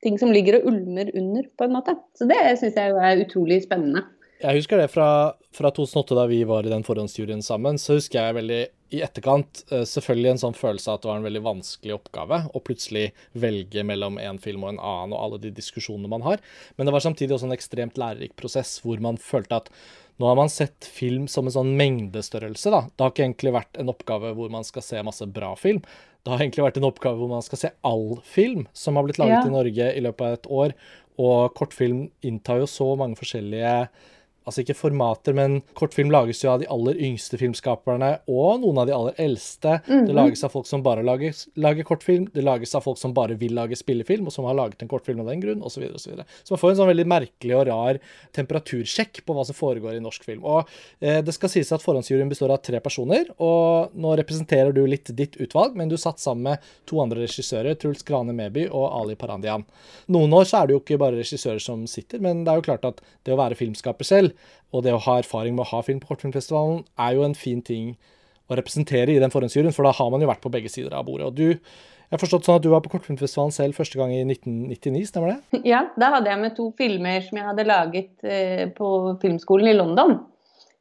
Ting 0.00 0.16
som 0.18 0.32
ligger 0.32 0.58
og 0.58 0.70
ulmer 0.72 1.10
under, 1.12 1.44
på 1.56 1.66
en 1.66 1.76
måte. 1.76 1.98
Så 2.16 2.26
det 2.30 2.40
syns 2.62 2.78
jeg 2.80 2.96
er 2.96 3.20
utrolig 3.26 3.60
spennende. 3.66 4.06
Jeg 4.40 4.56
husker 4.56 4.80
det 4.80 4.88
fra, 4.88 5.36
fra 5.52 5.68
2008, 5.76 6.16
da 6.16 6.24
vi 6.30 6.40
var 6.48 6.64
i 6.64 6.72
den 6.72 6.84
forhåndsjuryen 6.86 7.44
sammen. 7.44 7.76
Så 7.76 7.98
husker 7.98 8.22
jeg 8.22 8.38
veldig 8.38 8.62
i 8.90 9.00
etterkant 9.04 9.62
eh, 9.70 9.84
selvfølgelig 9.86 10.32
en 10.32 10.42
sånn 10.44 10.58
følelse 10.58 10.90
av 10.90 10.98
at 10.98 11.04
det 11.04 11.10
var 11.10 11.20
en 11.20 11.26
veldig 11.28 11.42
vanskelig 11.46 11.96
oppgave 11.96 12.42
å 12.50 12.62
plutselig 12.64 13.06
velge 13.38 13.84
mellom 13.86 14.18
en 14.22 14.40
film 14.42 14.66
og 14.66 14.74
en 14.74 14.82
annen 14.82 15.14
og 15.14 15.22
alle 15.24 15.40
de 15.44 15.54
diskusjonene 15.54 16.10
man 16.10 16.26
har. 16.26 16.42
Men 16.76 16.88
det 16.88 16.94
var 16.96 17.04
samtidig 17.04 17.36
også 17.36 17.50
en 17.50 17.56
ekstremt 17.56 18.00
lærerik 18.00 18.36
prosess 18.40 18.78
hvor 18.84 19.02
man 19.02 19.20
følte 19.20 19.62
at 19.62 19.72
nå 20.20 20.28
har 20.28 20.36
man 20.36 20.52
sett 20.52 20.84
film 20.84 21.24
som 21.32 21.46
en 21.48 21.54
sånn 21.54 21.72
mengdestørrelse. 21.78 22.68
da. 22.68 22.82
Det 22.92 23.04
har 23.04 23.12
ikke 23.14 23.24
egentlig 23.24 23.54
vært 23.56 23.78
en 23.80 23.92
oppgave 23.92 24.34
hvor 24.36 24.50
man 24.52 24.66
skal 24.68 24.84
se 24.84 25.00
masse 25.06 25.24
bra 25.32 25.54
film. 25.56 25.80
Det 26.20 26.34
har 26.34 26.42
egentlig 26.42 26.66
vært 26.66 26.76
en 26.76 26.88
oppgave 26.90 27.16
hvor 27.16 27.30
man 27.30 27.44
skal 27.46 27.62
se 27.62 27.70
all 27.88 28.18
film 28.28 28.66
som 28.76 28.98
har 28.98 29.06
blitt 29.06 29.20
laget 29.22 29.38
ja. 29.38 29.46
i 29.48 29.54
Norge 29.54 29.86
i 29.96 30.02
løpet 30.04 30.26
av 30.26 30.36
et 30.36 30.50
år. 30.60 30.74
Og 31.20 31.54
kortfilm 31.56 32.08
inntar 32.26 32.60
jo 32.60 32.68
så 32.68 32.90
mange 33.00 33.16
forskjellige 33.16 33.72
Altså 34.48 34.62
ikke 34.64 34.76
formater, 34.78 35.34
men 35.36 35.58
kortfilm 35.76 36.10
lages 36.12 36.40
jo 36.42 36.50
av 36.54 36.62
de 36.62 36.68
aller 36.72 36.96
yngste 37.06 37.38
filmskaperne 37.40 38.08
og 38.30 38.62
noen 38.62 38.80
av 38.80 38.88
de 38.88 38.94
aller 38.96 39.18
eldste. 39.20 39.76
Mhm. 39.86 40.06
Det 40.08 40.16
lages 40.16 40.44
av 40.46 40.54
folk 40.54 40.66
som 40.66 40.82
bare 40.82 41.04
lager, 41.06 41.36
lager 41.60 41.84
kortfilm, 41.84 42.28
det 42.32 42.44
lages 42.44 42.74
av 42.74 42.84
folk 42.86 42.98
som 42.98 43.12
bare 43.16 43.36
vil 43.40 43.54
lage 43.54 43.76
spillefilm, 43.76 44.26
og 44.26 44.32
som 44.32 44.48
har 44.48 44.56
laget 44.56 44.82
en 44.82 44.88
kortfilm 44.88 45.20
av 45.20 45.26
den 45.26 45.42
grunn, 45.44 45.60
osv. 45.60 45.80
Så, 45.80 45.80
videre, 45.80 45.94
og 45.94 46.00
så, 46.00 46.10
videre. 46.10 46.26
så 46.44 46.54
man 46.54 46.60
får 46.62 46.70
en 46.70 46.78
sånn 46.80 46.90
veldig 46.90 47.06
merkelig 47.08 47.56
og 47.56 47.66
rar 47.68 48.00
temperatursjekk 48.36 49.22
på 49.26 49.36
hva 49.36 49.44
som 49.48 49.56
foregår 49.56 49.96
i 49.96 50.02
norsk 50.02 50.24
film. 50.26 50.42
Og 50.44 50.68
eh, 51.00 51.20
det 51.24 51.34
skal 51.36 51.52
sies 51.52 51.70
at 51.72 51.84
forhåndsjuryen 51.84 52.28
består 52.32 52.52
av 52.54 52.62
tre 52.64 52.80
personer, 52.84 53.30
og 53.38 53.94
nå 53.94 54.16
representerer 54.20 54.74
du 54.76 54.82
litt 54.86 55.12
ditt 55.16 55.36
utvalg, 55.40 55.76
men 55.76 55.88
du 55.88 55.96
satt 56.00 56.20
sammen 56.20 56.50
med 56.50 56.68
to 56.88 57.00
andre 57.02 57.24
regissører, 57.24 57.78
Truls 57.80 58.04
Grane 58.06 58.34
Meby 58.36 58.66
og 58.68 58.88
Ali 58.88 59.16
Parandian. 59.20 59.64
Noen 60.12 60.32
år 60.36 60.48
så 60.48 60.60
er 60.60 60.68
det 60.68 60.76
jo 60.76 60.82
ikke 60.82 61.00
bare 61.00 61.20
regissører 61.20 61.62
som 61.62 61.86
sitter, 61.90 62.22
men 62.24 62.44
det 62.44 62.52
er 62.52 62.60
jo 62.60 62.66
klart 62.66 62.86
at 62.88 63.00
det 63.26 63.34
å 63.34 63.40
være 63.40 63.58
filmskaper 63.58 64.08
og 64.70 64.84
det 64.86 64.94
å 64.94 65.02
ha 65.04 65.18
erfaring 65.20 65.56
med 65.56 65.66
å 65.66 65.70
ha 65.74 65.84
film 65.86 66.00
på 66.02 66.12
Kortfilmfestivalen, 66.12 66.84
er 67.00 67.16
jo 67.16 67.26
en 67.26 67.36
fin 67.38 67.62
ting 67.64 67.94
å 68.50 68.58
representere 68.58 69.14
i 69.14 69.22
den 69.22 69.32
forhåndsjuryen, 69.32 69.74
for 69.74 69.86
da 69.86 69.94
har 69.94 70.10
man 70.12 70.22
jo 70.22 70.30
vært 70.30 70.42
på 70.44 70.52
begge 70.52 70.70
sider 70.72 70.94
av 70.96 71.06
bordet. 71.06 71.28
Og 71.30 71.36
du, 71.38 71.60
jeg 72.10 72.16
har 72.16 72.22
forstått 72.22 72.48
sånn 72.48 72.58
at 72.58 72.64
du 72.64 72.70
var 72.72 72.82
på 72.82 72.90
Kortfilmfestivalen 72.94 73.54
selv 73.54 73.78
første 73.78 74.00
gang 74.00 74.14
i 74.14 74.24
1999, 74.24 75.04
stemmer 75.12 75.34
det? 75.36 75.60
Ja, 75.72 75.84
da 76.00 76.10
hadde 76.16 76.32
jeg 76.32 76.42
med 76.42 76.56
to 76.58 76.70
filmer 76.78 77.22
som 77.26 77.38
jeg 77.38 77.48
hadde 77.52 77.68
laget 77.68 78.26
eh, 78.26 78.66
på 78.74 78.90
filmskolen 79.22 79.70
i 79.70 79.76
London. 79.78 80.18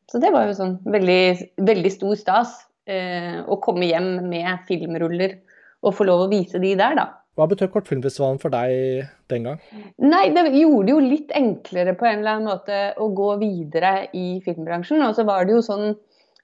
Så 0.09 0.21
det 0.21 0.33
var 0.33 0.49
jo 0.49 0.57
sånn 0.57 0.79
veldig, 0.89 1.21
veldig 1.61 1.93
stor 1.93 2.17
stas 2.17 2.55
eh, 2.89 3.37
å 3.45 3.59
komme 3.61 3.85
hjem 3.85 4.15
med 4.31 4.65
filmruller 4.69 5.37
og 5.85 5.93
få 5.95 6.07
lov 6.09 6.25
å 6.25 6.31
vise 6.31 6.59
de 6.61 6.73
der, 6.79 6.97
da. 6.97 7.05
Hva 7.39 7.47
betød 7.47 7.71
Kortfilmfestivalen 7.71 8.39
for 8.41 8.51
deg 8.51 9.05
den 9.31 9.45
gang? 9.47 9.61
Nei, 10.03 10.25
det 10.35 10.49
gjorde 10.51 10.89
det 10.89 10.91
jo 10.91 10.99
litt 11.05 11.31
enklere 11.39 11.95
på 11.95 12.07
en 12.09 12.19
eller 12.19 12.35
annen 12.35 12.49
måte 12.51 12.79
å 12.99 13.07
gå 13.15 13.29
videre 13.39 14.09
i 14.11 14.41
filmbransjen. 14.43 14.99
Og 15.07 15.15
så 15.15 15.23
var 15.27 15.47
det 15.47 15.55
jo 15.55 15.63
sånn 15.63 15.93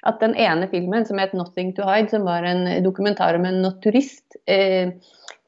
at 0.07 0.21
den 0.21 0.37
ene 0.39 0.69
filmen 0.71 1.03
som 1.05 1.19
het 1.19 1.33
'Nothing 1.33 1.73
to 1.75 1.83
Hide', 1.83 2.13
som 2.13 2.23
var 2.23 2.47
en 2.47 2.83
dokumentar 2.83 3.35
om 3.35 3.45
en 3.45 3.61
naturist, 3.61 4.37
eh, 4.47 4.93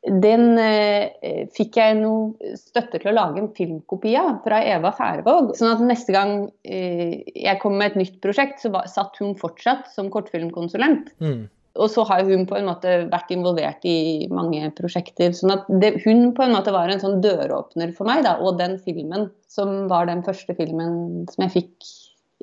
den 0.08 0.58
eh, 0.60 1.48
fikk 1.56 1.78
jeg 1.80 1.98
noe 2.00 2.56
støtte 2.56 3.00
til 3.02 3.12
å 3.12 3.16
lage 3.16 3.42
en 3.42 3.52
filmkopi 3.56 4.16
av 4.20 4.40
fra 4.46 4.62
Eva 4.64 4.92
Færvåg. 4.96 5.54
Sånn 5.58 5.74
at 5.74 5.84
neste 5.84 6.16
gang 6.16 6.50
eh, 6.64 7.24
jeg 7.36 7.60
kom 7.62 7.78
med 7.78 7.92
et 7.92 8.02
nytt 8.04 8.20
prosjekt, 8.24 8.62
så 8.64 8.72
var, 8.74 8.88
satt 8.92 9.20
hun 9.20 9.36
fortsatt 9.40 9.90
som 9.94 10.12
kortfilmkonsulent. 10.14 11.12
Mm. 11.24 11.48
Og 11.78 11.92
så 11.94 12.06
har 12.10 12.26
hun 12.28 12.46
på 12.50 12.58
en 12.58 12.68
måte 12.70 12.94
vært 13.12 13.32
involvert 13.34 13.86
i 13.88 14.28
mange 14.34 14.72
prosjekter. 14.78 15.34
sånn 15.38 15.56
at 15.56 15.70
det, 15.82 15.96
hun 16.06 16.32
på 16.38 16.46
en 16.46 16.56
måte 16.56 16.74
var 16.76 16.90
en 16.92 17.02
sånn 17.04 17.22
døråpner 17.24 17.94
for 17.98 18.10
meg, 18.10 18.24
da, 18.28 18.38
og 18.42 18.60
den 18.62 18.78
filmen 18.84 19.30
som 19.52 19.86
var 19.92 20.10
den 20.10 20.24
første 20.26 20.56
filmen 20.58 21.28
som 21.32 21.46
jeg 21.46 21.56
fikk 21.60 21.92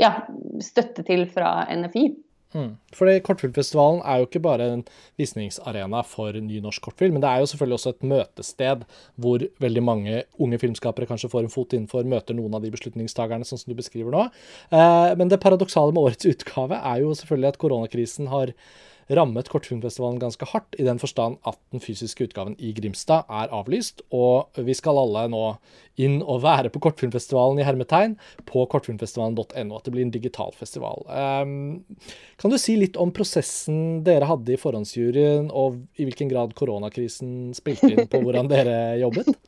ja, 0.00 0.14
støtte 0.62 1.04
til 1.06 1.26
fra 1.30 1.64
NFI. 1.70 2.08
Mm. 2.54 2.76
Fordi 2.94 3.18
Kortfilmfestivalen 3.26 4.00
er 4.06 4.20
jo 4.20 4.28
ikke 4.28 4.42
bare 4.44 4.66
en 4.76 4.82
visningsarena 5.18 6.04
for 6.06 6.36
ny 6.38 6.60
norsk 6.62 6.84
kortfilm, 6.86 7.16
men 7.16 7.24
det 7.24 7.30
er 7.30 7.42
jo 7.42 7.48
selvfølgelig 7.50 7.78
også 7.80 7.92
et 7.94 8.06
møtested 8.12 8.84
hvor 9.24 9.44
veldig 9.64 9.82
mange 9.82 10.20
unge 10.38 10.60
filmskapere 10.62 11.08
kanskje 11.10 11.32
får 11.32 11.48
en 11.48 11.54
fot 11.54 11.74
innenfor, 11.74 12.06
møter 12.06 12.38
noen 12.38 12.54
av 12.54 12.62
de 12.62 12.70
beslutningstagerne, 12.74 13.46
sånn 13.48 13.58
som 13.58 13.74
du 13.74 13.78
beskriver 13.78 14.14
nå. 14.14 14.28
Eh, 14.70 15.10
men 15.18 15.32
det 15.32 15.42
paradoksale 15.42 15.94
med 15.94 16.06
årets 16.06 16.30
utgave 16.30 16.78
er 16.78 17.02
jo 17.02 17.14
selvfølgelig 17.18 17.50
at 17.50 17.62
koronakrisen 17.64 18.30
har 18.30 18.54
rammet 19.10 19.48
Kortfilmfestivalen 19.52 20.20
ganske 20.22 20.48
hardt, 20.48 20.76
i 20.78 20.86
den 20.86 21.00
forstand 21.02 21.38
at 21.48 21.58
den 21.74 21.82
fysiske 21.84 22.28
utgaven 22.28 22.56
i 22.58 22.72
Grimstad 22.76 23.28
er 23.28 23.52
avlyst, 23.54 24.04
og 24.14 24.54
vi 24.56 24.76
skal 24.76 25.00
alle 25.00 25.26
nå 25.32 25.44
inn 26.00 26.20
og 26.22 26.42
være 26.42 26.72
på 26.74 26.82
Kortfilmfestivalen 26.82 27.60
i 27.60 27.66
hermetegn 27.66 28.16
på 28.48 28.64
kortfilmfestivalen.no, 28.72 29.76
at 29.76 29.86
det 29.86 29.94
blir 29.94 30.06
en 30.06 30.14
digital 30.14 30.50
festival. 30.58 31.04
Um, 31.06 31.84
kan 32.40 32.50
du 32.50 32.58
si 32.58 32.76
litt 32.80 32.98
om 33.00 33.12
prosessen 33.14 34.02
dere 34.06 34.28
hadde 34.28 34.54
i 34.54 34.60
forhåndsjuryen, 34.60 35.50
og 35.54 35.82
i 36.00 36.08
hvilken 36.08 36.32
grad 36.32 36.56
koronakrisen 36.58 37.54
spilte 37.56 37.92
inn 37.92 38.10
på 38.10 38.22
hvordan 38.24 38.50
dere 38.50 38.78
jobbet? 39.02 39.34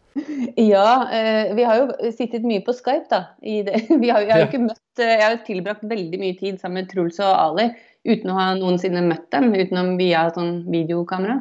Ja, 0.57 1.11
eh, 1.13 1.51
vi 1.53 1.65
har 1.69 1.77
jo 1.77 2.11
sittet 2.17 2.45
mye 2.47 2.63
på 2.65 2.73
Skype, 2.73 3.05
da. 3.11 3.19
Vi 3.45 4.09
har, 4.09 4.23
jeg 4.25 4.33
har 4.33 4.41
jo 4.41 4.47
ikke 4.47 4.63
møtt 4.63 5.03
Jeg 5.03 5.21
har 5.21 5.37
tilbrakt 5.45 5.85
veldig 5.85 6.21
mye 6.23 6.37
tid 6.39 6.57
sammen 6.61 6.81
med 6.81 6.89
Truls 6.89 7.19
og 7.21 7.29
Ali 7.29 7.67
uten 8.07 8.33
å 8.33 8.39
ha 8.39 8.47
noensinne 8.59 9.03
møtt 9.07 9.29
dem, 9.35 9.53
utenom 9.55 9.95
via 10.01 10.27
sånn 10.35 10.65
videokamera 10.73 11.41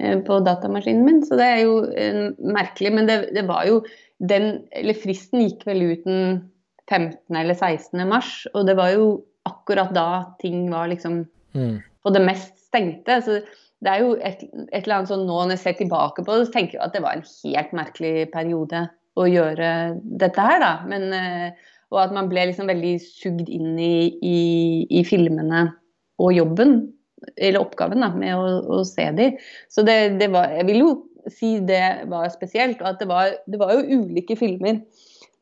eh, 0.00 0.18
på 0.24 0.40
datamaskinen 0.46 1.04
min. 1.06 1.22
Så 1.26 1.38
det 1.40 1.50
er 1.50 1.62
jo 1.64 1.76
eh, 1.90 2.24
merkelig. 2.38 2.94
Men 2.94 3.10
det, 3.10 3.18
det, 3.36 3.46
var 3.50 3.66
jo 3.68 3.82
den 4.22 4.64
Eller 4.72 4.96
fristen 4.96 5.42
gikk 5.42 5.66
vel 5.68 5.82
ut 5.90 6.06
den 6.06 6.44
15. 6.90 7.18
eller 7.36 7.56
16. 7.56 8.04
mars, 8.08 8.44
og 8.52 8.68
det 8.68 8.76
var 8.78 8.92
jo 8.94 9.06
akkurat 9.48 9.92
da 9.96 10.36
ting 10.40 10.66
var 10.72 10.88
liksom 10.92 11.22
mm. 11.56 11.76
på 12.04 12.12
det 12.12 12.22
mest 12.24 12.58
stengte. 12.68 13.20
så 13.24 13.40
det 13.84 13.92
er 13.92 14.00
jo 14.04 14.14
et, 14.16 14.42
et, 14.72 14.82
eller 14.82 14.98
annet 14.98 15.10
sånn 15.10 15.26
nå 15.28 15.38
når 15.44 15.56
jeg 15.56 15.62
ser 15.62 15.78
tilbake 15.80 16.24
på 16.24 16.36
det, 16.36 16.48
så 16.48 16.54
tenker 16.54 16.78
jeg 16.78 16.84
at 16.86 16.94
det 16.96 17.02
var 17.04 17.18
en 17.18 17.26
helt 17.26 17.72
merkelig 17.76 18.12
periode 18.32 18.86
å 19.20 19.26
gjøre 19.28 19.70
dette 20.22 20.44
her, 20.44 20.60
da. 20.62 20.72
Men, 20.88 21.06
eh, 21.14 21.72
og 21.92 22.00
at 22.06 22.14
man 22.16 22.30
ble 22.30 22.48
liksom 22.50 22.70
veldig 22.70 22.94
sugd 23.04 23.50
inn 23.52 23.76
i, 23.78 23.96
i, 24.24 24.38
i 24.88 25.04
filmene 25.06 25.66
og 26.22 26.34
jobben, 26.36 26.76
eller 27.36 27.64
oppgaven 27.64 28.04
da, 28.04 28.10
med 28.14 28.36
å, 28.36 28.60
å 28.76 28.84
se 28.86 29.06
de. 29.16 29.32
Så 29.72 29.84
det, 29.86 30.18
det, 30.20 30.30
var 30.34 30.52
Jeg 30.52 30.68
vil 30.68 30.82
jo 30.82 30.92
si 31.32 31.56
det 31.64 32.06
var 32.10 32.28
spesielt. 32.32 32.80
Og 32.82 32.90
at 32.92 33.00
det 33.00 33.08
var, 33.10 33.34
det 33.50 33.60
var 33.60 33.74
jo 33.74 34.00
ulike 34.02 34.36
filmer 34.38 34.82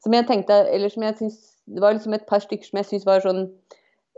som 0.03 0.15
jeg 0.17 0.29
tenkte 0.29 0.65
Eller 0.73 0.91
som 0.93 1.05
jeg 1.07 1.19
syns 1.19 1.39
Det 1.71 1.83
var 1.83 1.95
liksom 1.97 2.15
et 2.17 2.27
par 2.27 2.43
stykker 2.43 2.67
som 2.69 2.81
jeg 2.81 2.89
syns 2.89 3.07
var 3.07 3.23
sånn 3.25 3.45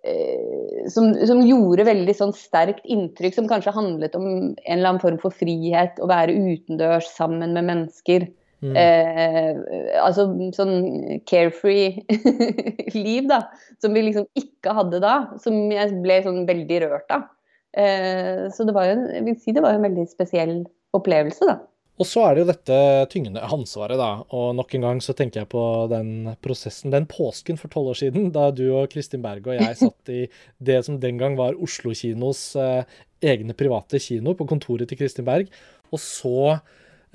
eh, 0.04 0.84
som, 0.92 1.10
som, 1.28 1.42
gjorde 1.44 1.86
veldig 1.88 2.14
sånn 2.16 2.32
sterkt 2.36 2.84
inntrykk, 2.84 3.36
som 3.36 3.48
kanskje 3.48 3.74
handlet 3.76 4.16
om 4.18 4.26
en 4.28 4.56
eller 4.64 4.90
annen 4.90 5.02
form 5.02 5.20
for 5.22 5.32
frihet, 5.32 6.00
å 6.00 6.08
være 6.10 6.34
utendørs 6.36 7.08
sammen 7.16 7.56
med 7.56 7.68
mennesker. 7.68 8.26
Mm. 8.64 8.76
Eh, 8.80 9.98
altså 10.00 10.26
sånn 10.56 11.20
carefree 11.28 12.00
liv, 12.96 13.28
da. 13.28 13.42
Som 13.82 13.96
vi 13.96 14.06
liksom 14.08 14.26
ikke 14.38 14.74
hadde 14.78 15.02
da. 15.04 15.16
Som 15.42 15.68
jeg 15.74 16.00
ble 16.04 16.22
sånn 16.24 16.44
veldig 16.48 16.80
rørt 16.86 17.14
av. 17.14 17.28
Eh, 17.76 18.46
så 18.54 18.66
det 18.66 18.74
var 18.76 18.88
jo, 18.88 18.98
jeg 19.12 19.28
vil 19.28 19.38
si 19.42 19.54
det 19.54 19.64
var 19.64 19.76
en 19.76 19.86
veldig 19.86 20.08
spesiell 20.10 20.58
opplevelse, 20.94 21.46
da. 21.50 21.60
Og 21.94 22.08
så 22.10 22.24
er 22.26 22.34
det 22.34 22.42
jo 22.42 22.48
dette 22.48 22.76
tyngende 23.12 23.42
ansvaret, 23.54 23.98
da. 24.00 24.24
Og 24.34 24.54
nok 24.58 24.72
en 24.74 24.86
gang 24.88 25.02
så 25.04 25.14
tenker 25.14 25.42
jeg 25.42 25.50
på 25.52 25.62
den 25.92 26.32
prosessen, 26.42 26.90
den 26.90 27.06
påsken 27.10 27.58
for 27.60 27.70
tolv 27.70 27.92
år 27.92 28.00
siden, 28.00 28.32
da 28.34 28.48
du 28.50 28.64
og 28.72 28.88
Kristin 28.90 29.22
Berg 29.22 29.46
og 29.46 29.60
jeg 29.60 29.78
satt 29.78 30.10
i 30.10 30.24
det 30.70 30.80
som 30.86 30.98
den 31.02 31.20
gang 31.20 31.38
var 31.38 31.58
Oslo 31.62 31.94
kinos 31.94 32.48
eh, 32.58 32.82
egne 33.24 33.54
private 33.56 34.00
kino, 34.02 34.34
på 34.34 34.46
kontoret 34.50 34.90
til 34.90 34.98
Kristin 34.98 35.26
Berg, 35.28 35.52
og 35.94 36.02
så 36.02 36.56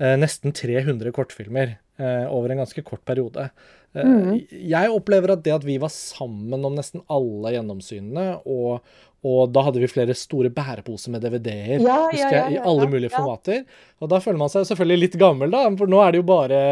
nesten 0.00 0.54
300 0.56 1.12
kortfilmer 1.12 1.76
eh, 2.00 2.26
over 2.32 2.52
en 2.52 2.62
ganske 2.62 2.84
kort 2.86 3.04
periode. 3.08 3.50
Eh, 3.92 4.06
mm. 4.06 4.40
Jeg 4.70 4.94
opplever 4.94 5.34
at 5.34 5.44
det 5.44 5.54
at 5.56 5.66
vi 5.66 5.78
var 5.82 5.92
sammen 5.94 6.66
om 6.66 6.76
nesten 6.78 7.02
alle 7.10 7.54
gjennomsynene, 7.56 8.26
og, 8.46 8.84
og 9.26 9.50
da 9.52 9.64
hadde 9.66 9.82
vi 9.82 9.90
flere 9.90 10.14
store 10.16 10.52
bæreposer 10.54 11.12
med 11.12 11.26
DVD-er 11.26 11.82
ja, 11.82 11.96
ja, 12.14 12.30
ja, 12.36 12.44
i 12.54 12.60
alle 12.62 12.86
mulige 12.90 13.12
formater. 13.12 13.64
Og 14.00 14.12
da 14.12 14.20
føler 14.22 14.40
man 14.40 14.52
seg 14.52 14.68
selvfølgelig 14.68 15.02
litt 15.02 15.18
gammel, 15.20 15.52
da, 15.52 15.64
for 15.80 15.90
nå 15.90 16.00
er 16.04 16.14
det 16.14 16.22
jo 16.22 16.28
bare 16.30 16.62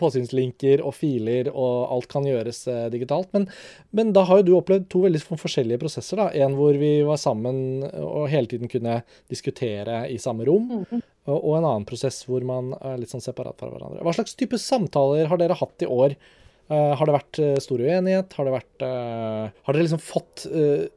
påsynslinker 0.00 0.82
og 0.82 0.96
filer, 0.96 1.52
og 1.52 1.92
alt 1.98 2.10
kan 2.10 2.26
gjøres 2.26 2.64
eh, 2.72 2.88
digitalt. 2.94 3.30
Men, 3.36 3.46
men, 3.92 4.16
da 4.16 4.24
har 4.28 4.40
jo 4.40 4.48
du 4.48 4.54
opplevd 4.58 4.88
to 4.92 5.04
veldig 5.04 5.22
forskjellige 5.28 5.82
prosesser. 5.84 6.24
da. 6.24 6.30
En 6.32 6.56
hvor 6.58 6.76
vi 6.80 6.98
var 7.06 7.20
sammen 7.20 7.84
og 8.00 8.30
hele 8.32 8.48
tiden 8.50 8.72
kunne 8.72 9.02
diskutere 9.30 10.06
i 10.10 10.20
samme 10.22 10.48
rom. 10.48 10.84
Mm 10.88 11.08
og 11.30 11.52
en 11.54 11.66
annen 11.68 11.84
prosess 11.86 12.24
hvor 12.26 12.42
man 12.42 12.72
er 12.80 12.96
litt 12.98 13.12
sånn 13.12 13.22
separat 13.22 13.60
fra 13.60 13.68
hverandre. 13.70 14.02
Hva 14.02 14.14
slags 14.16 14.34
type 14.34 14.58
samtaler 14.58 15.28
har 15.30 15.38
dere 15.38 15.54
hatt 15.54 15.84
i 15.84 15.86
år? 15.86 16.16
Uh, 16.70 16.92
har 16.96 17.08
det 17.08 17.14
vært 17.16 17.40
uh, 17.42 17.56
stor 17.60 17.82
uenighet? 17.82 18.32
Har, 18.38 18.46
det 18.46 18.54
vært, 18.54 18.84
uh, 18.84 19.48
har 19.50 19.74
dere 19.74 19.86
liksom 19.86 20.02
fått 20.02 20.46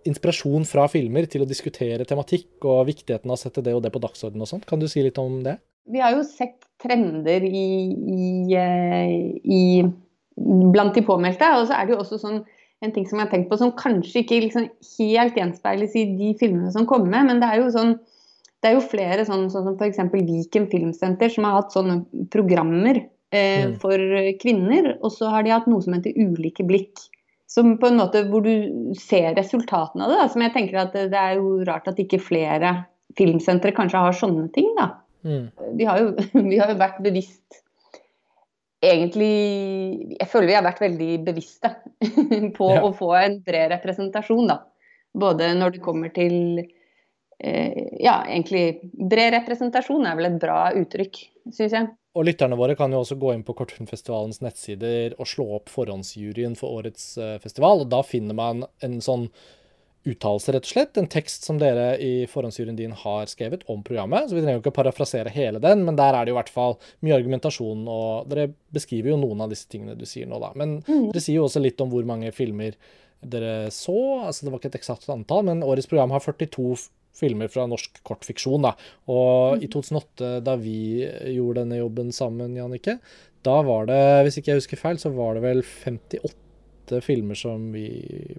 inspirasjon 0.08 0.68
fra 0.70 0.86
filmer 0.92 1.28
til 1.32 1.44
å 1.44 1.50
diskutere 1.50 2.08
tematikk 2.08 2.66
og 2.68 2.86
viktigheten 2.92 3.32
av 3.32 3.38
å 3.38 3.42
sette 3.42 3.64
det 3.66 3.74
og 3.76 3.82
det 3.84 3.92
på 3.94 4.02
dagsordenen 4.04 4.46
og 4.46 4.52
sånt? 4.52 4.68
Kan 4.70 4.84
du 4.84 4.88
si 4.92 5.04
litt 5.04 5.20
om 5.22 5.42
det? 5.46 5.58
Vi 5.92 6.02
har 6.02 6.16
jo 6.16 6.24
sett 6.26 6.64
trender 6.82 7.44
i, 7.46 7.66
i, 7.96 8.62
i 9.46 9.62
blant 10.36 10.96
de 10.98 11.04
påmeldte. 11.06 11.50
Og 11.60 11.70
så 11.70 11.78
er 11.78 11.88
det 11.88 11.96
jo 11.96 12.02
også 12.04 12.20
sånn 12.22 12.42
en 12.84 12.94
ting 12.94 13.06
som 13.08 13.20
jeg 13.20 13.28
har 13.28 13.34
tenkt 13.34 13.50
på 13.52 13.58
som 13.60 13.74
kanskje 13.78 14.24
ikke 14.24 14.42
liksom 14.44 14.68
helt 14.98 15.38
gjenspeiles 15.40 15.96
i 15.98 16.06
de 16.18 16.34
filmene 16.40 16.74
som 16.74 16.88
kommer, 16.90 17.24
men 17.26 17.40
det 17.42 17.50
er 17.50 17.64
jo 17.64 17.72
sånn 17.74 17.96
det 18.64 18.72
er 18.72 18.80
jo 18.80 18.88
flere, 18.90 19.26
sånn, 19.28 19.44
sånn 19.54 19.68
som 19.68 19.76
f.eks. 19.78 20.00
Viken 20.10 20.66
Filmsenter, 20.72 21.30
som 21.30 21.46
har 21.46 21.60
hatt 21.60 21.76
sånne 21.76 22.00
programmer 22.34 23.04
eh, 23.36 23.68
mm. 23.70 23.76
for 23.84 24.02
kvinner. 24.42 24.96
Og 25.02 25.14
så 25.14 25.30
har 25.34 25.46
de 25.46 25.54
hatt 25.54 25.70
noe 25.72 25.84
som 25.84 25.96
heter 25.98 26.16
Ulike 26.16 26.66
blikk. 26.68 27.06
Som 27.52 27.76
på 27.80 27.88
en 27.92 28.00
måte 28.02 28.26
hvor 28.28 28.44
du 28.44 28.96
ser 29.00 29.36
resultatene 29.38 30.08
av 30.08 30.12
det. 30.12 30.20
Da. 30.24 30.28
Som 30.34 30.44
jeg 30.44 30.56
tenker 30.56 30.82
at 30.82 30.96
det, 30.96 31.10
det 31.14 31.22
er 31.22 31.38
jo 31.40 31.60
rart 31.68 31.88
at 31.92 32.02
ikke 32.02 32.24
flere 32.24 32.78
filmsentre 33.16 33.74
kanskje 33.76 34.02
har 34.02 34.18
sånne 34.18 34.48
ting, 34.56 34.72
da. 34.78 34.90
Mm. 35.26 35.46
Vi, 35.78 35.86
har 35.88 36.02
jo, 36.02 36.12
vi, 36.52 36.58
har 36.60 36.72
jo, 36.74 36.80
vært 36.80 37.02
bevisst 37.06 37.62
egentlig 38.86 40.18
Jeg 40.20 40.28
føler 40.30 40.52
vi 40.52 40.58
har 40.60 40.66
vært 40.68 40.84
veldig 40.84 41.12
bevisste 41.26 41.72
på 42.58 42.68
Ja. 42.76 42.84
å 42.86 42.92
få 42.94 43.14
en 43.18 43.40
bred 43.46 43.72
representasjon, 43.74 44.50
da. 44.52 44.60
Både 45.16 45.54
når 45.58 45.78
det 45.78 45.84
kommer 45.86 46.12
til 46.14 46.36
eh, 47.40 47.80
Ja, 48.04 48.20
egentlig 48.28 48.92
bred 48.94 49.34
representasjon 49.40 50.06
er 50.06 50.20
vel 50.20 50.30
et 50.30 50.42
bra 50.44 50.60
uttrykk, 50.78 51.24
syns 51.50 51.74
jeg. 51.74 51.90
Og 52.16 52.24
lytterne 52.30 52.56
våre 52.60 52.78
kan 52.80 52.94
jo 52.96 53.02
også 53.04 53.18
gå 53.20 53.34
inn 53.36 53.44
på 53.44 53.54
Kortfilmfestivalens 53.60 54.40
nettsider 54.44 55.18
og 55.20 55.28
slå 55.28 55.46
opp 55.58 55.70
forhåndsjuryen 55.74 56.56
for 56.60 56.78
årets 56.80 57.10
eh, 57.20 57.36
festival, 57.44 57.84
og 57.84 57.90
da 57.92 58.00
finner 58.08 58.38
man 58.38 58.64
en 58.86 58.98
sånn 59.04 59.28
uttalelse, 60.06 60.54
rett 60.54 60.68
og 60.68 60.70
slett. 60.70 60.98
En 61.02 61.08
tekst 61.10 61.48
som 61.48 61.58
dere 61.58 61.96
i 61.98 62.12
forhåndsjuryen 62.30 62.78
din 62.78 62.92
har 63.02 63.26
skrevet 63.32 63.64
om 63.74 63.80
programmet. 63.84 64.28
Så 64.30 64.38
vi 64.38 64.44
trenger 64.44 64.60
jo 64.60 64.64
ikke 64.64 64.76
parafrasere 64.78 65.32
hele 65.34 65.58
den, 65.64 65.82
men 65.88 65.98
der 65.98 66.14
er 66.14 66.24
det 66.28 66.32
jo 66.32 66.36
i 66.38 66.40
hvert 66.40 66.52
fall 66.54 66.76
mye 67.04 67.16
argumentasjon, 67.18 67.82
og 67.90 68.30
dere 68.30 68.52
beskriver 68.76 69.12
jo 69.16 69.18
noen 69.24 69.42
av 69.42 69.50
disse 69.52 69.66
tingene 69.72 69.98
du 69.98 70.06
sier 70.08 70.30
nå, 70.30 70.38
da. 70.44 70.52
Men 70.62 70.78
dere 70.86 71.24
sier 71.26 71.40
jo 71.40 71.48
også 71.50 71.64
litt 71.64 71.82
om 71.82 71.90
hvor 71.92 72.06
mange 72.06 72.30
filmer 72.38 72.78
dere 73.26 73.72
så. 73.74 73.98
Altså 74.28 74.46
det 74.46 74.54
var 74.54 74.62
ikke 74.62 74.72
et 74.76 74.80
eksakt 74.84 75.10
antall, 75.10 75.42
men 75.50 75.66
årets 75.66 75.90
program 75.90 76.14
har 76.14 76.22
42 76.22 76.68
f- 76.78 76.92
filmer 77.16 77.52
fra 77.52 77.66
norsk 77.70 78.02
kortfiksjon, 78.06 78.66
da. 78.68 78.74
Og 79.12 79.64
i 79.64 79.70
2008, 79.72 80.40
da 80.46 80.56
vi 80.60 80.80
gjorde 81.36 81.64
denne 81.64 81.80
jobben 81.82 82.12
sammen, 82.16 82.56
Jannicke, 82.58 83.00
da 83.46 83.60
var 83.66 83.88
det, 83.90 84.02
hvis 84.26 84.40
ikke 84.40 84.54
jeg 84.54 84.64
husker 84.64 84.82
feil, 84.82 85.00
så 85.02 85.12
var 85.14 85.38
det 85.38 85.46
vel 85.46 85.62
58 85.64 87.02
filmer 87.06 87.38
som 87.38 87.72
vi 87.74 87.88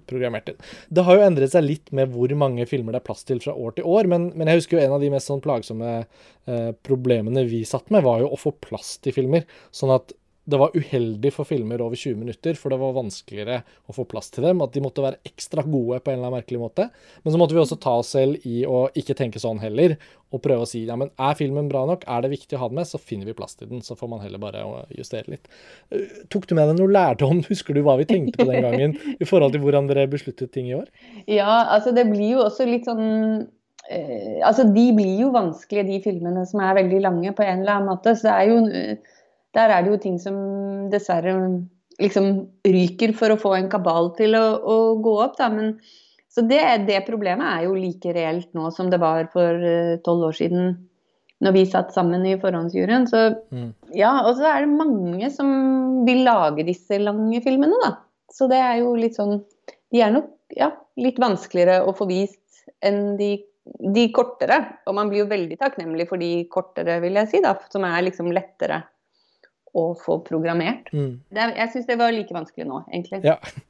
programmerte. 0.07 0.55
Det 0.87 1.03
har 1.03 1.17
jo 1.17 1.25
endret 1.25 1.51
seg 1.51 1.65
litt 1.65 1.91
med 1.95 2.13
hvor 2.13 2.31
mange 2.39 2.67
filmer 2.69 2.95
det 2.95 3.01
er 3.01 3.07
plass 3.09 3.25
til 3.27 3.41
fra 3.43 3.55
år 3.55 3.75
til 3.77 3.87
år, 3.87 4.07
men, 4.11 4.29
men 4.35 4.51
jeg 4.51 4.61
husker 4.61 4.77
jo 4.77 4.85
en 4.85 4.95
av 4.97 5.03
de 5.03 5.11
mest 5.11 5.31
sånn 5.31 5.43
plagsomme 5.43 5.91
eh, 5.99 6.71
problemene 6.87 7.43
vi 7.47 7.63
satt 7.67 7.91
med, 7.93 8.05
var 8.07 8.23
jo 8.23 8.31
å 8.31 8.39
få 8.39 8.55
plass 8.63 8.95
til 9.03 9.15
filmer. 9.15 9.47
Sånn 9.75 9.95
at 9.95 10.15
det 10.47 10.57
var 10.61 10.75
uheldig 10.77 11.29
for 11.35 11.47
filmer 11.47 11.81
over 11.83 11.99
20 11.99 12.21
minutter, 12.21 12.55
for 12.55 12.71
det 12.71 12.77
var 12.79 12.93
vanskeligere 12.95 13.57
å 13.83 13.95
få 13.95 14.05
plass 14.07 14.29
til 14.31 14.45
dem. 14.47 14.61
At 14.63 14.71
de 14.71 14.83
måtte 14.83 15.03
være 15.03 15.19
ekstra 15.27 15.65
gode 15.65 15.99
på 15.99 16.13
en 16.13 16.21
eller 16.21 16.29
annen 16.29 16.37
merkelig 16.39 16.61
måte. 16.61 16.85
Men 17.25 17.33
så 17.33 17.41
måtte 17.41 17.57
vi 17.57 17.59
også 17.59 17.75
ta 17.83 17.97
oss 17.99 18.13
selv 18.15 18.45
i 18.47 18.61
å 18.63 18.85
ikke 18.95 19.17
tenke 19.19 19.41
sånn 19.43 19.59
heller, 19.59 19.97
og 20.31 20.41
prøve 20.43 20.63
å 20.63 20.69
si 20.69 20.85
ja, 20.87 20.95
men 20.99 21.11
er 21.23 21.35
filmen 21.39 21.67
bra 21.71 21.81
nok, 21.87 22.05
er 22.07 22.23
det 22.23 22.31
viktig 22.31 22.55
å 22.55 22.61
ha 22.61 22.69
den 22.71 22.79
med, 22.79 22.87
så 22.87 22.99
finner 22.99 23.27
vi 23.27 23.35
plass 23.35 23.59
til 23.59 23.67
den. 23.73 23.83
Så 23.83 23.97
får 23.99 24.11
man 24.11 24.23
heller 24.23 24.39
bare 24.39 24.63
justere 24.95 25.35
litt. 25.35 25.51
Eh, 25.91 26.23
Tok 26.31 26.47
du 26.47 26.55
med 26.55 26.71
deg 26.71 26.79
noe 26.79 26.95
lærdom, 26.95 27.43
husker 27.51 27.75
du 27.75 27.83
hva 27.83 27.97
vi 27.99 28.07
tenkte 28.07 28.39
på 28.39 28.47
den 28.47 28.63
gangen, 28.63 28.95
i 29.19 29.27
forhold 29.27 29.55
til 29.55 29.65
hvordan 29.65 29.91
dere 29.91 30.07
besluttet 30.11 30.55
ting 30.55 30.71
i 30.71 30.77
år? 30.79 30.87
Ja, 31.27 31.65
altså 31.75 31.91
det 31.95 32.07
blir 32.07 32.37
jo 32.37 32.45
også 32.45 32.67
litt 32.71 32.87
sånn 32.87 33.03
eh, 33.91 34.39
Altså 34.47 34.63
de 34.71 34.87
blir 34.95 35.25
jo 35.25 35.35
vanskelige, 35.35 35.89
de 35.91 36.01
filmene 36.07 36.47
som 36.47 36.63
er 36.63 36.79
veldig 36.79 37.03
lange 37.03 37.35
på 37.35 37.43
en 37.43 37.65
eller 37.65 37.81
annen 37.81 37.91
måte. 37.91 38.15
Så 38.15 38.29
det 38.29 38.35
er 38.37 38.51
jo 38.53 38.63
eh, 38.71 39.15
Der 39.57 39.73
er 39.73 39.83
det 39.83 39.93
jo 39.93 40.01
ting 40.01 40.17
som 40.21 40.37
dessverre 40.93 41.33
liksom 41.97 42.27
ryker 42.67 43.13
for 43.17 43.33
å 43.33 43.39
få 43.41 43.55
en 43.57 43.71
kabal 43.71 44.11
til 44.17 44.37
å, 44.37 44.45
å 44.61 44.75
gå 45.01 45.15
opp, 45.23 45.37
da. 45.39 45.49
Men 45.49 45.77
så 46.29 46.43
det, 46.45 46.61
det 46.85 47.01
problemet 47.07 47.47
er 47.49 47.65
jo 47.65 47.77
like 47.77 48.13
reelt 48.13 48.51
nå 48.53 48.69
som 48.75 48.91
det 48.93 48.99
var 49.01 49.31
for 49.33 49.57
eh, 49.57 49.97
tolv 50.05 50.29
år 50.29 50.37
siden 50.37 50.75
når 51.41 51.53
vi 51.53 51.63
satt 51.69 51.93
sammen 51.93 52.25
i 52.25 52.37
forhåndsjuryen. 52.41 53.07
Så 53.09 53.23
Mm. 53.53 53.71
ja, 53.97 54.11
og 54.25 54.37
så 54.37 54.45
er 54.49 54.65
det 54.65 54.77
mange 54.77 55.29
som 55.33 56.05
vil 56.05 56.23
lage 56.25 56.65
disse 56.67 56.97
lange 57.01 57.41
filmene, 57.45 57.77
da. 57.83 57.95
Så 58.33 58.49
det 58.51 58.57
er 58.61 58.81
jo 58.81 58.95
litt 58.99 59.15
sånn 59.15 59.39
De 59.93 60.01
er 60.03 60.11
nok 60.11 60.27
ja, 60.51 60.73
litt 60.99 61.17
vanskeligere 61.21 61.85
å 61.87 61.93
få 61.95 62.09
vist 62.09 62.65
enn 62.83 63.15
de, 63.17 63.37
de 63.95 64.03
kortere. 64.11 64.57
Og 64.85 64.97
man 64.97 65.07
blir 65.09 65.23
jo 65.23 65.29
veldig 65.31 65.57
takknemlig 65.61 66.09
for 66.09 66.19
de 66.19 66.43
kortere, 66.51 66.99
vil 66.99 67.15
jeg 67.21 67.31
si, 67.31 67.41
da, 67.41 67.53
som 67.71 67.85
er 67.87 68.03
liksom 68.03 68.33
lettere 68.35 68.81
å 69.77 69.85
få 70.01 70.19
programmert. 70.25 70.89
Mm. 70.95 71.19
Det 71.33 71.47
jeg 71.59 71.73
syns 71.73 71.87
det 71.89 71.97
var 71.99 72.13
like 72.15 72.35
vanskelig 72.35 72.67
nå, 72.69 72.83
egentlig. 72.91 73.23
Ja. 73.27 73.39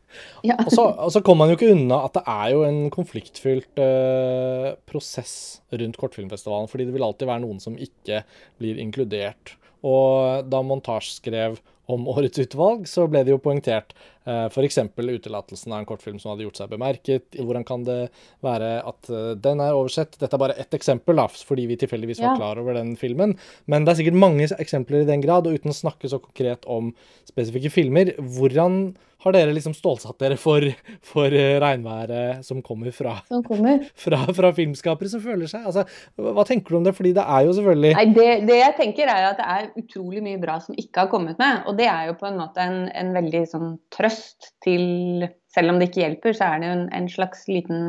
Ja. 0.46 0.56
Og 0.64 0.72
så, 0.72 0.86
og 0.88 1.10
så 1.12 1.20
kommer 1.20 1.44
man 1.44 1.50
jo 1.52 1.58
ikke 1.58 1.74
unna 1.74 1.98
at 2.08 2.14
det 2.16 2.22
er 2.32 2.52
jo 2.54 2.62
en 2.64 2.78
konfliktfylt 2.96 3.82
eh, 3.84 4.70
prosess 4.88 5.34
rundt 5.68 6.00
kortfilmfestivalen, 6.00 6.70
fordi 6.72 6.86
det 6.88 6.96
vil 6.96 7.04
alltid 7.04 7.28
være 7.28 7.44
noen 7.44 7.60
som 7.60 7.76
ikke 7.76 8.22
blir 8.56 8.80
inkludert. 8.82 9.58
Og 9.86 10.48
da 10.48 10.64
Montasj 10.66 11.18
skrev 11.20 11.60
om 11.92 12.08
årets 12.14 12.40
utvalg, 12.44 12.86
så 12.90 13.08
ble 13.12 13.24
det 13.26 13.34
jo 13.34 13.40
poengtert 13.44 13.96
eh, 14.28 14.46
f.eks. 14.52 14.80
utelatelsen 14.98 15.74
av 15.74 15.82
en 15.82 15.90
kortfilm 15.90 16.20
som 16.22 16.34
hadde 16.34 16.48
gjort 16.48 16.60
seg 16.60 16.72
bemerket. 16.74 17.40
Hvordan 17.40 17.68
kan 17.68 17.88
det 17.88 18.00
være 18.46 18.72
at 18.88 19.12
eh, 19.12 19.34
den 19.44 19.64
er 19.64 19.78
oversett? 19.78 20.20
Dette 20.20 20.36
er 20.38 20.44
bare 20.44 20.60
ett 20.60 20.78
eksempel, 20.78 21.20
da, 21.20 21.28
fordi 21.28 21.68
vi 21.72 21.80
tilfeldigvis 21.80 22.24
var 22.24 22.40
klar 22.40 22.62
over 22.62 22.78
den 22.78 22.96
filmen. 23.00 23.38
Men 23.66 23.88
det 23.88 23.94
er 23.94 24.02
sikkert 24.02 24.22
mange 24.22 24.50
eksempler 24.58 25.04
i 25.04 25.10
den 25.10 25.26
grad, 25.26 25.48
og 25.48 25.58
uten 25.58 25.74
å 25.74 25.78
snakke 25.78 26.12
så 26.12 26.22
konkret 26.24 26.68
om 26.70 26.94
spesifikke 27.30 27.74
filmer, 27.74 28.14
hvordan 28.38 28.96
har 29.28 29.36
dere 29.36 29.54
liksom 29.56 29.76
stålsatt 29.78 30.18
dere 30.24 30.40
for, 30.42 30.66
for 31.06 31.34
eh, 31.34 31.58
regnværet 31.62 32.46
som 32.48 32.64
kommer 32.66 32.94
fra, 32.96 33.18
Som 33.30 33.44
kommer. 33.46 33.86
fra, 34.06 34.24
fra 34.38 34.52
filmskapere 34.58 35.12
som 35.12 35.24
føler 35.24 35.50
seg 35.52 35.68
altså, 35.68 35.86
Hva 36.18 36.36
hva 36.38 36.46
tenker 36.48 36.74
du 36.74 36.80
om 36.80 36.86
det? 36.88 36.96
Fordi 36.98 37.14
det 37.18 37.24
er 37.24 37.48
jo 37.48 37.56
selvfølgelig 37.58 37.94
Nei, 37.98 38.06
det, 38.16 38.28
det 38.50 38.60
jeg 38.60 38.76
tenker 38.78 39.12
er 39.12 39.30
at 39.32 39.40
det 39.40 39.48
er 39.56 39.70
utrolig 39.82 40.22
mye 40.26 40.42
bra 40.42 40.60
som 40.64 40.78
ikke 40.78 41.06
har 41.06 41.12
kommet 41.12 41.40
med. 41.42 41.64
Og 41.70 41.80
det 41.80 41.88
er 41.92 42.12
jo 42.12 42.20
på 42.20 42.30
en 42.30 42.38
måte 42.40 42.64
en, 42.64 42.86
en 42.92 43.16
veldig 43.16 43.44
sånn 43.52 43.74
trøst 43.94 44.54
til 44.66 45.28
Selv 45.54 45.74
om 45.74 45.80
det 45.82 45.90
ikke 45.90 46.04
hjelper, 46.04 46.36
så 46.38 46.52
er 46.52 46.62
det 46.62 46.70
jo 46.70 46.78
en, 46.78 46.88
en 46.94 47.10
slags 47.10 47.48
liten 47.50 47.82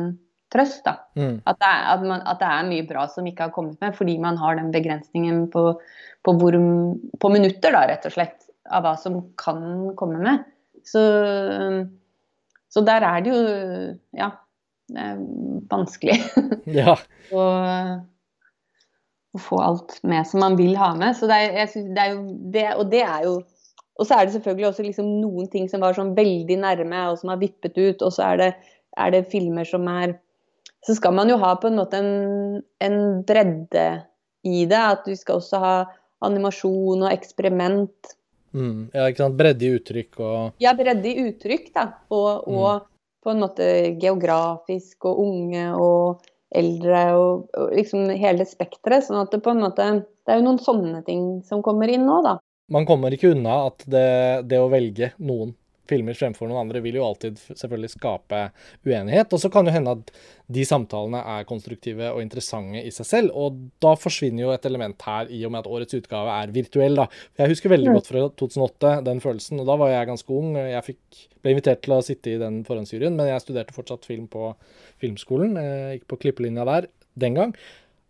trøst, 0.53 0.81
da. 0.85 0.95
mm, 1.17 1.41
At 1.45 1.59
det, 1.61 1.69
er, 1.69 1.81
at, 1.93 2.05
man, 2.09 2.23
at 2.25 2.39
det 2.41 2.49
er 2.49 2.69
mye 2.69 2.85
bra 2.89 3.05
som 3.11 3.27
ikke 3.29 3.47
har 3.47 3.53
kommet 3.55 3.77
med, 3.83 3.95
fordi 3.97 4.15
man 4.21 4.39
har 4.41 4.57
den 4.57 4.71
begrensningen 4.73 5.43
på, 5.53 5.65
på, 6.25 6.35
hvor, 6.41 6.57
på 7.21 7.31
minutter, 7.33 7.75
da, 7.75 7.83
rett 7.91 8.07
og 8.09 8.15
slett, 8.15 8.47
av 8.69 8.85
hva 8.85 8.95
som 9.01 9.19
kan 9.39 9.61
komme 9.99 10.21
med. 10.23 10.47
Så, 10.89 11.01
så 12.73 12.81
der 12.87 13.05
er 13.05 13.25
det 13.25 13.33
jo 13.33 13.41
Ja, 14.17 14.29
det 14.89 15.03
er 15.05 15.19
vanskelig 15.69 16.17
Ja. 16.79 16.95
å, 17.29 17.43
å 19.35 19.41
få 19.43 19.59
alt 19.61 19.99
med 20.03 20.25
som 20.27 20.41
man 20.41 20.57
vil 20.57 20.73
ha 20.79 20.91
med. 20.97 21.13
Så 21.17 21.29
det 21.29 21.37
er, 21.51 21.69
synes, 21.69 21.93
det 21.93 22.05
er 22.05 22.15
jo 22.15 22.23
det, 22.55 22.65
og 22.75 22.89
det 22.93 23.03
er 23.05 23.27
jo 23.27 23.35
Og 23.99 24.07
så 24.07 24.15
er 24.15 24.25
det 24.25 24.33
selvfølgelig 24.37 24.67
også 24.69 24.83
liksom 24.85 25.07
noen 25.19 25.49
ting 25.51 25.65
som 25.69 25.83
var 25.83 25.97
sånn 25.97 26.13
veldig 26.17 26.55
nærme, 26.61 27.01
og 27.11 27.17
som 27.19 27.33
har 27.33 27.41
vippet 27.41 27.75
ut, 27.77 28.01
og 28.01 28.13
så 28.15 28.29
er 28.31 28.37
det, 28.39 28.49
er 28.95 29.11
det 29.11 29.25
filmer 29.31 29.67
som 29.67 29.87
er 29.91 30.15
Så 30.87 30.95
skal 30.95 31.13
man 31.17 31.29
jo 31.29 31.35
ha 31.41 31.53
på 31.59 31.67
en 31.67 31.75
måte 31.81 31.99
en, 31.99 32.61
en 32.79 32.99
bredde 33.27 33.87
i 34.47 34.63
det. 34.65 34.79
At 34.79 35.03
du 35.03 35.11
skal 35.19 35.41
også 35.41 35.59
ha 35.59 35.73
animasjon 36.23 37.03
og 37.03 37.11
eksperiment. 37.11 38.15
Mm, 38.55 38.89
ja, 38.93 39.05
ikke 39.09 39.23
sant. 39.23 39.37
Bredde 39.39 39.67
i 39.67 39.75
uttrykk 39.77 40.19
og 40.25 40.63
Ja, 40.63 40.73
bredde 40.77 41.11
i 41.11 41.27
uttrykk, 41.27 41.69
da. 41.75 41.85
Og, 42.15 42.47
og 42.49 42.89
på 43.23 43.33
en 43.33 43.41
måte 43.43 43.69
geografisk 44.01 45.09
og 45.09 45.21
unge 45.25 45.65
og 45.75 46.25
eldre 46.55 47.01
og, 47.19 47.49
og 47.53 47.73
liksom 47.77 48.09
hele 48.17 48.47
spekteret. 48.49 49.05
Sånn 49.07 49.21
at 49.21 49.33
det 49.33 49.43
på 49.45 49.53
en 49.53 49.63
måte 49.65 49.89
Det 50.25 50.33
er 50.33 50.41
jo 50.41 50.47
noen 50.47 50.61
sånne 50.61 51.03
ting 51.05 51.41
som 51.45 51.63
kommer 51.65 51.89
inn 51.91 52.05
nå, 52.07 52.21
da. 52.25 52.37
Man 52.69 52.85
kommer 52.85 53.13
ikke 53.13 53.33
unna 53.33 53.63
at 53.71 53.81
det, 53.89 54.09
det 54.49 54.59
å 54.61 54.69
velge 54.69 55.13
noen 55.17 55.55
filmer 55.89 56.15
fremfor 56.17 56.47
noen 56.49 56.61
andre 56.67 56.81
vil 56.85 56.99
jo 56.99 57.05
alltid 57.07 57.39
selvfølgelig 57.49 57.89
skape 57.95 58.41
uenighet. 58.85 59.33
Og 59.33 59.41
så 59.41 59.49
kan 59.51 59.65
det 59.67 59.73
hende 59.75 59.95
at 59.97 60.11
de 60.49 60.63
samtalene 60.65 61.19
er 61.35 61.47
konstruktive 61.49 62.11
og 62.13 62.21
interessante 62.23 62.81
i 62.85 62.93
seg 62.93 63.09
selv. 63.09 63.33
Og 63.37 63.57
da 63.83 63.95
forsvinner 63.99 64.45
jo 64.45 64.53
et 64.53 64.65
element 64.69 65.01
her 65.09 65.29
i 65.33 65.41
og 65.45 65.53
med 65.53 65.63
at 65.65 65.71
årets 65.71 65.97
utgave 65.99 66.37
er 66.43 66.53
virtuell. 66.55 66.95
da. 67.01 67.07
Jeg 67.37 67.53
husker 67.55 67.73
veldig 67.73 67.89
Mm. 67.89 67.97
godt 67.99 68.07
fra 68.13 68.23
2008 68.43 69.03
den 69.05 69.19
følelsen, 69.19 69.59
og 69.59 69.65
da 69.67 69.75
var 69.75 69.89
jeg 69.89 70.07
ganske 70.07 70.29
ung. 70.39 70.55
Jeg 70.55 70.83
fikk, 70.85 71.27
ble 71.43 71.51
invitert 71.55 71.81
til 71.81 71.93
å 71.93 72.03
sitte 72.03 72.33
i 72.33 72.37
den 72.37 72.63
forhåndsjuryen, 72.63 73.15
men 73.15 73.27
jeg 73.27 73.41
studerte 73.41 73.73
fortsatt 73.73 74.05
film 74.05 74.27
på 74.27 74.53
filmskolen. 75.01 75.55
Jeg 75.55 75.99
gikk 75.99 76.07
på 76.07 76.19
klippelinja 76.23 76.65
der 76.65 76.87
den 77.17 77.35
gang. 77.35 77.53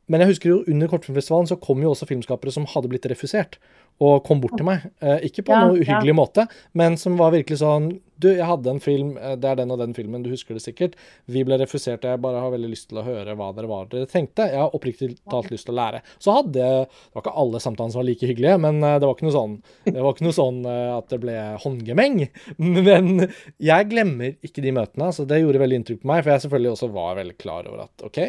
Men 0.10 0.22
jeg 0.24 0.32
husker 0.32 0.50
jo 0.50 0.64
under 0.68 0.88
Kortfilmfestivalen 0.90 1.48
så 1.48 1.60
kom 1.62 1.84
jo 1.84 1.92
også 1.94 2.08
filmskapere 2.10 2.52
som 2.52 2.66
hadde 2.66 2.90
blitt 2.90 3.06
refusert, 3.12 3.60
og 4.00 4.22
kom 4.24 4.40
bort 4.40 4.56
til 4.56 4.68
meg. 4.68 4.86
Eh, 5.04 5.26
ikke 5.28 5.44
på 5.48 5.52
Ja, 5.56 5.66
noe 5.68 5.80
ja. 5.80 5.84
uhyggelig 5.84 6.16
måte, 6.16 6.46
men 6.74 6.96
som 6.98 7.18
var 7.20 7.34
virkelig 7.36 7.60
sånn 7.64 8.00
Du, 8.20 8.28
jeg 8.28 8.44
hadde 8.44 8.68
en 8.68 8.82
film, 8.84 9.14
eh, 9.16 9.38
det 9.40 9.48
er 9.48 9.56
den 9.56 9.72
og 9.72 9.78
den 9.80 9.94
filmen, 9.96 10.20
du 10.26 10.30
husker 10.30 10.52
det 10.52 10.60
sikkert. 10.60 10.98
Vi 11.32 11.40
ble 11.48 11.56
refusert, 11.56 12.04
jeg 12.04 12.20
bare 12.20 12.42
har 12.44 12.52
veldig 12.52 12.68
lyst 12.74 12.90
til 12.90 13.00
å 13.00 13.04
høre 13.06 13.32
hva 13.40 13.48
dere 13.56 13.70
var 13.72 13.86
dere 13.88 14.10
tenkte. 14.12 14.44
Jeg 14.52 14.60
har 14.60 14.76
oppriktig 14.76 15.14
talt 15.32 15.48
lyst 15.54 15.70
til 15.70 15.72
å 15.72 15.78
lære. 15.80 16.02
Så 16.20 16.36
hadde 16.36 16.60
jeg 16.60 16.90
Det 16.90 17.16
var 17.16 17.24
ikke 17.24 17.36
alle 17.40 17.62
samtalene 17.64 17.96
som 17.96 18.02
var 18.02 18.10
like 18.10 18.28
hyggelige, 18.28 18.60
men 18.60 18.84
eh, 18.84 18.98
det 19.00 19.08
var 19.08 19.16
ikke 19.16 19.28
noe 19.30 19.38
sånn, 19.38 19.56
det 19.88 20.04
var 20.04 20.12
ikke 20.12 20.28
noe 20.28 20.36
sånn 20.36 20.60
at 20.68 21.08
det 21.16 21.22
ble 21.24 21.38
håndgemeng. 21.64 22.20
Men 22.60 23.28
jeg 23.56 23.88
glemmer 23.88 24.36
ikke 24.44 24.62
de 24.68 24.76
møtene, 24.76 25.14
så 25.16 25.24
det 25.24 25.40
gjorde 25.40 25.64
veldig 25.64 25.80
inntrykk 25.80 26.02
på 26.04 26.12
meg. 26.12 26.24
For 26.26 26.34
jeg 26.36 26.44
selvfølgelig 26.44 26.76
også 26.76 26.92
var 26.92 27.16
veldig 27.24 27.38
klar 27.40 27.72
over 27.72 27.86
at 27.88 28.04
OK, 28.04 28.20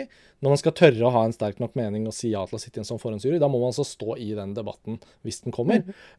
når 0.40 0.54
man 0.54 0.56
skal 0.62 0.72
tørre 0.72 1.04
å 1.04 1.10
ha 1.12 1.24
en 1.26 1.34
sterk 1.36 1.58
nok 1.60 1.74
mening 1.76 2.06
og 2.08 2.14
si 2.16 2.30
ja 2.32 2.40
til 2.48 2.56
å 2.56 2.60
sitte 2.62 2.78
i 2.78 2.80
en 2.80 2.88
sånn 2.88 3.00
forhåndsjury, 3.02 3.36
da 3.42 3.48
må 3.50 3.58
man 3.60 3.74
altså 3.74 3.84
stå 3.84 4.14
i 4.16 4.30
den 4.38 4.54
debatten 4.56 4.96
hvis 5.26 5.42
den 5.44 5.52
kommer. 5.52 5.59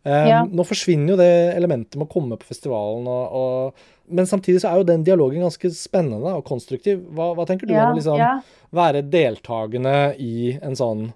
Eh, 0.03 0.27
Ja. 0.31 0.41
Nå 0.45 0.65
forsvinner 0.67 1.13
jo 1.13 1.17
det 1.19 1.31
elementet 1.55 1.97
med 1.97 2.07
å 2.07 2.11
komme 2.11 2.37
på 2.37 2.49
festivalen, 2.49 3.07
og, 3.09 3.39
og, 3.41 3.87
men 4.11 4.27
samtidig 4.29 4.61
så 4.63 4.71
er 4.71 4.81
jo 4.81 4.89
den 4.89 5.05
dialogen 5.07 5.45
ganske 5.45 5.71
spennende 5.75 6.35
og 6.37 6.45
konstruktiv. 6.47 7.01
Hva, 7.15 7.31
hva 7.37 7.45
tenker 7.49 7.69
du 7.69 7.75
om 7.75 7.93
å 7.93 7.97
liksom 7.97 8.21
ja. 8.21 8.35
være 8.75 9.05
deltakende 9.07 10.13
i 10.19 10.55
en 10.61 10.77
sånn 10.77 11.09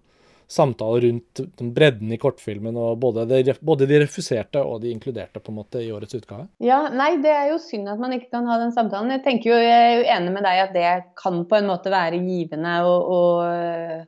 samtale 0.47 0.99
rundt 1.01 1.39
den 1.57 1.73
bredden 1.73 2.11
i 2.13 2.19
kortfilmen, 2.21 2.75
og 2.77 2.99
både, 3.01 3.25
det, 3.25 3.55
både 3.65 3.87
de 3.89 3.99
refuserte 4.03 4.61
og 4.61 4.83
de 4.83 4.91
inkluderte 4.93 5.41
på 5.41 5.51
en 5.51 5.57
måte 5.57 5.81
i 5.81 5.91
årets 5.93 6.17
utgave? 6.19 6.47
Ja, 6.61 6.83
nei, 6.93 7.15
det 7.23 7.33
er 7.33 7.49
jo 7.49 7.57
synd 7.61 7.89
at 7.89 8.01
man 8.01 8.13
ikke 8.13 8.29
kan 8.37 8.49
ha 8.49 8.59
den 8.61 8.73
samtalen. 8.75 9.13
Jeg 9.17 9.23
tenker 9.25 9.55
jo, 9.55 9.57
jeg 9.57 9.87
er 9.87 9.95
jo 9.97 10.09
enig 10.17 10.35
med 10.35 10.45
deg 10.45 10.61
at 10.67 10.75
det 10.75 10.91
kan 11.17 11.41
på 11.49 11.57
en 11.57 11.69
måte 11.71 11.93
være 11.93 12.21
givende 12.21 12.75
og, 12.85 13.09
og 13.17 14.05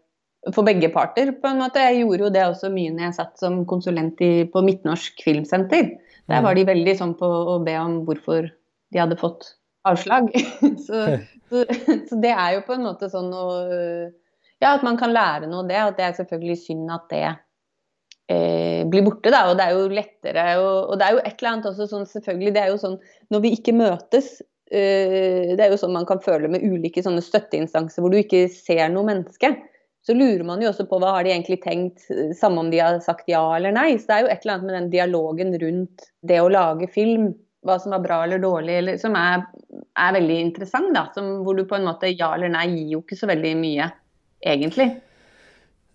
for 0.55 0.67
begge 0.67 0.89
parter, 0.93 1.31
på 1.41 1.49
en 1.49 1.61
måte. 1.61 1.83
Jeg 1.83 2.03
gjorde 2.03 2.25
jo 2.25 2.33
det 2.33 2.43
også 2.47 2.71
mye 2.73 2.93
når 2.93 3.07
jeg 3.07 3.17
satt 3.19 3.41
som 3.41 3.61
konsulent 3.69 4.21
i, 4.23 4.31
på 4.51 4.63
Midtnorsk 4.65 5.23
Filmsenter. 5.25 5.95
Der 6.27 6.43
var 6.43 6.57
de 6.57 6.65
veldig 6.67 6.95
sånn 6.99 7.15
på 7.19 7.27
å 7.27 7.57
be 7.63 7.75
om 7.79 8.01
hvorfor 8.07 8.49
de 8.93 8.99
hadde 8.99 9.19
fått 9.19 9.53
avslag. 9.87 10.29
så, 10.87 11.03
så, 11.49 11.63
så, 12.09 12.19
det 12.23 12.33
er 12.33 12.57
jo 12.57 12.63
på 12.67 12.75
en 12.75 12.87
måte 12.89 13.11
sånn 13.11 13.31
å 13.33 13.45
Ja, 14.57 14.71
at 14.73 14.81
man 14.81 14.97
kan 14.97 15.13
lære 15.13 15.45
noe 15.49 15.61
av 15.63 15.69
det. 15.69 15.77
At 15.83 15.99
det 15.99 16.05
er 16.07 16.17
selvfølgelig 16.17 16.57
synd 16.63 16.91
at 16.93 17.07
det 17.13 17.23
eh, 17.27 18.83
blir 18.89 19.05
borte, 19.05 19.31
da. 19.33 19.45
Og 19.51 19.57
det 19.59 19.67
er 19.67 19.77
jo 19.77 19.87
lettere 19.93 20.45
og, 20.59 20.75
og, 20.91 20.93
det 20.99 21.07
er 21.07 21.15
jo 21.15 21.23
et 21.23 21.33
eller 21.35 21.53
annet 21.53 21.71
også 21.71 21.89
sånn 21.91 22.07
selvfølgelig 22.09 22.53
Det 22.55 22.63
er 22.63 22.71
jo 22.73 22.79
sånn 22.81 22.97
når 23.33 23.43
vi 23.45 23.53
ikke 23.57 23.75
møtes 23.77 24.31
eh, 24.71 25.53
Det 25.53 25.61
er 25.61 25.71
jo 25.71 25.79
sånn 25.79 25.95
man 25.95 26.07
kan 26.09 26.23
føle 26.23 26.49
med 26.51 26.65
ulike 26.65 27.03
sånne 27.05 27.23
støtteinstanser 27.23 28.03
hvor 28.03 28.13
du 28.13 28.19
ikke 28.19 28.47
ser 28.51 28.87
noe 28.93 29.07
menneske. 29.07 29.53
Så 30.07 30.15
lurer 30.15 30.45
man 30.47 30.61
jo 30.63 30.69
også 30.71 30.85
på 30.87 31.01
hva 31.03 31.17
har 31.17 31.25
de 31.27 31.33
egentlig 31.33 31.57
tenkt, 31.65 32.05
samme 32.39 32.61
om 32.63 32.69
de 32.71 32.79
har 32.79 33.01
sagt 33.03 33.27
ja 33.27 33.41
eller 33.57 33.73
nei. 33.75 33.89
Så 33.99 34.07
det 34.07 34.15
er 34.15 34.23
jo 34.23 34.29
et 34.31 34.45
eller 34.45 34.53
annet 34.53 34.69
med 34.69 34.77
den 34.77 34.93
dialogen 34.93 35.51
rundt 35.59 36.05
det 36.23 36.37
å 36.39 36.47
lage 36.47 36.87
film 36.93 37.33
hva 37.67 37.75
som 37.83 37.91
var 37.91 38.05
bra 38.05 38.21
eller 38.23 38.39
dårlig, 38.39 38.77
eller, 38.79 38.99
som 39.01 39.17
er, 39.19 39.43
er, 39.99 40.13
veldig 40.15 40.37
interessant. 40.45 40.93
da, 40.95 41.09
som, 41.11 41.41
Hvor 41.43 41.57
du 41.57 41.65
på 41.67 41.75
en 41.75 41.89
måte 41.89 42.13
ja 42.13 42.29
eller 42.37 42.53
nei 42.53 42.69
gir 42.71 42.93
jo 42.93 43.01
ikke 43.03 43.19
så 43.19 43.27
veldig 43.27 43.51
mye, 43.59 43.89
egentlig. 44.53 44.87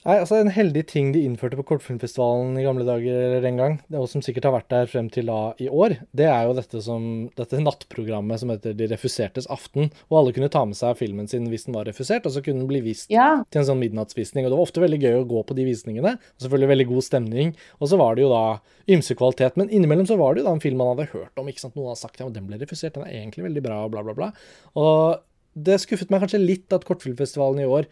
Nei, 0.03 0.17
altså 0.19 0.41
En 0.41 0.51
heldig 0.51 0.83
ting 0.91 1.13
de 1.15 1.21
innførte 1.23 1.55
på 1.59 1.65
Kortfilmfestivalen 1.69 2.57
i 2.59 2.65
gamle 2.65 2.83
dager 2.87 3.21
eller 3.29 3.45
en 3.47 3.61
gang, 3.61 3.77
og 3.95 4.09
som 4.11 4.23
sikkert 4.25 4.49
har 4.49 4.55
vært 4.57 4.71
der 4.73 4.91
frem 4.91 5.09
til 5.15 5.29
da 5.31 5.53
i 5.63 5.69
år, 5.71 5.95
det 6.17 6.27
er 6.27 6.49
jo 6.49 6.57
dette, 6.59 6.83
som, 6.83 7.05
dette 7.39 7.61
nattprogrammet 7.63 8.43
som 8.43 8.51
heter 8.51 8.75
De 8.79 8.89
refusertes 8.91 9.47
aften. 9.53 9.93
Og 10.11 10.19
alle 10.19 10.35
kunne 10.35 10.51
ta 10.53 10.65
med 10.67 10.79
seg 10.79 10.99
filmen 10.99 11.31
sin 11.31 11.47
hvis 11.53 11.69
den 11.69 11.79
var 11.79 11.87
refusert, 11.87 12.27
og 12.27 12.35
så 12.35 12.43
kunne 12.43 12.65
den 12.65 12.71
bli 12.71 12.83
vist 12.83 13.15
ja. 13.15 13.45
til 13.55 13.63
en 13.63 13.71
sånn 13.71 13.83
midnattsvisning. 13.83 14.47
Og 14.47 14.51
det 14.51 14.59
var 14.59 14.67
ofte 14.67 14.83
veldig 14.83 15.01
gøy 15.05 15.19
å 15.21 15.25
gå 15.31 15.47
på 15.47 15.59
de 15.59 15.71
visningene. 15.71 16.17
og 16.19 16.47
Selvfølgelig 16.47 16.73
veldig 16.75 16.91
god 16.91 17.11
stemning. 17.13 17.57
Og 17.79 17.93
så 17.93 18.03
var 18.03 18.19
det 18.19 18.27
jo 18.27 18.35
da 18.35 18.45
ymse 18.91 19.19
kvalitet. 19.19 19.59
Men 19.61 19.71
innimellom 19.71 20.11
så 20.11 20.19
var 20.19 20.35
det 20.35 20.43
jo 20.43 20.51
da 20.51 20.57
en 20.59 20.65
film 20.65 20.83
man 20.83 20.97
hadde 20.97 21.13
hørt 21.15 21.39
om. 21.39 21.51
ikke 21.51 21.63
sant, 21.63 21.79
Noen 21.79 21.93
hadde 21.93 22.03
sagt 22.03 22.23
ja, 22.23 22.31
den 22.33 22.49
ble 22.51 22.59
refusert, 22.59 22.97
den 22.99 23.07
er 23.07 23.21
egentlig 23.23 23.47
veldig 23.47 23.69
bra, 23.71 23.85
og 23.87 23.95
bla, 23.95 24.03
bla, 24.09 24.19
bla. 24.19 24.33
Og 24.75 25.23
det 25.53 25.79
skuffet 25.83 26.11
meg 26.11 26.25
kanskje 26.25 26.43
litt 26.43 26.75
at 26.75 26.87
Kortfilmfestivalen 26.89 27.63
i 27.63 27.69
år 27.69 27.87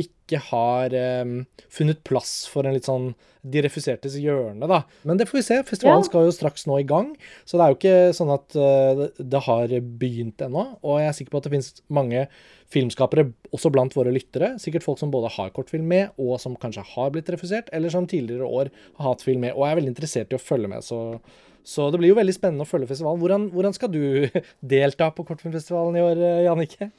ikke 0.00 0.40
har 0.50 0.92
um, 1.24 1.38
funnet 1.72 2.02
plass 2.06 2.44
for 2.50 2.66
en 2.66 2.76
litt 2.76 2.88
sånn 2.88 3.14
de 3.46 3.62
refusertes 3.62 4.16
hjørne, 4.18 4.66
da. 4.66 4.80
Men 5.06 5.20
det 5.20 5.28
får 5.28 5.38
vi 5.38 5.44
se. 5.46 5.58
Festivalen 5.68 6.02
ja. 6.02 6.08
skal 6.08 6.26
jo 6.26 6.34
straks 6.34 6.66
nå 6.66 6.80
i 6.82 6.86
gang, 6.88 7.12
så 7.46 7.56
det 7.56 7.64
er 7.64 7.72
jo 7.72 7.78
ikke 7.78 8.16
sånn 8.18 8.32
at 8.34 8.56
uh, 8.58 9.06
det 9.16 9.42
har 9.46 9.74
begynt 10.02 10.42
ennå. 10.42 10.64
Og 10.82 11.00
jeg 11.00 11.10
er 11.12 11.16
sikker 11.20 11.34
på 11.34 11.40
at 11.40 11.46
det 11.46 11.54
finnes 11.54 11.70
mange 11.86 12.26
filmskapere, 12.74 13.28
også 13.54 13.70
blant 13.74 13.94
våre 13.94 14.12
lyttere, 14.14 14.56
sikkert 14.62 14.86
folk 14.86 14.98
som 14.98 15.12
både 15.14 15.30
har 15.36 15.52
kortfilm 15.54 15.86
med, 15.88 16.16
og 16.18 16.40
som 16.42 16.58
kanskje 16.58 16.84
har 16.96 17.12
blitt 17.14 17.30
refusert, 17.32 17.70
eller 17.76 17.94
som 17.94 18.08
tidligere 18.10 18.48
år 18.48 18.72
har 18.98 19.12
hatt 19.12 19.22
film 19.24 19.46
med, 19.46 19.54
og 19.54 19.68
er 19.68 19.78
veldig 19.78 19.94
interessert 19.94 20.34
i 20.34 20.38
å 20.38 20.42
følge 20.42 20.72
med. 20.72 20.84
så 20.84 21.20
så 21.66 21.88
det 21.90 21.98
blir 21.98 22.12
jo 22.12 22.16
veldig 22.20 22.30
spennende 22.30 22.62
å 22.62 22.68
følge 22.68 22.86
festivalen. 22.92 23.18
Hvordan, 23.18 23.46
hvordan 23.50 23.74
skal 23.74 23.90
du 23.90 24.02
delta 24.74 25.08
på 25.10 25.24
Kortfilmfestivalen 25.26 25.98
i 25.98 26.04
år, 26.04 26.20
eh, 26.22 26.42
Jannicke? 26.44 26.90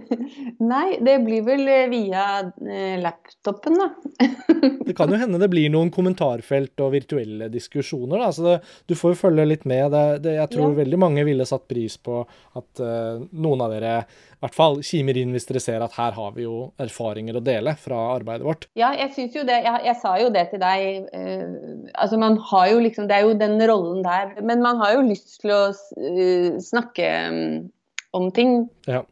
Nei, 0.72 1.00
det 1.02 1.16
blir 1.24 1.42
vel 1.42 1.66
eh, 1.66 1.88
via 1.90 2.26
eh, 2.38 3.00
laptopen, 3.02 3.80
da. 3.82 3.88
det 4.86 4.94
kan 4.94 5.10
jo 5.10 5.18
hende 5.18 5.42
det 5.42 5.50
blir 5.50 5.72
noen 5.74 5.90
kommentarfelt 5.90 6.78
og 6.86 6.94
virtuelle 6.94 7.50
diskusjoner, 7.50 8.22
da. 8.22 8.30
Så 8.30 8.46
det, 8.46 8.56
du 8.86 8.94
får 8.94 9.16
jo 9.16 9.22
følge 9.24 9.48
litt 9.56 9.66
med. 9.66 9.88
Det, 9.90 10.04
det, 10.28 10.36
jeg 10.38 10.52
tror 10.54 10.68
ja. 10.68 10.76
veldig 10.84 11.02
mange 11.02 11.26
ville 11.26 11.48
satt 11.48 11.66
pris 11.66 11.98
på 11.98 12.22
at 12.22 12.82
uh, 12.84 13.18
noen 13.32 13.66
av 13.66 13.74
dere 13.74 13.96
i 14.02 14.42
hvert 14.42 14.56
fall 14.58 14.80
kimer 14.82 15.18
inn 15.20 15.30
hvis 15.34 15.46
dere 15.46 15.60
ser 15.62 15.82
at 15.84 15.94
her 15.94 16.14
har 16.16 16.32
vi 16.34 16.42
jo 16.42 16.72
erfaringer 16.82 17.36
å 17.38 17.42
dele 17.44 17.76
fra 17.78 17.98
arbeidet 18.16 18.46
vårt. 18.46 18.66
Ja, 18.78 18.90
jeg 18.98 19.12
syns 19.14 19.36
jo 19.38 19.44
det. 19.46 19.60
Jeg, 19.62 19.82
jeg, 19.86 19.98
sa 20.02 20.14
jo 20.18 20.32
det 20.34 20.48
til 20.50 20.62
deg. 20.62 21.10
Uh, 21.10 21.90
altså 21.94 22.18
man 22.22 22.38
har 22.52 22.70
jo 22.72 22.80
liksom 22.82 23.10
Det 23.10 23.18
er 23.18 23.26
jo 23.26 23.36
den 23.38 23.58
rollen 23.70 24.02
der. 24.02 24.11
Men 24.42 24.62
man 24.64 24.80
har 24.82 24.96
jo 24.96 25.06
lyst 25.06 25.40
til 25.42 25.54
å 25.54 25.62
uh, 25.72 26.60
snakke 26.62 27.08
um, 27.30 27.42
om 28.16 28.30
ting. 28.34 28.62
Ja. 28.90 29.04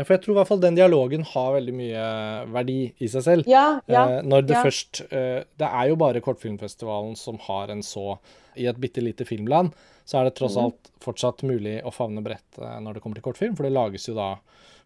Ja, 0.00 0.04
for 0.06 0.14
jeg 0.14 0.22
tror 0.24 0.32
i 0.32 0.38
hvert 0.38 0.48
fall 0.48 0.60
den 0.62 0.76
dialogen 0.78 1.24
har 1.28 1.54
veldig 1.56 1.72
mye 1.76 2.02
verdi 2.54 2.78
i 3.02 3.08
seg 3.10 3.24
selv. 3.26 3.48
Ja, 3.50 3.80
ja, 3.90 4.04
eh, 4.06 4.20
når 4.24 4.46
det 4.48 4.54
ja. 4.54 4.62
først 4.64 5.00
eh, 5.10 5.42
Det 5.60 5.66
er 5.66 5.90
jo 5.90 5.98
bare 6.00 6.22
Kortfilmfestivalen 6.24 7.16
som 7.18 7.40
har 7.48 7.72
en 7.74 7.82
så 7.84 8.14
I 8.56 8.68
et 8.70 8.78
bitte 8.80 9.02
lite 9.02 9.26
filmland, 9.28 9.74
så 10.08 10.20
er 10.20 10.28
det 10.28 10.36
tross 10.38 10.56
mm. 10.56 10.62
alt 10.62 10.92
fortsatt 11.04 11.44
mulig 11.44 11.80
å 11.84 11.92
favne 11.92 12.22
bredt 12.24 12.62
eh, 12.62 12.78
når 12.80 12.96
det 12.96 13.02
kommer 13.04 13.18
til 13.18 13.26
kortfilm, 13.26 13.58
for 13.58 13.66
det 13.66 13.74
lages 13.74 14.08
jo 14.08 14.16
da 14.16 14.30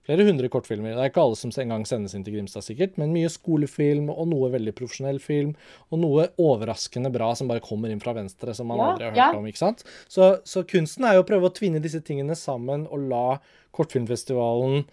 flere 0.04 0.26
hundre 0.28 0.50
kortfilmer. 0.52 0.94
Det 0.94 1.02
er 1.02 1.12
ikke 1.12 1.22
alle 1.24 1.38
som 1.38 1.52
engang 1.62 1.86
sendes 1.88 2.14
inn 2.16 2.24
til 2.26 2.36
Grimstad, 2.36 2.64
sikkert, 2.66 2.98
men 3.00 3.14
mye 3.14 3.30
skolefilm 3.32 4.10
og 4.12 4.28
noe 4.32 4.50
veldig 4.52 4.74
profesjonell 4.76 5.20
film. 5.22 5.54
Og 5.90 6.02
noe 6.02 6.28
overraskende 6.40 7.12
bra 7.14 7.30
som 7.38 7.50
bare 7.50 7.64
kommer 7.64 7.92
inn 7.92 8.02
fra 8.02 8.16
venstre, 8.16 8.54
som 8.56 8.68
man 8.70 8.80
ja, 8.80 8.90
aldri 8.90 9.08
har 9.08 9.14
hørt 9.16 9.22
ja. 9.22 9.30
om. 9.38 9.48
ikke 9.48 9.62
sant? 9.62 9.86
Så, 10.08 10.34
så, 10.48 10.64
kunsten 10.68 11.08
er 11.08 11.16
jo 11.16 11.24
å 11.24 11.28
prøve 11.28 11.48
å 11.48 11.54
tvinne 11.54 11.82
disse 11.84 12.02
tingene 12.04 12.36
sammen 12.38 12.86
og 12.92 13.08
la 13.10 13.24
kortfilmfestivalen 13.74 14.84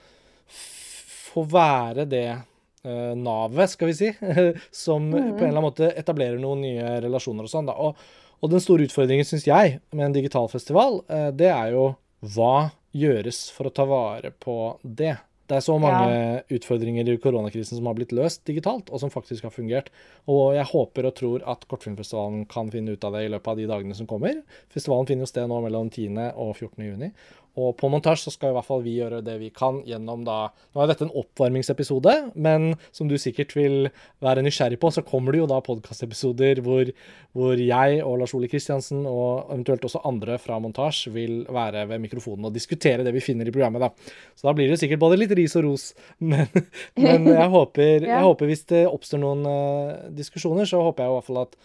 få 1.31 1.45
være 1.47 2.07
det 2.11 2.27
uh, 2.31 3.13
navet, 3.17 3.71
skal 3.71 3.91
vi 3.91 3.97
si, 3.97 4.09
som 4.83 5.11
mm. 5.11 5.13
på 5.13 5.19
en 5.19 5.47
eller 5.47 5.53
annen 5.53 5.69
måte 5.69 5.91
etablerer 5.95 6.39
noen 6.41 6.63
nye 6.65 6.97
relasjoner 7.03 7.47
og 7.47 7.51
sånn. 7.51 7.69
da. 7.69 7.77
Og, 7.79 7.99
og, 8.41 8.51
den 8.51 8.63
store 8.63 8.87
utfordringen, 8.87 9.27
syns 9.27 9.47
jeg, 9.47 9.79
med 9.95 10.09
en 10.09 10.15
digital 10.15 10.49
festival, 10.51 11.01
uh, 11.11 11.29
det 11.35 11.51
er 11.51 11.75
jo 11.75 11.91
hva 12.35 12.71
gjøres 12.95 13.49
for 13.55 13.69
å 13.69 13.75
ta 13.75 13.85
vare 13.89 14.31
på 14.31 14.55
det? 14.83 15.17
Det 15.51 15.57
er 15.57 15.63
så 15.65 15.73
mange 15.83 16.11
ja. 16.15 16.35
utfordringer 16.55 17.09
i 17.11 17.17
koronakrisen 17.19 17.75
som 17.75 17.87
har 17.89 17.95
blitt 17.97 18.13
løst 18.15 18.45
digitalt, 18.47 18.87
og 18.87 19.01
som 19.01 19.11
faktisk 19.11 19.43
har 19.43 19.51
fungert. 19.51 19.89
Og 20.31 20.53
jeg 20.55 20.69
håper 20.69 21.09
og 21.09 21.15
tror 21.17 21.43
at 21.51 21.65
Kortfilmfestivalen 21.67 22.45
kan 22.51 22.71
finne 22.71 22.95
ut 22.95 23.03
av 23.03 23.17
det 23.17 23.25
i 23.25 23.31
løpet 23.33 23.51
av 23.51 23.59
de 23.59 23.65
dagene 23.67 23.97
som 23.97 24.07
kommer. 24.07 24.39
Festivalen 24.71 25.09
finner 25.09 25.27
jo 25.27 25.31
sted 25.33 25.51
nå 25.51 25.57
mellom 25.65 25.91
10. 25.91 26.15
og 26.39 26.53
14. 26.53 26.85
juni. 26.87 27.11
Og 27.59 27.73
på 27.75 27.89
montasje 27.91 28.29
så 28.29 28.31
skal 28.31 28.53
i 28.53 28.55
hvert 28.55 28.67
fall 28.67 28.83
vi 28.85 28.93
gjøre 28.95 29.19
det 29.25 29.33
vi 29.41 29.49
kan 29.51 29.81
gjennom 29.87 30.23
da 30.23 30.37
Nå 30.71 30.83
er 30.83 30.87
dette 30.87 31.03
en 31.03 31.13
oppvarmingsepisode, 31.19 32.13
men 32.39 32.69
som 32.95 33.09
du 33.09 33.17
sikkert 33.19 33.51
vil 33.57 33.89
være 34.23 34.43
nysgjerrig 34.45 34.79
på, 34.79 34.91
så 34.93 35.03
kommer 35.03 35.35
det 35.35 35.41
jo 35.41 35.49
da 35.51 35.57
podkastepisoder 35.65 36.61
hvor, 36.63 36.93
hvor 37.35 37.59
jeg 37.59 37.99
og 38.05 38.21
Lars 38.21 38.35
Ole 38.37 38.47
Kristiansen 38.51 39.03
og 39.09 39.51
eventuelt 39.51 39.83
også 39.87 40.03
andre 40.07 40.37
fra 40.39 40.61
montasje 40.63 41.11
vil 41.11 41.41
være 41.51 41.83
ved 41.91 42.03
mikrofonen 42.05 42.47
og 42.47 42.55
diskutere 42.55 43.03
det 43.03 43.13
vi 43.17 43.23
finner 43.25 43.49
i 43.49 43.53
programmet, 43.53 43.83
da. 43.83 44.15
Så 44.37 44.47
da 44.47 44.55
blir 44.55 44.71
det 44.71 44.79
sikkert 44.79 45.03
både 45.03 45.19
litt 45.19 45.35
ris 45.35 45.57
og 45.59 45.67
ros, 45.67 45.89
men, 46.31 46.47
men 46.95 47.27
jeg, 47.33 47.51
håper, 47.57 48.07
jeg 48.13 48.25
håper 48.29 48.51
hvis 48.53 48.65
det 48.71 48.85
oppstår 48.87 49.23
noen 49.25 49.43
uh, 49.43 50.09
diskusjoner, 50.15 50.69
så 50.69 50.79
håper 50.87 51.03
jeg 51.03 51.11
i 51.11 51.19
hvert 51.19 51.29
fall 51.29 51.43
at 51.43 51.59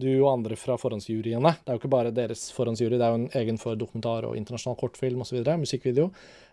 du 0.00 0.10
og 0.22 0.30
andre 0.32 0.56
fra 0.56 0.78
forhåndsjuryene. 0.80 1.52
Det 1.62 1.70
er 1.70 1.76
jo 1.76 1.82
ikke 1.82 1.92
bare 1.92 2.14
deres 2.14 2.46
forhåndsjury, 2.56 2.96
det 2.96 3.06
er 3.06 3.12
jo 3.12 3.20
en 3.20 3.28
egen 3.42 3.60
for 3.60 3.78
dokumentar 3.78 4.28
og 4.28 4.38
internasjonal 4.38 4.78
kortfilm 4.80 5.24
osv. 5.24 5.42
Musikkvideo. 5.60 6.08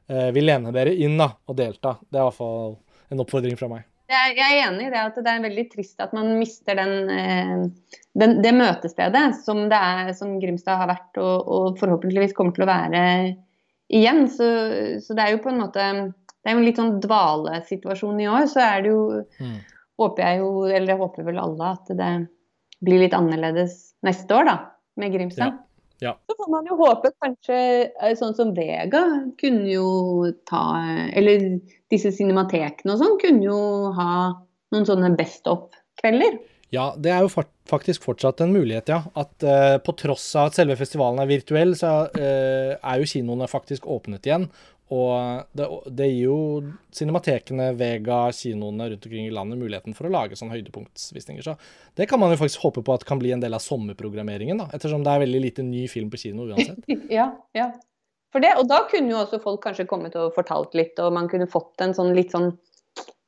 Eh, 0.09 0.29
vil 0.35 0.49
lene 0.49 0.73
dere 0.75 0.95
inn 0.95 1.17
da, 1.19 1.31
og 1.47 1.57
delta. 1.57 1.95
Det 2.01 2.17
er 2.17 2.23
i 2.23 2.27
hvert 2.27 2.39
fall 2.39 2.75
en 3.13 3.23
oppfordring 3.23 3.57
fra 3.59 3.69
meg. 3.71 3.85
Jeg 4.09 4.39
er 4.41 4.55
enig 4.63 4.87
i 4.87 4.89
det 4.89 5.01
at 5.03 5.17
det 5.21 5.31
er 5.31 5.43
veldig 5.43 5.63
trist 5.69 5.99
at 6.01 6.15
man 6.17 6.31
mister 6.39 6.79
den, 6.79 7.11
eh, 7.13 7.59
den, 8.17 8.39
det 8.41 8.53
møtestedet 8.57 9.27
som, 9.43 9.67
det 9.69 9.77
er, 9.77 10.09
som 10.17 10.39
Grimstad 10.41 10.81
har 10.81 10.89
vært 10.89 11.19
og, 11.21 11.35
og, 11.45 11.67
forhåpentligvis 11.77 12.33
kommer 12.37 12.55
til 12.55 12.65
å 12.65 12.71
være 12.71 13.03
igjen. 13.93 14.23
Så, 14.33 14.47
så, 15.05 15.13
det 15.13 15.25
er 15.27 15.35
jo 15.35 15.43
på 15.43 15.53
en 15.53 15.61
måte 15.61 15.85
Det 16.09 16.49
er 16.49 16.57
jo 16.57 16.63
en 16.63 16.65
litt 16.65 16.81
sånn 16.81 16.97
dvalesituasjon 17.03 18.23
i 18.23 18.27
år. 18.31 18.49
Så 18.49 18.65
er 18.65 18.81
det 18.85 18.95
jo 18.95 19.03
mm. 19.21 19.59
Håper 19.99 20.23
jeg 20.23 20.39
jo, 20.39 20.51
eller 20.71 20.93
jeg 20.93 20.99
håper 21.01 21.25
vel 21.27 21.39
alle, 21.43 21.69
at 21.75 21.89
det 21.99 22.09
blir 22.85 23.03
litt 23.03 23.15
annerledes 23.17 23.95
neste 24.05 24.35
år, 24.35 24.47
da, 24.47 24.55
med 24.99 25.15
Grimstad. 25.15 25.57
Ja. 25.57 25.65
Ja. 25.99 26.13
Så 26.31 26.35
får 26.37 26.51
man 26.51 26.67
jo 26.69 26.77
håpe 26.79 27.11
kanskje 27.19 27.55
eh, 27.89 28.13
sånn 28.15 28.35
som 28.37 28.53
Vega 28.55 29.01
kunne 29.39 29.65
jo 29.67 30.29
ta 30.47 30.61
Eller 31.11 31.57
disse 31.91 32.13
cinematekene 32.15 32.93
og 32.93 33.01
sånn 33.01 33.17
kunne 33.19 33.43
jo 33.43 33.57
ha 33.97 34.13
noen 34.71 34.87
sånne 34.87 35.09
best 35.19 35.49
up-kvelder. 35.49 36.37
Ja, 36.71 36.91
det 36.95 37.11
er 37.11 37.25
jo 37.25 37.43
faktisk 37.69 38.05
fortsatt 38.05 38.43
en 38.45 38.53
mulighet, 38.53 38.91
ja. 38.93 38.99
At 39.17 39.41
uh, 39.41 39.79
på 39.81 39.95
tross 39.97 40.27
av 40.37 40.51
at 40.51 40.59
selve 40.59 40.75
festivalen 40.77 41.17
er 41.23 41.31
virtuell, 41.31 41.73
så 41.77 41.93
uh, 42.13 42.75
er 42.77 43.01
jo 43.01 43.09
kinoene 43.09 43.47
faktisk 43.49 43.87
åpnet 43.89 44.29
igjen. 44.29 44.45
Og 44.89 45.45
det, 45.53 45.67
det, 45.85 46.07
gir 46.09 46.31
jo 46.31 46.37
cinematekene, 46.97 47.67
Vega, 47.77 48.23
kinoene 48.33 48.87
rundt 48.89 49.05
omkring 49.05 49.27
i 49.27 49.33
landet 49.33 49.59
muligheten 49.61 49.93
for 49.97 50.09
å 50.09 50.13
lage 50.13 50.37
sånne 50.39 50.57
høydepunktsvisninger. 50.57 51.45
Så 51.45 51.53
det 51.99 52.07
kan 52.09 52.21
man 52.21 52.33
jo 52.33 52.39
faktisk 52.41 52.65
håpe 52.65 52.81
på 52.85 52.95
at 52.97 53.05
kan 53.05 53.21
bli 53.21 53.35
en 53.35 53.43
del 53.43 53.53
av 53.53 53.61
sommerprogrammeringen, 53.61 54.63
da, 54.63 54.69
ettersom 54.73 55.05
det 55.05 55.13
er 55.13 55.23
veldig 55.27 55.43
lite 55.45 55.65
ny 55.67 55.85
film 55.91 56.09
på 56.09 56.21
kino 56.23 56.49
uansett. 56.49 56.81
ja, 57.19 57.29
ja. 57.57 57.69
For 58.33 58.41
det, 58.41 58.55
og 58.61 58.65
da 58.69 58.83
kunne 58.89 59.13
jo 59.13 59.21
også 59.21 59.41
folk 59.41 59.61
kanskje 59.65 59.87
kommet 59.89 60.17
og 60.17 60.33
fortalt 60.35 60.73
litt, 60.77 60.97
og 61.01 61.13
man 61.13 61.29
kunne 61.29 61.49
fått 61.49 61.85
en 61.85 61.93
sånn 61.97 62.15
litt 62.17 62.33
sånn 62.33 62.51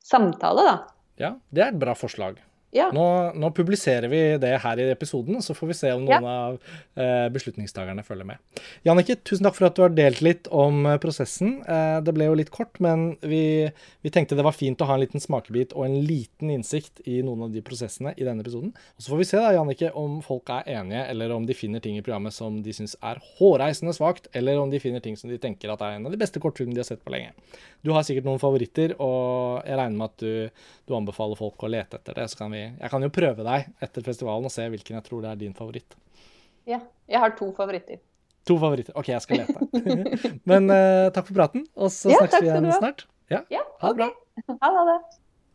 samtale, 0.02 0.66
da. 0.66 0.76
Ja, 1.22 1.36
det 1.54 1.62
er 1.62 1.70
et 1.70 1.82
bra 1.82 1.94
forslag. 1.98 2.42
Ja. 2.72 2.86
Nå, 2.94 3.04
nå, 3.36 3.50
publiserer 3.52 4.08
vi 4.08 4.20
det 4.40 4.54
her 4.62 4.80
i 4.80 4.86
episoden, 4.94 5.42
så 5.44 5.52
får 5.52 5.68
vi 5.68 5.74
se 5.76 5.90
om 5.92 6.06
noen 6.06 6.24
ja. 6.24 6.36
av 6.48 6.54
eh, 6.96 7.26
beslutningstakerne 7.34 8.00
følger 8.06 8.24
med. 8.30 8.60
Jannicke, 8.88 9.18
tusen 9.28 9.44
takk 9.44 9.58
for 9.58 9.68
at 9.68 9.76
du 9.76 9.82
har 9.84 9.92
delt 9.92 10.22
litt 10.24 10.48
om 10.48 10.86
eh, 10.88 10.96
prosessen. 11.02 11.58
Eh, 11.68 11.98
det 12.00 12.14
ble 12.16 12.30
jo 12.30 12.38
litt 12.40 12.52
kort, 12.54 12.80
men 12.80 13.18
vi, 13.20 13.68
vi, 14.00 14.12
tenkte 14.14 14.38
det 14.38 14.46
var 14.46 14.56
fint 14.56 14.80
å 14.80 14.88
ha 14.88 14.96
en 14.96 15.02
liten 15.04 15.20
smakebit 15.20 15.74
og 15.76 15.84
en 15.84 15.98
liten 16.08 16.54
innsikt 16.54 17.04
i 17.04 17.18
noen 17.26 17.44
av 17.44 17.52
de 17.52 17.60
prosessene 17.66 18.14
i 18.16 18.24
denne 18.24 18.40
episoden. 18.40 18.72
Og 18.96 19.04
Så 19.04 19.12
får 19.12 19.20
vi 19.20 19.28
se 19.34 19.42
da, 19.42 19.52
Jannicke, 19.58 19.92
om 19.92 20.22
folk 20.24 20.48
er 20.56 20.72
enige, 20.78 21.04
eller 21.12 21.36
om 21.36 21.44
de 21.44 21.58
finner 21.58 21.84
ting 21.84 22.00
i 22.00 22.06
programmet 22.06 22.32
som 22.32 22.62
de 22.64 22.72
syns 22.72 22.96
er 23.04 23.20
hårreisende 23.36 23.92
svakt, 23.98 24.32
eller 24.32 24.56
om 24.62 24.72
de 24.72 24.80
finner 24.80 25.04
ting 25.04 25.20
som 25.20 25.28
de 25.28 25.36
tenker 25.42 25.74
at 25.74 25.84
er 25.84 25.98
en 25.98 26.08
av 26.08 26.16
de 26.16 26.22
beste 26.24 26.40
kortfilmene 26.40 26.80
de 26.80 26.86
har 26.86 26.88
sett 26.88 27.04
på 27.04 27.12
lenge. 27.12 27.36
Du 27.84 27.92
har 27.92 28.08
sikkert 28.08 28.24
noen 28.30 28.40
favoritter, 28.40 28.96
og 28.96 29.60
jeg 29.68 29.76
regner 29.76 30.00
med 30.00 30.08
at 30.08 30.24
du, 30.24 30.66
du 30.88 30.96
anbefaler 30.96 31.36
folk 31.36 31.60
å 31.60 31.72
lete 31.76 32.00
etter 32.00 32.16
det. 32.16 32.30
så 32.32 32.40
kan 32.40 32.56
vi 32.56 32.61
jeg 32.70 32.92
kan 32.92 33.04
jo 33.04 33.10
prøve 33.14 33.46
deg 33.46 33.68
etter 33.84 34.06
festivalen 34.06 34.48
og 34.48 34.54
se 34.54 34.66
hvilken 34.72 34.98
jeg 34.98 35.06
tror 35.08 35.24
det 35.24 35.32
er 35.32 35.40
din 35.44 35.56
favoritt. 35.56 35.96
Ja. 36.68 36.80
Jeg 37.10 37.20
har 37.22 37.34
to 37.38 37.50
favoritter. 37.56 38.00
To 38.48 38.58
favoritter. 38.58 38.94
OK, 38.98 39.10
jeg 39.12 39.22
skal 39.24 39.42
lete. 39.42 40.34
Men 40.50 40.70
uh, 40.70 41.10
takk 41.14 41.28
for 41.28 41.38
praten, 41.38 41.66
og 41.76 41.92
så 41.94 42.10
ja, 42.10 42.22
snakkes 42.22 42.42
vi 42.42 42.50
igjen 42.50 42.70
snart. 42.78 43.04
Ja, 43.32 43.42
ja 43.52 43.62
ha 43.82 43.92
det 43.92 44.02
bra. 44.02 44.56
Ha 44.62 44.86
det. 44.88 45.00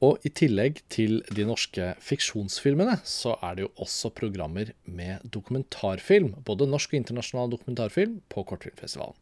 Og 0.06 0.26
i 0.28 0.30
tillegg 0.30 0.84
til 0.94 1.24
de 1.34 1.46
norske 1.50 1.94
fiksjonsfilmene, 2.06 3.00
så 3.08 3.34
er 3.42 3.58
det 3.58 3.66
jo 3.66 3.72
også 3.82 4.12
programmer 4.14 4.70
med 4.86 5.24
dokumentarfilm. 5.34 6.36
Både 6.46 6.68
norsk 6.70 6.94
og 6.94 7.00
internasjonal 7.00 7.50
dokumentarfilm 7.56 8.20
på 8.30 8.44
Kortfilmfestivalen. 8.46 9.18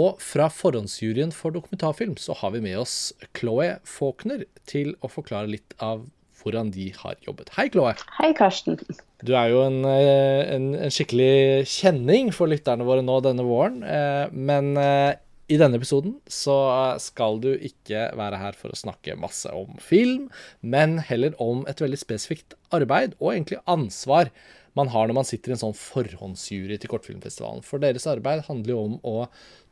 Og 0.00 0.22
fra 0.22 0.46
forhåndsjuryen 0.54 1.34
for 1.34 1.52
dokumentarfilm 1.52 2.14
så 2.20 2.36
har 2.38 2.54
vi 2.54 2.62
med 2.64 2.78
oss 2.78 3.12
Chloé 3.36 3.74
Faulkner 3.84 4.46
til 4.70 4.94
å 5.02 5.10
forklare 5.10 5.50
litt 5.50 5.74
av 5.82 6.06
hvordan 6.42 6.72
de 6.74 6.90
har 6.96 7.16
jobbet. 7.26 7.52
Hei, 7.56 7.68
Chloé. 7.72 7.94
Hei, 8.18 8.32
Karsten. 8.36 8.78
Du 9.24 9.34
er 9.36 9.50
jo 9.52 9.64
en, 9.66 9.82
eh, 9.84 10.54
en, 10.54 10.70
en, 10.74 10.92
skikkelig 10.92 11.66
kjenning 11.68 12.30
for 12.34 12.50
lytterne 12.50 12.86
våre 12.88 13.04
nå 13.04 13.18
denne 13.24 13.44
våren. 13.46 13.82
Eh, 13.84 14.32
men 14.32 14.72
eh, 14.80 15.18
i 15.50 15.58
denne 15.60 15.80
episoden 15.80 16.14
så 16.30 16.56
skal 17.02 17.40
du 17.42 17.50
ikke 17.52 18.06
være 18.18 18.38
her 18.40 18.56
for 18.58 18.70
å 18.72 18.78
snakke 18.78 19.18
masse 19.18 19.50
om 19.50 19.74
film, 19.82 20.28
men 20.62 21.00
heller 21.02 21.34
om 21.42 21.64
et 21.70 21.82
veldig 21.82 21.98
spesifikt 21.98 22.54
arbeid, 22.76 23.16
og 23.18 23.34
egentlig 23.34 23.58
ansvar, 23.70 24.30
man 24.78 24.90
har 24.92 25.08
når 25.08 25.18
man 25.20 25.26
sitter 25.28 25.52
i 25.52 25.56
en 25.56 25.62
sånn 25.64 25.76
forhåndsjury 25.76 26.78
til 26.78 26.92
Kortfilmfestivalen. 26.92 27.64
For 27.66 27.82
deres 27.82 28.06
arbeid 28.10 28.44
handler 28.46 28.74
jo 28.74 28.84
om 28.84 28.96
å 29.06 29.16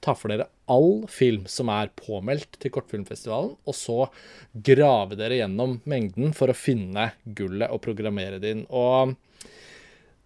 ta 0.05 0.15
for 0.19 0.33
dere 0.33 0.49
all 0.71 1.07
film 1.11 1.47
som 1.51 1.71
er 1.75 1.93
påmeldt 1.99 2.59
til 2.63 2.75
Kortfilmfestivalen, 2.75 3.55
og 3.63 3.77
så 3.77 4.09
grave 4.55 5.19
dere 5.19 5.41
gjennom 5.41 5.79
mengden 5.89 6.35
for 6.37 6.51
å 6.51 6.59
finne 6.59 7.13
gullet 7.39 7.71
og 7.73 7.83
programmere 7.87 8.43
det 8.43 8.55
inn. 8.57 8.67
Og 8.69 9.17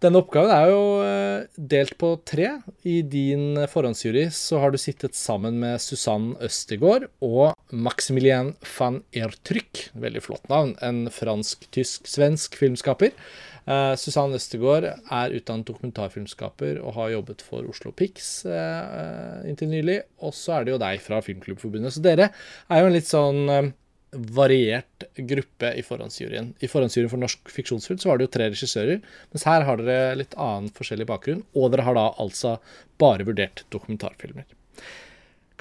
denne 0.03 0.19
oppgaven 0.19 0.51
er 0.51 0.65
jo 0.67 0.79
eh, 0.99 1.45
delt 1.55 1.93
på 2.01 2.09
tre. 2.27 2.49
I 2.83 2.97
din 3.07 3.55
forhåndsjury 3.71 4.25
så 4.35 4.59
har 4.59 4.73
du 4.73 4.79
sittet 4.81 5.15
sammen 5.15 5.61
med 5.61 5.79
Susanne 5.79 6.35
Østegård 6.43 7.05
og 7.23 7.53
Maximilien 7.71 8.51
van 8.73 8.99
Ertryck, 9.15 9.85
veldig 9.95 10.25
flott 10.25 10.51
navn, 10.51 10.75
en 10.83 11.05
fransk-tysk-svensk 11.07 12.59
filmskaper. 12.59 13.15
Uh, 13.63 13.93
Susanne 13.95 14.35
Østegård 14.35 14.89
er 14.89 15.35
utdannet 15.37 15.69
dokumentarfilmskaper 15.69 16.81
og 16.83 16.97
har 16.97 17.13
jobbet 17.13 17.43
for 17.45 17.67
Oslo 17.71 17.93
Pix 17.95 18.43
uh, 18.49 19.39
inntil 19.47 19.71
nylig. 19.71 20.01
Og 20.23 20.35
så 20.35 20.57
er 20.57 20.65
det 20.65 20.73
jo 20.75 20.81
deg 20.81 20.99
fra 21.03 21.21
Filmklubbforbundet. 21.23 21.95
Så 21.95 22.03
dere 22.03 22.31
er 22.33 22.81
jo 22.81 22.89
en 22.89 22.97
litt 22.97 23.07
sånn 23.07 23.41
uh, 23.47 23.71
variert 24.13 25.07
gruppe 25.15 25.71
i 25.79 25.83
forhåndsjuryen. 25.85 26.51
I 26.59 26.69
forhåndsjuryen 26.69 27.11
for 27.11 27.21
norsk 27.21 27.53
fiksjonsfilm 27.53 28.01
så 28.01 28.11
var 28.11 28.19
det 28.19 28.27
jo 28.27 28.33
tre 28.35 28.49
regissører, 28.51 28.99
mens 29.33 29.47
her 29.49 29.65
har 29.67 29.79
dere 29.79 30.17
litt 30.19 30.35
annen 30.35 30.69
forskjellig 30.75 31.07
bakgrunn. 31.09 31.45
Og 31.55 31.71
dere 31.73 31.87
har 31.87 31.97
da 31.97 32.09
altså 32.21 32.57
bare 33.01 33.25
vurdert 33.27 33.63
dokumentarfilmer. 33.73 34.45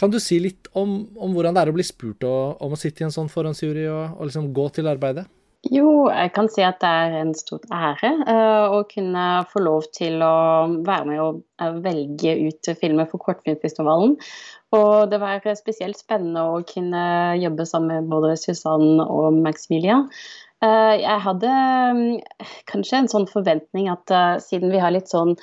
Kan 0.00 0.10
du 0.10 0.18
si 0.20 0.40
litt 0.42 0.66
om, 0.78 1.04
om 1.20 1.36
hvordan 1.36 1.54
det 1.54 1.62
er 1.62 1.70
å 1.70 1.76
bli 1.76 1.84
spurt 1.86 2.24
og, 2.26 2.58
om 2.64 2.74
å 2.74 2.80
sitte 2.80 3.04
i 3.04 3.06
en 3.06 3.14
sånn 3.14 3.30
forhåndsjury 3.30 3.86
og, 3.86 4.18
og 4.18 4.28
liksom 4.28 4.50
gå 4.56 4.66
til 4.74 4.90
arbeidet? 4.90 5.28
Jo, 5.70 6.08
jeg 6.10 6.32
kan 6.34 6.48
si 6.50 6.62
at 6.66 6.80
det 6.82 6.88
er 6.90 7.12
en 7.20 7.30
stor 7.38 7.60
ære 7.70 8.08
uh, 8.26 8.72
å 8.74 8.80
kunne 8.90 9.26
få 9.52 9.60
lov 9.62 9.84
til 9.94 10.18
å 10.26 10.34
være 10.82 11.06
med 11.06 11.20
og 11.22 11.38
uh, 11.62 11.76
velge 11.84 12.34
ut 12.48 12.70
filmer 12.80 13.06
for 13.10 13.22
Kortfilmfestivalen. 13.22 14.16
Og 14.74 14.94
det 15.12 15.20
var 15.22 15.44
spesielt 15.54 16.00
spennende 16.00 16.42
å 16.50 16.64
kunne 16.66 17.04
jobbe 17.38 17.66
sammen 17.68 17.94
med 17.94 18.10
både 18.10 18.34
Susanne 18.42 19.06
og 19.06 19.38
Maximilia. 19.44 20.00
Uh, 20.64 20.98
jeg 20.98 21.22
hadde 21.28 21.54
um, 21.94 22.02
kanskje 22.72 23.04
en 23.04 23.12
sånn 23.14 23.30
forventning 23.30 23.86
at 23.92 24.10
siden 24.42 24.74
vi 24.74 24.82
har 24.82 24.94
litt 24.96 25.14
sånn 25.14 25.36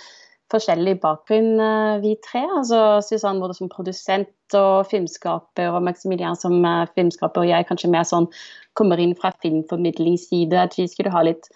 forskjellig 0.52 0.97
bakgrunn, 1.04 1.62
vi 2.04 2.16
tre. 2.26 2.41
altså 2.58 3.00
Susanne 3.06 3.41
både 3.43 3.56
som 3.58 3.70
produsent 3.72 4.58
og 4.58 4.88
filmskaper, 4.89 5.70
og 5.70 5.84
Maximilian 5.86 6.38
som 6.39 6.58
filmskaper, 6.95 7.43
og 7.43 7.52
jeg 7.52 7.68
kanskje 7.70 7.91
mer 7.93 8.08
sånn 8.08 8.30
kommer 8.74 9.02
inn 9.02 9.16
fra 9.18 9.34
filmformidlingsside, 9.43 10.58
at 10.58 10.78
vi 10.78 10.88
skulle 10.89 11.14
ha 11.14 11.26
litt 11.28 11.52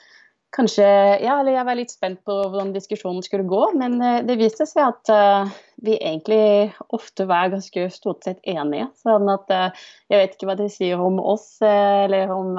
Kanskje 0.54 0.86
Ja, 0.86 1.40
eller 1.40 1.56
jeg 1.56 1.66
var 1.66 1.78
litt 1.80 1.94
spent 1.94 2.20
på 2.28 2.34
hvordan 2.44 2.74
diskusjonen 2.76 3.26
skulle 3.26 3.48
gå, 3.50 3.62
men 3.80 3.98
eh, 4.06 4.22
det 4.28 4.38
viste 4.38 4.68
seg 4.70 4.86
at 4.86 5.10
uh, 5.10 5.54
vi 5.82 5.96
egentlig 5.98 6.70
ofte 6.94 7.26
var 7.30 7.50
ganske 7.54 7.88
stort 7.94 8.28
sett 8.28 8.38
enige. 8.46 8.86
Sånn 9.02 9.32
at 9.34 9.50
uh, 9.50 9.88
jeg 10.14 10.22
vet 10.22 10.36
ikke 10.36 10.52
hva 10.52 10.58
det 10.60 10.70
sier 10.76 11.02
om 11.02 11.18
oss 11.18 11.56
uh, 11.66 12.06
eller 12.06 12.30
om, 12.36 12.54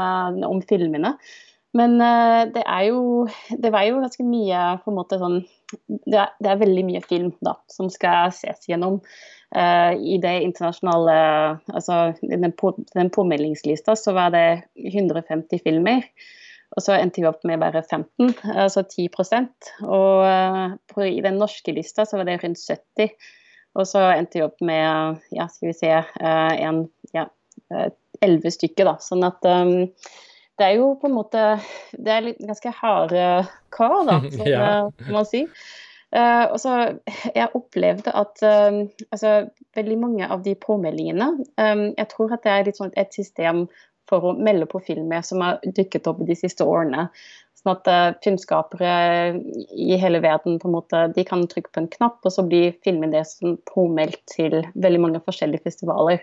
om, 0.48 0.62
filmene. 0.66 1.14
Men 1.74 1.96
det 2.54 2.62
er 2.62 2.84
jo 2.86 3.24
Det 3.58 3.72
var 3.74 3.82
jo 3.88 3.98
ganske 3.98 4.22
mye 4.26 4.60
på 4.84 4.92
en 4.92 4.98
måte 4.98 5.18
sånn 5.18 5.40
det 6.06 6.18
er, 6.18 6.32
det 6.42 6.50
er 6.50 6.60
veldig 6.60 6.84
mye 6.86 7.02
film 7.04 7.32
da, 7.44 7.56
som 7.72 7.90
skal 7.92 8.32
ses 8.34 8.68
gjennom. 8.68 9.00
Uh, 9.54 9.94
I 9.94 10.18
det 10.22 10.34
internasjonale 10.42 11.16
altså 11.70 11.98
den, 12.22 12.50
på, 12.58 12.74
den 12.94 13.10
påmeldingslista 13.14 13.96
så 13.98 14.14
var 14.16 14.34
det 14.34 14.64
150 14.74 15.62
filmer. 15.64 16.06
Og 16.74 16.82
så 16.82 16.96
endte 16.98 17.22
vi 17.22 17.28
opp 17.28 17.44
med 17.46 17.60
bare 17.62 17.84
15, 17.84 18.34
altså 18.50 18.82
10 18.82 19.08
Og 19.86 20.24
uh, 20.26 20.74
på, 20.90 21.06
i 21.06 21.22
den 21.22 21.38
norske 21.38 21.74
lista 21.76 22.06
så 22.06 22.18
var 22.18 22.28
det 22.28 22.40
rundt 22.42 22.58
70. 22.58 23.14
Og 23.78 23.86
så 23.90 24.02
endte 24.10 24.40
vi 24.40 24.46
opp 24.46 24.60
med 24.62 25.22
ja, 25.34 25.48
skal 25.50 25.70
vi 25.70 25.78
se, 25.78 25.92
uh, 25.94 26.54
en, 26.54 26.86
ja, 27.14 27.28
11 28.22 28.56
stykker, 28.58 28.90
da. 28.90 28.98
Sånn 29.02 29.22
at 29.26 29.46
um, 29.46 29.86
det 30.58 30.66
er 30.66 30.76
jo 30.78 30.92
på 31.00 31.08
en 31.08 31.16
måte 31.16 31.40
Det 31.90 32.12
er 32.12 32.26
litt 32.28 32.42
ganske 32.42 32.70
harde 32.78 33.24
kar, 33.74 33.96
da, 34.06 34.20
som 34.36 34.48
ja. 34.48 34.68
man 35.10 35.26
sier. 35.28 35.50
Uh, 36.14 36.46
og 36.52 36.60
så 36.62 36.74
Jeg 37.34 37.50
opplevde 37.58 38.12
at 38.14 38.44
uh, 38.46 38.84
altså, 39.10 39.32
veldig 39.74 39.96
mange 39.98 40.28
av 40.30 40.44
de 40.44 40.54
påmeldingene 40.54 41.32
um, 41.42 41.88
Jeg 41.96 42.06
tror 42.12 42.36
at 42.36 42.44
det 42.46 42.52
er 42.54 42.76
sånn 42.76 42.94
et 43.00 43.10
system 43.16 43.64
for 44.10 44.28
å 44.28 44.34
melde 44.36 44.68
på 44.70 44.82
filmer 44.84 45.24
som 45.26 45.42
har 45.42 45.62
dykket 45.64 46.06
opp 46.10 46.18
de 46.28 46.34
siste 46.36 46.60
årene. 46.68 47.06
Sånn 47.64 47.78
at 47.78 47.88
uh, 47.88 48.16
filmskapere 48.20 48.94
i 49.72 49.96
hele 49.96 50.20
verden 50.20 50.58
på 50.60 50.68
en 50.68 50.74
måte, 50.76 51.06
de 51.16 51.24
kan 51.24 51.46
trykke 51.48 51.72
på 51.72 51.80
en 51.80 51.88
knapp, 51.94 52.18
og 52.20 52.34
så 52.34 52.44
blir 52.44 52.76
filmen 52.84 53.14
deres 53.14 53.38
påmeldt 53.70 54.20
til 54.34 54.60
veldig 54.74 55.00
mange 55.00 55.22
forskjellige 55.24 55.64
festivaler. 55.64 56.20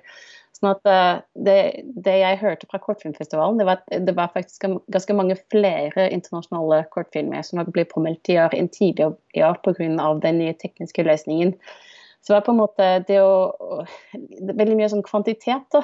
Sånn 0.62 0.76
at 0.76 0.90
eh, 0.92 1.22
det, 1.42 1.58
det, 2.06 2.14
jeg 2.22 2.38
hørte 2.44 2.68
fra 2.70 2.78
Kortfilmfestivalen, 2.84 3.58
det 3.58 3.66
var 3.66 3.80
at 3.80 4.04
det 4.06 4.14
var 4.14 4.30
faktisk 4.36 4.68
ganske 4.94 5.16
mange 5.18 5.38
flere 5.50 6.06
internasjonale 6.14 6.84
kortfilmer 6.94 7.42
som 7.48 7.64
ble 7.66 7.88
påmeldt 7.90 8.30
i 8.30 8.38
år 8.44 8.54
enn 8.54 8.70
tidligere 8.70 9.16
i 9.34 9.42
år 9.48 9.58
pga. 9.66 10.12
den 10.22 10.38
nye 10.38 10.54
tekniske 10.54 11.08
løsningen. 11.08 11.56
Så 12.22 12.30
det 12.30 12.36
var 12.36 12.46
på 12.46 12.54
en 12.54 12.62
måte 12.62 12.92
det 13.08 13.18
å 13.26 13.82
det 14.14 14.54
Veldig 14.60 14.78
mye 14.78 14.92
sånn 14.92 15.06
kvantitet, 15.06 15.66
da. 15.74 15.82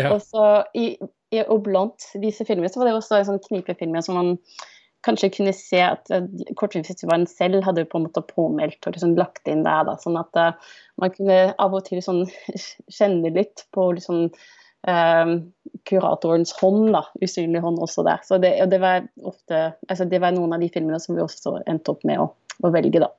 Ja. 0.00 0.10
og, 0.10 0.18
så 0.26 0.64
i, 0.74 0.96
i, 1.30 1.44
og 1.44 1.62
blant 1.68 2.10
disse 2.18 2.42
filmene 2.48 2.72
så 2.72 2.82
var 2.82 2.90
det 2.90 2.98
også 2.98 3.22
sånn 3.28 3.42
knipefilmer 3.46 4.02
som 4.02 4.18
man 4.18 4.34
kanskje 5.06 5.32
kunne 5.36 5.52
se 5.56 5.80
at 5.84 6.10
uh, 6.12 6.26
Kortfilmfestivalen 6.58 7.26
selv 7.30 7.64
hadde 7.66 7.86
på 7.88 8.00
en 8.00 8.06
måte 8.08 8.24
påmeldt 8.26 8.86
og 8.86 8.96
liksom 8.96 9.16
lagt 9.18 9.48
inn 9.50 9.64
der. 9.66 9.84
Da, 9.88 9.96
sånn 10.00 10.18
at 10.20 10.40
uh, 10.40 10.74
man 11.00 11.14
kunne 11.14 11.40
av 11.56 11.76
og 11.76 11.86
til 11.88 12.02
sånn, 12.04 12.26
kjenne 12.98 13.32
litt 13.34 13.66
på 13.74 13.90
liksom, 13.96 14.28
uh, 14.88 15.32
kuratorens 15.88 16.52
hånd, 16.60 16.90
da, 16.96 17.04
usynlig 17.24 17.64
hånd 17.64 17.80
også 17.82 18.04
der. 18.06 18.20
Så 18.26 18.40
det, 18.42 18.54
det, 18.70 18.82
var 18.82 19.08
ofte, 19.22 19.70
altså 19.88 20.08
det 20.10 20.22
var 20.22 20.36
noen 20.36 20.56
av 20.56 20.62
de 20.62 20.70
filmene 20.72 21.00
som 21.02 21.16
vi 21.16 21.24
også 21.24 21.60
endte 21.70 21.94
opp 21.94 22.04
med 22.08 22.20
å, 22.22 22.30
å 22.60 22.72
velge, 22.74 23.02
da. 23.02 23.10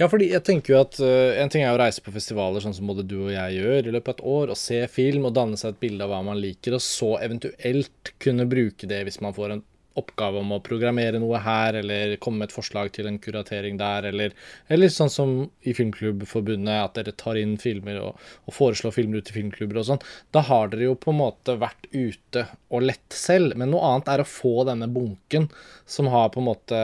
Ja, 0.00 0.08
fordi 0.08 0.30
jeg 0.30 0.40
tenker 0.46 0.72
jo 0.72 0.78
at 0.80 0.96
uh, 1.04 1.36
En 1.36 1.50
ting 1.52 1.66
er 1.66 1.74
å 1.74 1.80
reise 1.80 2.00
på 2.04 2.14
festivaler, 2.14 2.62
sånn 2.64 2.76
som 2.76 2.88
både 2.88 3.04
du 3.04 3.18
og 3.26 3.34
jeg 3.34 3.60
gjør, 3.60 3.82
i 3.84 3.96
løpet 3.96 4.14
av 4.14 4.16
et 4.16 4.30
år, 4.36 4.54
og 4.54 4.60
se 4.60 4.80
film 4.92 5.28
og 5.28 5.36
danne 5.36 5.60
seg 5.60 5.74
et 5.74 5.82
bilde 5.84 6.06
av 6.06 6.14
hva 6.14 6.22
man 6.30 6.40
liker, 6.40 6.78
og 6.78 6.84
så 6.84 7.18
eventuelt 7.20 8.14
kunne 8.22 8.48
bruke 8.48 8.88
det 8.88 9.04
hvis 9.04 9.20
man 9.24 9.36
får 9.36 9.56
en 9.56 9.66
oppgave 9.98 10.38
om 10.40 10.52
å 10.54 10.60
programmere 10.62 11.18
noe 11.20 11.40
her, 11.42 11.80
eller 11.80 12.14
komme 12.22 12.42
med 12.42 12.50
et 12.50 12.54
forslag 12.54 12.92
til 12.94 13.08
en 13.10 13.18
kuratering 13.22 13.78
der, 13.80 14.06
eller, 14.10 14.36
eller 14.70 14.92
sånn 14.92 15.10
som 15.12 15.34
i 15.66 15.74
Filmklubbforbundet, 15.76 16.76
at 16.76 17.00
dere 17.00 17.16
tar 17.18 17.40
inn 17.40 17.56
filmer 17.60 17.98
og, 18.04 18.22
og 18.46 18.56
foreslår 18.56 18.94
filmer 18.94 19.20
ut 19.20 19.28
til 19.28 19.40
filmklubber 19.40 19.82
og 19.82 19.88
sånn. 19.90 20.04
Da 20.34 20.44
har 20.46 20.70
dere 20.70 20.90
jo 20.90 20.96
på 21.00 21.14
en 21.14 21.20
måte 21.20 21.58
vært 21.60 21.90
ute 21.90 22.46
og 22.70 22.86
lett 22.86 23.16
selv. 23.16 23.56
Men 23.58 23.74
noe 23.74 23.90
annet 23.90 24.12
er 24.14 24.22
å 24.22 24.30
få 24.30 24.60
denne 24.68 24.90
bunken 24.90 25.50
som 25.90 26.10
har 26.12 26.30
på 26.30 26.42
en 26.42 26.50
måte 26.52 26.80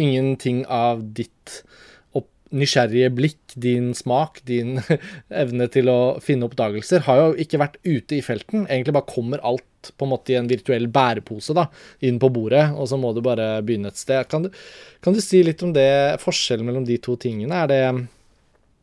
ingenting 0.00 0.64
av 0.72 1.04
ditt 1.16 1.60
nysgjerrige 2.52 3.10
blikk, 3.16 3.54
din 3.60 3.90
smak, 3.96 4.40
din 4.48 4.78
evne 5.42 5.68
til 5.72 5.90
å 5.92 5.98
finne 6.24 6.48
oppdagelser, 6.48 7.04
har 7.08 7.20
jo 7.20 7.28
ikke 7.44 7.60
vært 7.62 7.78
ute 7.84 8.18
i 8.18 8.22
felten. 8.24 8.66
Egentlig 8.68 8.96
bare 8.96 9.10
kommer 9.10 9.44
alt 9.46 9.92
på 9.98 10.06
en 10.06 10.12
måte 10.12 10.34
i 10.34 10.38
en 10.38 10.50
virtuell 10.50 10.86
bærepose 10.92 11.56
da, 11.58 11.66
inn 12.06 12.20
på 12.22 12.30
bordet, 12.32 12.68
og 12.76 12.88
så 12.90 12.98
må 13.00 13.12
du 13.16 13.22
bare 13.24 13.54
begynne 13.66 13.90
et 13.92 14.00
sted. 14.00 14.28
Kan 14.30 14.46
du, 14.46 14.52
kan 15.02 15.16
du 15.16 15.22
si 15.24 15.42
litt 15.44 15.64
om 15.66 15.74
det, 15.74 16.20
forskjellen 16.22 16.68
mellom 16.68 16.86
de 16.88 17.00
to 17.02 17.18
tingene? 17.20 17.64
Er 17.64 17.72
det 17.72 17.84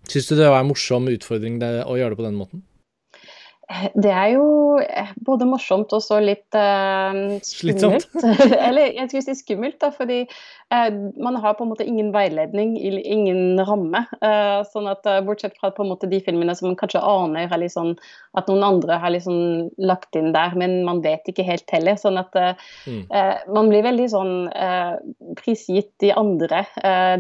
Syns 0.09 0.25
du 0.31 0.39
det 0.39 0.47
var 0.49 0.63
en 0.63 0.69
morsom 0.71 1.05
utfordring 1.11 1.59
det, 1.61 1.83
å 1.85 1.93
gjøre 1.99 2.15
det 2.15 2.17
på 2.17 2.25
den 2.25 2.37
måten? 2.39 2.63
Det 3.93 4.09
er 4.09 4.31
jo 4.33 4.79
eh, 4.81 5.11
både 5.21 5.45
morsomt 5.45 5.91
og 5.93 6.01
så 6.01 6.17
litt 6.23 6.55
uh, 6.57 7.37
skummelt. 7.45 8.07
Eller 8.67 8.95
jeg 8.95 9.11
skulle 9.11 9.25
si 9.27 9.35
skummelt, 9.43 9.77
da, 9.83 9.91
fordi 9.93 10.23
man 10.69 11.35
har 11.41 11.53
på 11.57 11.65
en 11.65 11.69
måte 11.71 11.85
ingen 11.85 12.11
veiledning, 12.13 12.75
ingen 12.79 13.59
ramme. 13.67 14.03
Uh, 14.23 14.65
sånn 14.71 14.89
at 14.89 15.05
Bortsett 15.27 15.57
fra 15.59 15.71
på 15.75 15.85
en 15.85 15.91
måte 15.91 16.09
de 16.09 16.19
filmene 16.25 16.55
som 16.57 16.69
man 16.69 16.77
kanskje 16.79 17.01
aner 17.05 17.45
er 17.49 17.61
litt 17.61 17.75
sånn, 17.75 17.93
at 18.37 18.49
noen 18.49 18.65
andre 18.65 18.97
har 19.01 19.13
liksom 19.13 19.69
lagt 19.81 20.17
inn 20.17 20.31
der, 20.33 20.55
men 20.59 20.81
man 20.87 21.03
vet 21.05 21.29
ikke 21.29 21.45
helt 21.45 21.69
heller. 21.73 21.97
Sånn 21.99 22.19
at 22.21 22.33
mm. 22.37 23.09
man 23.53 23.69
blir 23.71 23.85
veldig 23.85 24.07
sånn 24.11 24.33
prisgitt 25.39 25.91
de 26.01 26.11
andre, 26.17 26.63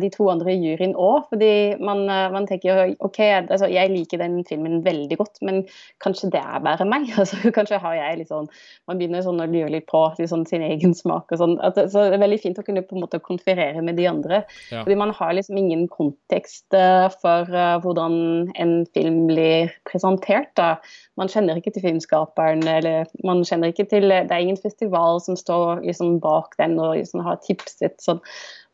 de 0.01 0.11
to 0.13 0.29
andre 0.31 0.53
i 0.53 0.59
juryen 0.61 0.95
òg, 0.97 1.29
fordi 1.33 1.51
man, 1.81 2.05
man, 2.05 2.45
tenker 2.49 2.93
OK, 3.05 3.19
altså, 3.41 3.69
jeg 3.69 3.93
liker 3.93 4.21
den 4.21 4.41
filmen 4.47 4.83
veldig 4.85 5.19
godt, 5.19 5.41
men 5.45 5.63
kanskje 6.03 6.31
det 6.33 6.39
det 6.39 6.45
er 6.45 6.63
bare 6.63 6.87
meg. 6.87 7.07
Altså, 7.19 7.51
kanskje 7.55 7.79
har 7.83 7.95
jeg 7.97 8.19
litt 8.21 8.31
sånn 8.31 8.47
Man 8.87 8.99
begynner 8.99 9.23
sånn 9.25 9.41
å 9.41 9.47
lure 9.49 9.71
litt 9.73 9.87
på 9.89 10.01
liksom, 10.19 10.45
sin 10.49 10.63
egen 10.65 10.95
smak 10.97 11.33
og 11.33 11.41
sånn. 11.41 11.57
At, 11.65 11.79
så 11.91 12.07
det 12.07 12.17
er 12.17 12.23
veldig 12.23 12.39
fint 12.41 12.61
å 12.61 12.65
kunne 12.65 12.83
på 12.85 12.95
en 12.95 13.03
måte 13.03 13.21
konferere 13.39 13.81
med 13.81 13.95
de 13.95 14.07
andre. 14.07 14.43
Ja. 14.71 14.83
Fordi 14.83 14.95
man 14.95 15.11
har 15.15 15.33
liksom 15.33 15.57
ingen 15.57 15.87
kontekst 15.87 16.73
uh, 16.73 17.09
for 17.21 17.49
uh, 17.49 17.79
hvordan 17.81 18.51
en 18.55 18.85
film 18.93 19.27
blir 19.27 19.71
presentert. 19.91 20.51
da. 20.55 20.77
Man 21.17 21.29
kjenner 21.29 21.57
ikke 21.57 21.71
til 21.71 21.85
filmskaperen, 21.87 22.65
eller 22.67 23.05
man 23.23 23.43
kjenner 23.43 23.71
ikke 23.71 23.87
til 23.89 24.09
Det 24.09 24.31
er 24.31 24.39
ingen 24.39 24.57
festival 24.57 25.21
som 25.21 25.35
står 25.35 25.83
liksom 25.85 26.19
bak 26.19 26.55
den 26.57 26.79
og 26.79 26.97
liksom 26.97 27.23
har 27.25 27.39
tipset. 27.45 27.99
sånn 28.01 28.21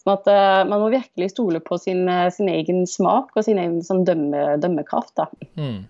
Sånn 0.06 0.20
at 0.20 0.28
uh, 0.30 0.62
Man 0.70 0.82
må 0.84 0.92
virkelig 0.94 1.32
stole 1.34 1.60
på 1.60 1.78
sin, 1.82 2.06
sin 2.32 2.50
egen 2.50 2.86
smak 2.86 3.34
og 3.36 3.46
sin 3.46 3.58
egen 3.58 3.82
sånn, 3.84 4.06
dømme, 4.06 4.58
dømmekraft. 4.62 5.24
Mm. 5.58 5.86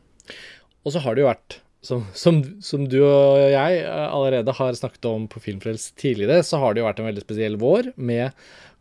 Og 0.85 0.93
så 0.93 1.01
har 1.01 1.15
det 1.15 1.25
jo 1.25 1.31
vært 1.31 1.59
som, 1.85 2.05
som, 2.17 2.41
som, 2.65 2.85
du 2.89 2.99
og 3.03 3.37
jeg 3.51 3.81
eh, 3.83 4.07
allerede 4.09 4.55
har 4.57 4.77
snakket 4.77 5.07
om 5.09 5.27
på 5.31 5.41
Filmfrels 5.43 5.91
tidligere, 5.99 6.43
så 6.45 6.59
har 6.61 6.73
det 6.73 6.81
jo 6.81 6.87
vært 6.89 7.01
en 7.03 7.09
veldig 7.11 7.25
spesiell 7.25 7.59
vår 7.61 7.91
med 7.95 8.33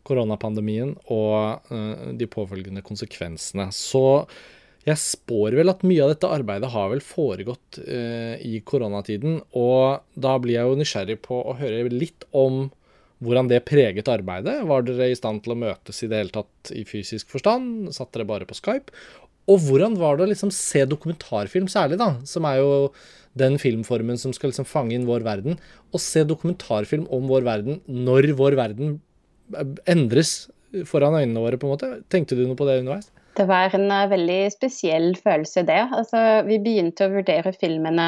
koronapandemien 0.05 0.93
og 1.13 1.71
uh, 1.71 2.11
de 2.13 2.27
påfølgende 2.29 2.83
konsekvensene. 2.85 3.71
Så 3.73 4.25
jeg 4.85 5.01
spår 5.01 5.57
vel 5.57 5.71
at 5.71 5.81
mye 5.87 6.03
av 6.05 6.11
dette 6.13 6.29
arbeidet 6.29 6.69
har 6.75 6.91
vel 6.91 7.01
foregått 7.01 7.79
uh, 7.81 8.35
i 8.37 8.59
koronatiden. 8.61 9.39
Og 9.57 10.03
da 10.13 10.35
blir 10.41 10.59
jeg 10.59 10.69
jo 10.69 10.77
nysgjerrig 10.77 11.17
på 11.25 11.41
å 11.41 11.55
høre 11.57 11.87
litt 11.89 12.27
om 12.37 12.67
hvordan 13.23 13.49
det 13.49 13.63
preget 13.65 14.11
arbeidet. 14.11 14.59
Var 14.67 14.85
dere 14.85 15.09
i 15.09 15.17
stand 15.17 15.41
til 15.43 15.55
å 15.55 15.59
møtes 15.59 16.03
i 16.03 16.09
det 16.11 16.19
hele 16.19 16.35
tatt 16.35 16.73
i 16.75 16.83
fysisk 16.87 17.31
forstand? 17.33 17.89
Satt 17.95 18.13
dere 18.13 18.27
bare 18.29 18.45
på 18.45 18.57
Skype? 18.57 18.93
Og 19.51 19.61
hvordan 19.67 19.97
var 19.99 20.17
det 20.17 20.25
å 20.25 20.31
liksom 20.31 20.51
se 20.53 20.85
dokumentarfilm 20.89 21.67
særlig, 21.69 21.99
da, 22.01 22.15
som 22.25 22.47
er 22.49 22.61
jo 22.61 22.69
den 23.37 23.59
filmformen 23.61 24.17
som 24.17 24.33
skal 24.33 24.51
liksom 24.51 24.67
fange 24.67 24.95
inn 24.95 25.07
vår 25.07 25.25
verden, 25.27 25.59
å 25.93 26.01
se 26.01 26.23
dokumentarfilm 26.27 27.05
om 27.13 27.27
vår 27.29 27.45
verden 27.45 27.81
når 27.85 28.31
vår 28.39 28.57
verden 28.57 28.97
endres 29.91 30.47
foran 30.89 31.15
øynene 31.19 31.43
våre, 31.43 31.59
på 31.59 31.67
en 31.67 31.75
måte. 31.75 31.91
Tenkte 32.11 32.37
du 32.37 32.45
noe 32.45 32.57
på 32.59 32.67
det 32.67 32.79
underveis? 32.81 33.11
Det 33.35 33.45
var 33.47 33.73
en 33.75 33.89
uh, 33.91 34.05
veldig 34.11 34.39
spesiell 34.53 35.09
følelse, 35.19 35.65
det. 35.67 35.81
Altså, 35.95 36.21
vi 36.47 36.59
begynte 36.63 37.07
å 37.07 37.13
vurdere 37.13 37.51
filmene 37.55 38.07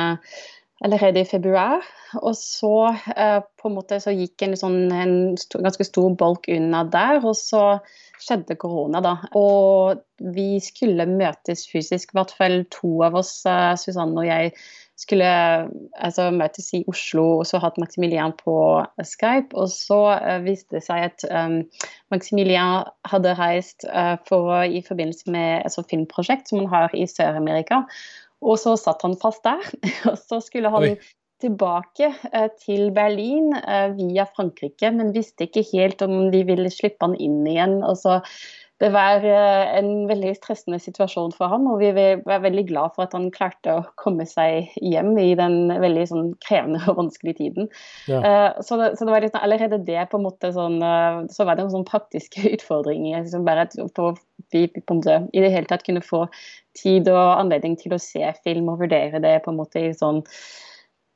allerede 0.85 1.23
i 1.23 1.27
februar. 1.27 1.83
Og 2.21 2.33
så 2.39 2.73
uh, 2.95 3.39
på 3.59 3.69
en 3.69 3.75
måte 3.75 3.99
så 4.03 4.13
gikk 4.15 4.45
en, 4.47 4.55
sånn, 4.59 4.79
en 4.95 5.15
ganske 5.35 5.87
stor 5.87 6.15
bolk 6.19 6.47
unna 6.51 6.85
der. 6.91 7.19
Og 7.23 7.35
så 7.39 7.63
skjedde 8.21 8.57
korona, 8.59 9.01
da. 9.03 9.13
Og 9.37 10.01
vi 10.33 10.57
skulle 10.63 11.07
møtes 11.09 11.67
fysisk, 11.69 12.13
i 12.13 12.19
hvert 12.19 12.33
fall 12.37 12.59
to 12.73 12.99
av 13.07 13.17
oss, 13.19 13.39
uh, 13.47 13.73
Susanne 13.79 14.17
og 14.21 14.27
jeg, 14.27 14.53
skulle 14.97 15.27
altså, 15.93 16.31
møtes 16.33 16.71
i 16.73 16.81
Oslo 16.89 17.25
og 17.37 17.43
så 17.45 17.59
hatt 17.61 17.77
Maximilian 17.77 18.33
på 18.39 18.55
Skype. 19.05 19.53
Og 19.53 19.69
så 19.69 19.99
uh, 20.17 20.37
viste 20.45 20.79
det 20.79 20.83
seg 20.87 21.09
at 21.11 21.27
um, 21.29 21.59
Maximilian 22.13 22.87
hadde 23.05 23.35
reist 23.37 23.85
uh, 23.91 24.15
for, 24.25 24.63
i 24.65 24.81
forbindelse 24.85 25.29
med 25.29 25.59
et 25.59 25.69
altså, 25.69 25.85
filmprosjekt 25.91 26.49
som 26.49 26.63
han 26.63 26.71
har 26.73 26.97
i 26.97 27.05
Sør-Amerika. 27.09 27.83
Og 28.41 28.57
så 28.61 28.73
satt 28.77 29.05
han 29.05 29.13
fast 29.21 29.45
der. 29.45 29.61
og 30.09 30.17
så 30.17 30.41
skulle 30.41 30.73
han 30.73 30.91
Oi 30.91 30.97
tilbake 31.43 32.11
eh, 32.31 32.51
til 32.61 32.91
Berlin 32.95 33.51
eh, 33.57 33.89
via 33.97 34.27
Frankrike, 34.35 34.91
men 34.93 35.15
visste 35.15 35.47
ikke 35.47 35.65
helt 35.73 36.01
om 36.05 36.29
de 36.33 36.45
ville 36.47 36.71
slippe 36.73 37.05
han 37.05 37.17
inn 37.21 37.43
igjen. 37.47 37.79
Altså, 37.85 38.19
det 38.81 38.89
var 38.93 39.25
eh, 39.25 39.77
en 39.77 40.07
veldig 40.09 40.33
stressende 40.37 40.79
situasjon 40.81 41.35
for 41.37 41.53
ham, 41.53 41.67
og 41.69 41.81
vi 41.81 41.91
var 41.93 42.43
veldig 42.43 42.65
glad 42.69 42.95
for 42.95 43.05
at 43.05 43.15
han 43.17 43.29
klarte 43.33 43.77
å 43.77 43.85
komme 44.01 44.25
seg 44.29 44.73
hjem 44.81 45.13
i 45.21 45.31
den 45.37 45.71
veldig 45.81 46.05
sånn, 46.09 46.35
krevende 46.45 46.81
og 46.89 46.99
vanskelige 47.03 47.39
tiden. 47.43 47.71
Ja. 48.09 48.21
Så, 48.61 48.77
det, 48.81 48.93
så, 48.97 49.05
det, 49.05 49.13
var 49.13 49.25
liksom, 49.25 49.41
allerede 49.45 49.81
det 49.85 50.07
på 50.11 50.21
en 50.21 50.27
måte 50.27 50.53
sånn, 50.53 50.77
Så 51.33 51.45
var 51.45 51.57
det 51.57 51.67
en 51.67 51.73
sånn 51.73 51.89
praktiske 51.89 52.45
utfordringer. 52.55 53.25
Liksom 53.25 53.45
bare 53.45 53.65
at 53.69 53.77
vi 54.53 54.67
måte, 54.89 55.19
i 55.33 55.43
det 55.43 55.53
hele 55.53 55.69
tatt 55.69 55.85
kunne 55.85 56.05
få 56.05 56.27
tid 56.77 57.09
og 57.09 57.41
anledning 57.41 57.77
til 57.77 57.93
å 57.93 58.01
se 58.01 58.25
film 58.43 58.69
og 58.73 58.81
vurdere 58.85 59.21
det 59.21 59.39
på 59.45 59.53
en 59.53 59.61
måte 59.61 59.89
i 59.89 59.93
sånn 59.97 60.21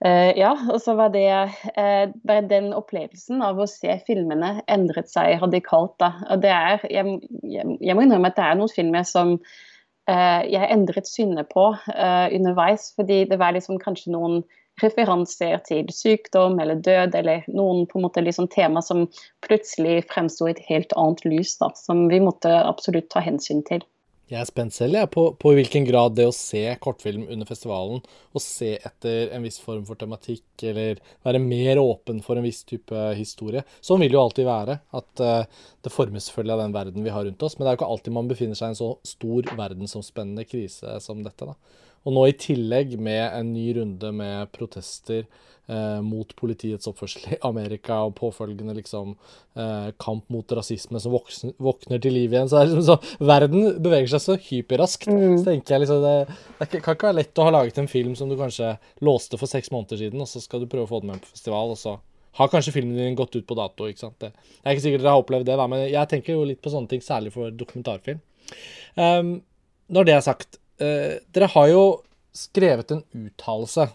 ja, 0.02 0.52
og 0.74 0.80
så 0.82 0.96
var 0.98 1.12
det 1.14 1.28
uh, 1.30 2.06
bare 2.26 2.46
den 2.50 2.72
opplevelsen 2.74 3.44
av 3.46 3.60
å 3.62 3.68
se 3.70 4.00
filmene 4.08 4.56
endret 4.72 5.12
seg 5.12 5.42
radikalt. 5.44 5.94
da. 6.02 6.16
Og 6.34 6.42
det 6.42 6.54
er, 6.56 6.88
jeg, 6.90 7.20
jeg, 7.46 7.76
jeg 7.78 7.98
må 7.98 8.06
innrømme 8.06 8.32
at 8.32 8.40
det 8.40 8.48
er 8.48 8.58
noen 8.58 8.74
filmer 8.74 9.06
som 9.06 9.36
uh, 9.38 10.42
jeg 10.48 10.72
endret 10.74 11.10
synet 11.10 11.52
på 11.54 11.68
underveis. 11.94 12.90
Fordi 12.98 13.24
det 13.30 13.38
var 13.42 13.54
liksom 13.58 13.78
kanskje 13.84 14.16
noen 14.16 14.42
referanser 14.82 15.60
til 15.68 15.90
sykdom 15.94 16.60
eller 16.62 16.82
død, 16.82 17.16
eller 17.22 17.46
noen 17.52 17.86
på 17.90 18.00
en 18.00 18.06
måte 18.08 18.24
liksom 18.24 18.50
tema 18.52 18.82
som 18.86 19.06
plutselig 19.46 20.02
fremsto 20.12 20.48
i 20.48 20.56
et 20.56 20.64
helt 20.70 20.96
annet 20.98 21.26
lys, 21.28 21.58
da, 21.62 21.72
som 21.78 22.08
vi 22.10 22.22
måtte 22.24 22.52
absolutt 22.64 23.12
ta 23.14 23.24
hensyn 23.24 23.62
til. 23.68 23.84
Jeg 24.32 24.40
er 24.40 24.48
spent 24.48 24.72
selv 24.72 24.96
jeg, 24.96 25.10
på, 25.12 25.26
på 25.36 25.52
hvilken 25.58 25.84
grad 25.84 26.14
det 26.16 26.24
å 26.30 26.36
se 26.36 26.62
kortfilm 26.80 27.26
under 27.34 27.48
festivalen, 27.50 28.00
og 28.32 28.44
se 28.44 28.78
etter 28.78 29.34
en 29.36 29.44
viss 29.44 29.58
form 29.60 29.84
for 29.90 30.00
tematikk, 30.00 30.46
eller 30.70 31.02
være 31.28 31.42
mer 31.44 31.82
åpen 31.82 32.22
for 32.24 32.40
en 32.40 32.48
viss 32.48 32.62
type 32.68 32.96
historie 33.18 33.66
Sånn 33.84 34.00
vil 34.00 34.16
jo 34.16 34.22
alltid 34.22 34.48
være. 34.48 34.78
At 34.96 35.24
uh, 35.26 35.68
det 35.84 35.92
formes 35.92 36.30
selvfølgelig 36.30 36.56
av 36.56 36.64
den 36.64 36.76
verden 36.78 37.04
vi 37.04 37.12
har 37.12 37.28
rundt 37.28 37.44
oss. 37.44 37.58
Men 37.58 37.66
det 37.66 37.72
er 37.72 37.76
jo 37.76 37.82
ikke 37.82 37.92
alltid 37.98 38.16
man 38.16 38.32
befinner 38.32 38.60
seg 38.60 38.72
i 38.72 38.74
en 38.76 38.80
så 38.80 38.90
stor 39.12 39.52
verdensomspennende 39.60 40.48
krise 40.48 40.96
som 41.04 41.26
dette. 41.26 41.52
da. 41.52 41.91
Og 42.02 42.16
nå 42.16 42.28
i 42.28 42.38
tillegg 42.38 42.98
med 43.02 43.24
en 43.28 43.54
ny 43.54 43.68
runde 43.78 44.12
med 44.16 44.50
protester 44.56 45.22
eh, 45.22 46.00
mot 46.02 46.32
politiets 46.38 46.90
oppførsel 46.90 47.36
i 47.36 47.40
Amerika 47.46 48.00
og 48.08 48.16
påfølgende 48.18 48.74
liksom 48.80 49.14
eh, 49.14 49.92
kamp 50.02 50.26
mot 50.34 50.56
rasisme 50.58 51.02
som 51.04 51.14
voksen, 51.14 51.54
våkner 51.62 52.02
til 52.02 52.16
liv 52.18 52.34
igjen. 52.34 52.50
Så, 52.50 52.64
liksom 52.66 52.88
så, 52.88 53.26
verden 53.32 53.78
beveger 53.84 54.16
seg 54.16 54.24
så 54.26 54.38
hyperraskt. 54.50 55.10
Mm. 55.12 55.38
Så 55.38 55.46
tenker 55.52 55.78
jeg 55.78 55.86
liksom 55.86 56.02
det, 56.06 56.16
det, 56.62 56.70
kan 56.80 56.98
ikke 56.98 57.12
være 57.12 57.20
lett 57.22 57.42
å 57.42 57.50
ha 57.50 57.56
laget 57.60 57.82
en 57.82 57.92
film 57.92 58.16
som 58.18 58.32
du 58.32 58.38
kanskje 58.40 58.74
låste 59.06 59.40
for 59.42 59.52
seks 59.52 59.74
måneder 59.74 60.02
siden, 60.02 60.24
og 60.24 60.32
så 60.32 60.42
skal 60.44 60.64
du 60.64 60.72
prøve 60.72 60.90
å 60.90 60.94
få 60.96 61.04
den 61.04 61.14
med 61.14 61.22
på 61.22 61.36
festival, 61.36 61.76
og 61.76 61.80
så 61.82 62.00
har 62.40 62.48
kanskje 62.52 62.74
filmen 62.74 62.98
din 62.98 63.16
gått 63.20 63.36
ut 63.36 63.48
på 63.48 63.58
dato. 63.60 63.90
ikke 63.90 64.06
sant? 64.06 64.18
Det, 64.24 64.32
jeg 64.32 64.66
er 64.66 64.76
ikke 64.78 64.86
sikkert 64.88 65.04
dere 65.04 65.14
har 65.14 65.24
opplevd 65.24 65.50
det, 65.50 65.60
da, 65.60 65.68
men 65.70 65.86
jeg 65.86 66.12
tenker 66.12 66.38
jo 66.38 66.48
litt 66.48 66.62
på 66.64 66.72
sånne 66.74 66.90
ting, 66.92 67.04
særlig 67.04 67.34
for 67.36 67.52
dokumentarfilm. 67.52 68.22
Um, 68.96 69.34
når 69.92 70.08
det 70.08 70.16
er 70.16 70.24
sagt, 70.24 70.61
eh, 70.82 71.20
dere 71.34 71.50
har 71.54 71.68
jo 71.72 71.84
skrevet 72.36 72.94
en 72.96 73.04
uttalelse, 73.14 73.88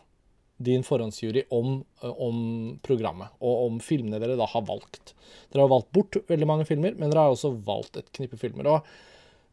din 0.57 0.85
forhåndsjury, 0.87 1.43
om, 1.53 1.83
eh, 2.03 2.23
om, 2.23 2.39
programmet 2.83 3.35
og 3.45 3.67
om 3.67 3.81
filmene 3.85 4.21
dere 4.23 4.39
da 4.39 4.47
har 4.49 4.65
valgt. 4.69 5.13
Dere 5.53 5.67
har 5.67 5.73
valgt 5.73 5.93
bort 5.93 6.17
veldig 6.31 6.49
mange 6.49 6.69
filmer, 6.69 6.97
men 6.97 7.11
dere 7.11 7.27
har 7.27 7.35
også 7.35 7.53
valgt 7.67 8.01
et 8.01 8.11
knippe 8.17 8.41
filmer. 8.41 8.67
og 8.67 8.87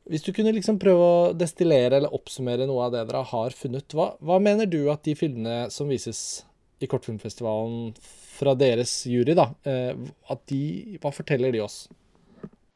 hvis 0.03 0.23
du 0.23 0.34
kunne 0.36 0.51
liksom 0.51 0.79
prøve 0.79 1.03
å 1.03 1.34
destillere 1.34 1.95
eller 1.95 2.11
oppsummere 2.11 2.67
noe 2.67 2.84
av 2.84 2.91
det 2.91 3.05
dere 3.07 3.23
har 3.23 3.55
funnet, 3.55 3.93
hva, 3.95 4.17
hva 4.19 4.36
mener 4.39 4.67
du 4.67 4.89
at 4.91 5.03
de 5.03 5.15
filmene 5.15 5.69
som 5.71 5.88
vises 5.88 6.43
i 6.84 6.89
Kortfilmfestivalen 6.91 7.93
fra 8.36 8.51
deres 8.59 9.05
jury, 9.07 9.31
da, 9.31 9.45
at 9.63 10.41
de, 10.51 10.97
hva 10.99 11.13
forteller 11.15 11.55
de 11.55 11.61
oss? 11.63 11.86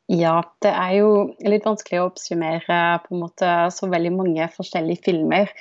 Ja, 0.08 0.38
det 0.64 0.72
er 0.72 0.94
jo 1.02 1.10
litt 1.44 1.66
vanskelig 1.68 2.00
å 2.00 2.08
oppsummere 2.08 2.80
på 3.04 3.14
en 3.16 3.22
måte 3.26 3.52
så 3.76 3.90
veldig 3.92 4.14
mange 4.16 4.48
forskjellige 4.54 5.04
filmer. 5.10 5.52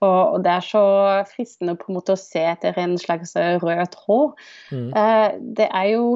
Og, 0.00 0.38
det 0.40 0.52
er 0.54 0.64
så 0.64 0.82
fristende 1.28 1.74
på 1.76 1.90
en 1.90 1.98
måte 1.98 2.14
å 2.16 2.20
se 2.20 2.40
etter 2.54 2.78
en 2.80 2.94
slags 3.00 3.34
rød 3.36 3.82
tråd. 3.92 4.38
Mm. 4.72 4.86
Eh, 4.96 5.26
det 5.58 5.66
er 5.68 5.88
jo 5.90 6.06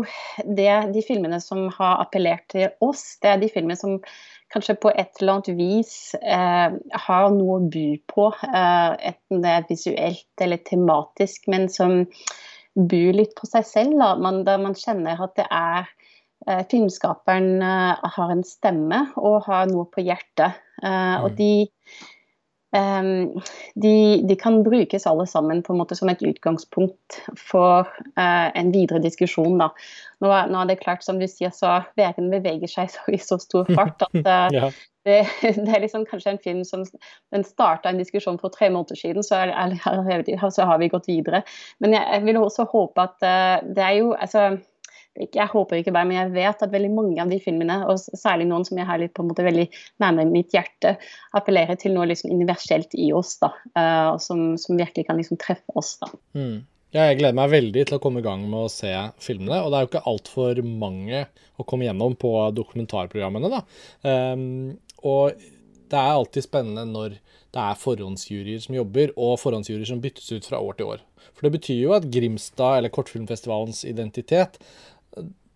det, 0.45 0.71
de 0.95 1.03
filmene 1.05 1.41
som 1.45 1.67
har 1.77 2.01
appellert 2.07 2.47
til 2.55 2.71
oss, 2.85 3.19
det 3.21 3.35
er 3.35 3.43
de 3.43 3.51
filmene 3.53 3.77
som 3.77 3.99
kanskje 4.55 4.79
på 4.81 4.93
et 4.95 5.21
eller 5.21 5.35
annet 5.35 5.53
vis 5.59 6.15
eh, 6.23 6.79
har 7.07 7.29
noe 7.35 7.59
å 7.59 7.69
by 7.75 7.87
på. 8.09 8.31
Eh, 8.49 8.97
enten 9.13 9.45
det 9.45 9.53
er 9.53 9.69
visuelt 9.69 10.47
eller 10.47 10.65
tematisk, 10.65 11.45
men 11.53 11.69
som 11.73 12.07
byr 12.75 13.13
litt 13.21 13.37
på 13.37 13.51
seg 13.51 13.69
selv. 13.69 13.99
Da. 14.01 14.15
Man, 14.17 14.47
der 14.49 14.65
man 14.65 14.79
kjenner 14.79 15.21
at 15.29 15.37
det 15.37 15.51
er 15.53 15.93
Filmskaperen 16.71 17.63
eh, 17.63 18.11
har 18.17 18.35
en 18.35 18.45
stemme 18.47 19.07
og 19.21 19.45
har 19.49 19.71
noe 19.71 19.89
på 19.93 20.05
hjertet. 20.05 20.61
Eh, 20.83 20.91
mm. 20.91 21.25
Og 21.25 21.41
de 21.41 21.55
Um, 22.75 23.37
de, 23.79 24.25
de, 24.27 24.35
kan 24.35 24.57
brukes 24.67 25.05
alle 25.07 25.29
sammen 25.31 25.61
på 25.63 25.71
en 25.71 25.79
måte 25.79 25.95
som 25.95 26.09
et 26.11 26.25
utgangspunkt 26.27 27.21
for 27.39 27.87
en 28.19 28.73
videre 28.75 28.99
diskusjon. 28.99 29.61
Da. 29.61 29.69
Nå, 30.19 30.33
nå, 30.51 30.57
er 30.59 30.73
det 30.73 30.81
klart, 30.81 31.05
som 31.07 31.21
du 31.23 31.29
sier, 31.31 31.53
så 31.55 31.77
verden 31.95 32.33
beveger 32.33 32.67
seg 32.73 32.91
så, 32.91 33.05
i 33.15 33.21
så 33.23 33.39
stor 33.39 33.71
fart 33.71 34.03
at 34.09 34.19
ja. 34.59 34.73
det, 35.07 35.21
det, 35.55 35.69
er 35.71 35.85
liksom 35.87 36.03
kanskje 36.11 36.35
en 36.35 36.43
film 36.43 36.67
som 36.67 36.83
den 37.31 37.47
starta 37.47 37.95
en 37.95 38.03
diskusjon 38.03 38.43
for 38.43 38.51
tre 38.51 38.73
måneder 38.75 38.99
siden, 38.99 39.23
så, 39.23 39.45
er, 39.45 39.55
er, 39.55 40.51
så, 40.51 40.67
har 40.67 40.83
vi 40.83 40.91
gått 40.91 41.07
videre. 41.07 41.45
Men 41.79 41.95
jeg, 41.95 42.11
jeg 42.11 42.27
vil 42.27 42.43
også 42.43 42.67
håpe 42.75 43.07
at 43.07 43.31
det 43.71 43.87
er 43.87 44.01
jo 44.01 44.17
altså 44.19 44.57
jeg 45.15 45.47
håper 45.53 45.79
ikke 45.79 45.95
bare, 45.95 46.09
men 46.11 46.19
jeg 46.19 46.35
vet 46.35 46.63
at 46.67 46.73
veldig 46.73 46.91
mange 46.95 47.23
av 47.23 47.31
de 47.31 47.39
filmene, 47.43 47.81
og 47.91 48.01
særlig 48.19 48.49
noen 48.51 48.67
som 48.67 48.79
jeg 48.81 48.89
har 48.89 48.99
litt 48.99 49.15
på 49.15 49.23
en 49.23 49.31
måte 49.31 49.47
veldig 49.47 49.67
nærmere 50.03 50.31
mitt 50.31 50.55
hjerte, 50.55 50.97
appellerer 51.39 51.79
til 51.81 51.95
noe 51.95 52.09
liksom 52.11 52.35
universelt 52.35 52.97
i 52.99 53.11
oss, 53.15 53.37
da, 53.43 53.53
uh, 53.79 54.15
som, 54.23 54.55
som, 54.61 54.79
virkelig 54.81 55.07
kan 55.09 55.21
liksom 55.21 55.39
treffe 55.43 55.77
oss. 55.79 55.97
da. 56.03 56.11
Mm. 56.39 56.65
Ja, 56.95 57.09
jeg 57.09 57.19
gleder 57.19 57.39
meg 57.39 57.51
veldig 57.51 57.87
til 57.89 57.97
å 57.97 58.03
komme 58.03 58.23
i 58.23 58.27
gang 58.27 58.45
med 58.47 58.69
å 58.69 58.71
se 58.71 58.93
filmene. 59.23 59.65
Og 59.65 59.73
det 59.73 59.79
er 59.79 59.83
jo 59.85 59.91
ikke 59.91 60.05
altfor 60.11 60.61
mange 60.63 61.25
å 61.59 61.67
komme 61.67 61.89
gjennom 61.89 62.15
på 62.19 62.31
dokumentarprogrammene, 62.55 63.51
da. 63.51 63.63
Um, 64.07 64.77
og 65.03 65.35
det 65.91 65.99
er 65.99 66.13
alltid 66.13 66.47
spennende 66.47 66.87
når 66.87 67.19
det 67.55 67.63
er 67.63 67.79
forhåndsjuryer 67.79 68.63
som 68.65 68.75
jobber, 68.77 69.13
og 69.15 69.39
forhåndsjuryer 69.43 69.87
som 69.89 70.03
byttes 70.03 70.33
ut 70.35 70.49
fra 70.49 70.61
år 70.63 70.79
til 70.79 70.91
år. 70.97 71.05
For 71.35 71.47
det 71.47 71.55
betyr 71.57 71.81
jo 71.81 71.95
at 71.97 72.11
Grimstad, 72.13 72.81
eller 72.81 72.93
Kortfilmfestivalens 72.95 73.85
identitet, 73.89 74.59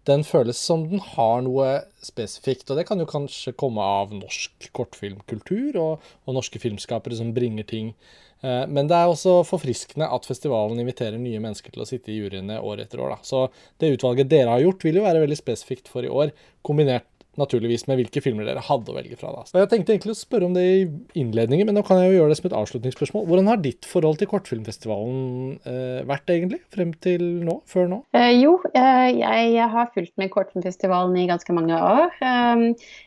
den 0.08 0.22
føles 0.24 0.60
som 0.64 0.86
den 0.88 1.02
har 1.04 1.42
noe 1.44 1.66
spesifikt. 2.04 2.70
Og 2.70 2.78
det 2.78 2.86
kan 2.88 3.00
jo 3.00 3.08
kanskje 3.08 3.52
komme 3.58 3.84
av 3.84 4.14
norsk 4.16 4.70
kortfilmkultur 4.76 5.76
og, 5.82 6.06
og 6.24 6.38
norske 6.38 6.60
filmskapere 6.62 7.18
som 7.18 7.34
bringer 7.36 7.66
ting. 7.68 7.92
Eh, 8.40 8.64
men 8.70 8.88
det 8.88 8.96
er 8.96 9.10
også 9.10 9.42
forfriskende 9.48 10.08
at 10.14 10.28
festivalen 10.28 10.80
inviterer 10.80 11.20
nye 11.20 11.42
mennesker 11.44 11.74
til 11.74 11.84
å 11.84 11.88
sitte 11.88 12.14
i 12.14 12.18
juryene 12.22 12.60
år 12.62 12.86
etter 12.86 13.02
år. 13.04 13.16
Da. 13.16 13.20
Så 13.26 13.44
det 13.82 13.92
utvalget 13.98 14.30
dere 14.32 14.54
har 14.54 14.64
gjort, 14.64 14.88
vil 14.88 15.00
jo 15.00 15.06
være 15.06 15.26
veldig 15.26 15.40
spesifikt 15.40 15.92
for 15.92 16.06
i 16.06 16.12
år, 16.12 16.32
kombinert 16.64 17.17
naturligvis 17.38 17.86
med 17.88 18.00
hvilke 18.00 18.22
filmer 18.24 18.48
dere 18.48 18.62
hadde 18.64 18.92
å 18.92 18.96
velge 18.96 19.18
fra. 19.18 19.32
Da. 19.34 19.44
Og 19.46 19.62
jeg 19.62 19.70
tenkte 19.72 19.94
egentlig 19.94 20.14
å 20.14 20.18
spørre 20.18 20.48
om 20.48 20.56
det 20.56 20.64
i 20.66 20.86
innledningen, 21.22 21.68
men 21.68 21.78
nå 21.78 21.84
kan 21.86 22.00
jeg 22.02 22.12
jo 22.12 22.18
gjøre 22.20 22.32
det 22.32 22.38
som 22.40 22.48
et 22.50 22.56
avslutningsspørsmål. 22.58 23.26
Hvordan 23.30 23.50
har 23.52 23.62
ditt 23.64 23.88
forhold 23.88 24.20
til 24.20 24.30
Kortfilmfestivalen 24.30 25.58
eh, 25.68 26.00
vært 26.08 26.32
egentlig, 26.34 26.60
frem 26.74 26.92
til 27.04 27.24
nå? 27.46 27.58
Før 27.68 27.90
nå? 27.92 28.00
Eh, 28.18 28.32
jo, 28.38 28.56
eh, 28.72 29.08
jeg, 29.18 29.50
jeg, 29.54 29.68
har 29.74 29.90
fulgt 29.94 30.14
med 30.20 30.32
Kortfilmfestivalen 30.34 31.16
i 31.20 31.28
ganske 31.30 31.56
mange 31.56 31.78
år. 31.78 32.12
Um, 32.22 32.64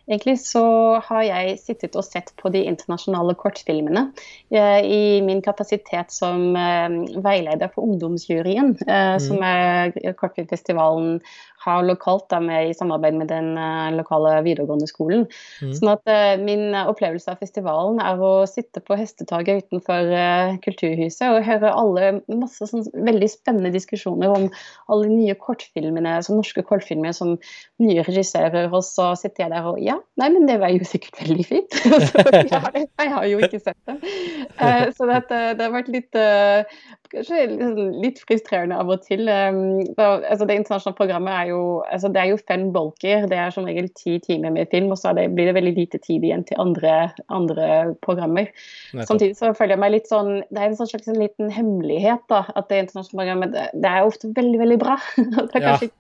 egentlig 0.10 0.38
så 0.44 0.66
har 1.08 1.24
jeg 1.28 1.60
sittet 1.62 1.98
og 2.00 2.08
sett 2.08 2.34
på 2.42 2.52
de 2.54 2.64
internasjonale 2.70 3.36
kortfilmene 3.40 4.08
uh, 4.12 4.80
i 4.82 5.22
min 5.26 5.44
kapasitet 5.46 6.14
som 6.14 6.52
uh, 6.58 6.90
veileder 7.24 7.72
for 7.74 7.88
ungdomsjuryen, 7.88 8.76
uh, 8.88 9.16
mm. 9.16 9.24
som 9.24 9.46
er 9.46 10.16
Kortfilmfestivalen 10.20 11.20
har 11.62 11.84
lokalt 11.86 12.30
da, 12.30 12.40
med, 12.42 12.70
i 12.70 12.74
samarbeid 12.74 13.18
med 13.20 13.30
den 13.30 13.54
uh, 13.58 13.92
lokale 14.22 14.44
videregående 14.46 14.88
skolen. 14.88 15.26
Mm. 15.62 15.74
Sånn 15.76 15.92
at 15.92 16.10
uh, 16.10 16.42
Min 16.42 16.76
opplevelse 16.76 17.32
av 17.32 17.42
festivalen 17.42 18.00
er 18.04 18.22
å 18.22 18.46
sitte 18.50 18.82
på 18.84 18.98
hestetaket 19.00 19.66
utenfor 19.66 20.12
uh, 20.12 20.58
Kulturhuset 20.64 21.28
og 21.30 21.46
høre 21.46 21.74
alle 21.74 22.12
masse 22.28 22.66
sånn, 22.70 22.86
veldig 22.94 23.30
spennende 23.32 23.74
diskusjoner 23.74 24.32
om 24.32 24.48
alle 24.92 25.10
nye 25.12 25.36
kortfilmene, 25.36 26.18
som 26.26 26.40
norske 26.40 26.64
kortfilmer 26.66 27.14
som 27.16 27.36
nye 27.82 28.06
regissører. 28.08 28.70
Og 28.72 28.84
så 28.86 29.12
sitter 29.20 29.46
jeg 29.46 29.54
der 29.56 29.70
og 29.72 29.82
ja, 29.82 29.98
nei, 30.22 30.32
men 30.34 30.48
det 30.50 30.60
var 30.62 30.74
jo 30.74 30.88
sikkert 30.88 31.22
veldig 31.22 31.48
fint. 31.48 31.78
så, 32.12 32.26
ja, 32.48 32.64
jeg 32.76 33.14
har 33.16 33.28
jo 33.30 33.42
ikke 33.42 33.62
sett 33.62 33.78
dem. 33.90 34.02
så 34.96 35.08
det, 35.10 35.22
det, 35.30 35.64
har 35.64 35.74
vært 35.74 35.92
litt 35.92 36.18
kanskje 37.12 37.46
litt 38.02 38.22
frustrerende 38.24 38.78
av 38.80 38.92
og 38.92 39.04
til. 39.06 39.28
Da, 39.28 40.08
altså, 40.20 40.48
det 40.48 40.60
internasjonale 40.60 40.98
programmet 40.98 41.36
er 41.36 41.52
jo, 41.52 41.62
altså 41.92 42.12
det 42.12 42.24
er 42.24 42.32
jo 42.32 42.42
fem 42.48 42.70
bolker. 42.76 43.28
Det 43.32 43.40
er 43.40 43.54
som 43.54 43.68
regel 43.68 43.90
ti 43.98 44.11
timer 44.20 44.54
med 44.54 44.70
film, 44.72 44.92
og 44.92 45.00
så 45.00 45.14
det, 45.18 45.30
blir 45.36 45.50
det 45.50 45.56
veldig 45.58 45.74
lite 45.78 46.02
tid 46.04 46.26
igjen 46.28 46.44
til 46.48 46.60
andre, 46.62 47.12
andre 47.34 47.70
programmer. 48.06 48.52
Nettopp. 48.92 49.08
Samtidig 49.14 49.40
så 49.40 49.54
føler 49.58 49.78
jeg 49.78 49.84
meg 49.86 49.96
litt 49.96 50.12
sånn 50.12 50.32
Det 50.50 50.60
er 50.60 50.68
en 50.68 50.78
sånn 50.80 50.92
slags 50.92 51.10
en 51.12 51.22
liten 51.22 51.50
hemmelighet 51.54 52.28
da, 52.32 52.44
at 52.56 52.70
det 52.70 52.84
internasjonale 52.86 53.22
programmet 53.22 53.56
det, 53.56 53.66
det 53.84 53.96
er 53.96 54.12
ofte 54.12 54.32
veldig, 54.36 54.62
veldig 54.66 54.80
bra. 54.82 55.00
det 55.18 55.50
er 55.56 55.68
kanskje 55.70 55.92
ja. 55.92 55.96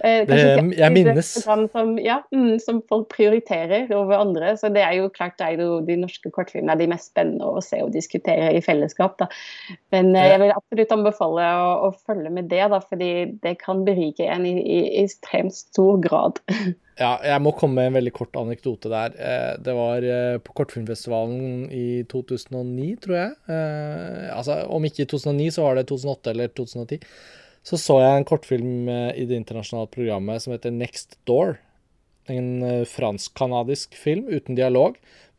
Eh, 0.00 0.26
det, 0.26 0.36
jeg 0.78 0.92
minnes. 0.94 1.28
Som, 1.44 1.96
ja, 2.00 2.20
mm, 2.32 2.56
som 2.62 2.80
folk 2.88 3.10
prioriterer 3.12 3.90
over 3.94 4.16
andre. 4.16 4.54
Så 4.56 4.70
det 4.72 4.82
er 4.84 4.96
jo 4.98 5.10
klart 5.12 5.36
det 5.38 5.48
er 5.50 5.62
jo 5.62 5.80
de 5.86 5.98
norske 6.00 6.32
kortfilmene 6.32 6.74
er 6.74 6.80
de 6.80 6.88
mest 6.90 7.12
spennende 7.12 7.46
å 7.46 7.62
se 7.64 7.82
og 7.84 7.92
diskutere 7.94 8.52
i 8.56 8.62
fellesskap. 8.64 9.18
Da. 9.20 9.28
Men 9.94 10.14
eh, 10.16 10.32
jeg 10.32 10.42
vil 10.42 10.54
absolutt 10.56 10.96
anbefale 10.96 11.48
å, 11.60 11.72
å, 11.88 11.92
følge 12.08 12.32
med 12.32 12.48
det, 12.52 12.64
da, 12.72 12.80
fordi 12.80 13.12
det 13.44 13.58
kan 13.62 13.84
berike 13.86 14.26
en 14.26 14.48
i, 14.48 14.56
i, 14.62 14.80
i 14.88 15.04
ekstremt 15.04 15.56
stor 15.58 16.00
grad. 16.02 16.40
Ja, 17.00 17.14
jeg 17.24 17.40
må 17.40 17.54
komme 17.56 17.80
med 17.80 17.88
en 17.88 17.96
veldig 17.96 18.12
kort 18.12 18.36
anekdote 18.36 18.90
der. 18.92 19.14
Eh, 19.16 19.52
det 19.64 19.74
var 19.76 20.04
eh, 20.04 20.36
på 20.44 20.52
Kortfilmfestivalen 20.58 21.70
i 21.72 22.02
2009, 22.10 22.88
tror 23.04 23.16
jeg. 23.16 23.36
Eh, 23.48 24.26
altså, 24.34 24.58
om 24.68 24.84
ikke 24.84 25.06
i 25.06 25.08
2009, 25.08 25.46
så 25.56 25.64
var 25.64 25.80
det 25.80 25.86
2008 25.88 26.34
eller 26.34 26.52
2010 26.52 27.00
så 27.62 27.78
så 27.78 28.00
jeg 28.02 28.18
en 28.18 28.24
kortfilm 28.26 28.88
i 28.90 29.22
det 29.22 29.36
internasjonale 29.38 29.86
programmet 29.86 30.42
som 30.42 30.50
heter 30.50 30.72
Next 30.74 31.12
Door. 31.30 31.60
En 32.26 32.56
fransk-canadisk 32.90 33.94
film 33.94 34.26
uten 34.26 34.58
dialog. 34.58 34.96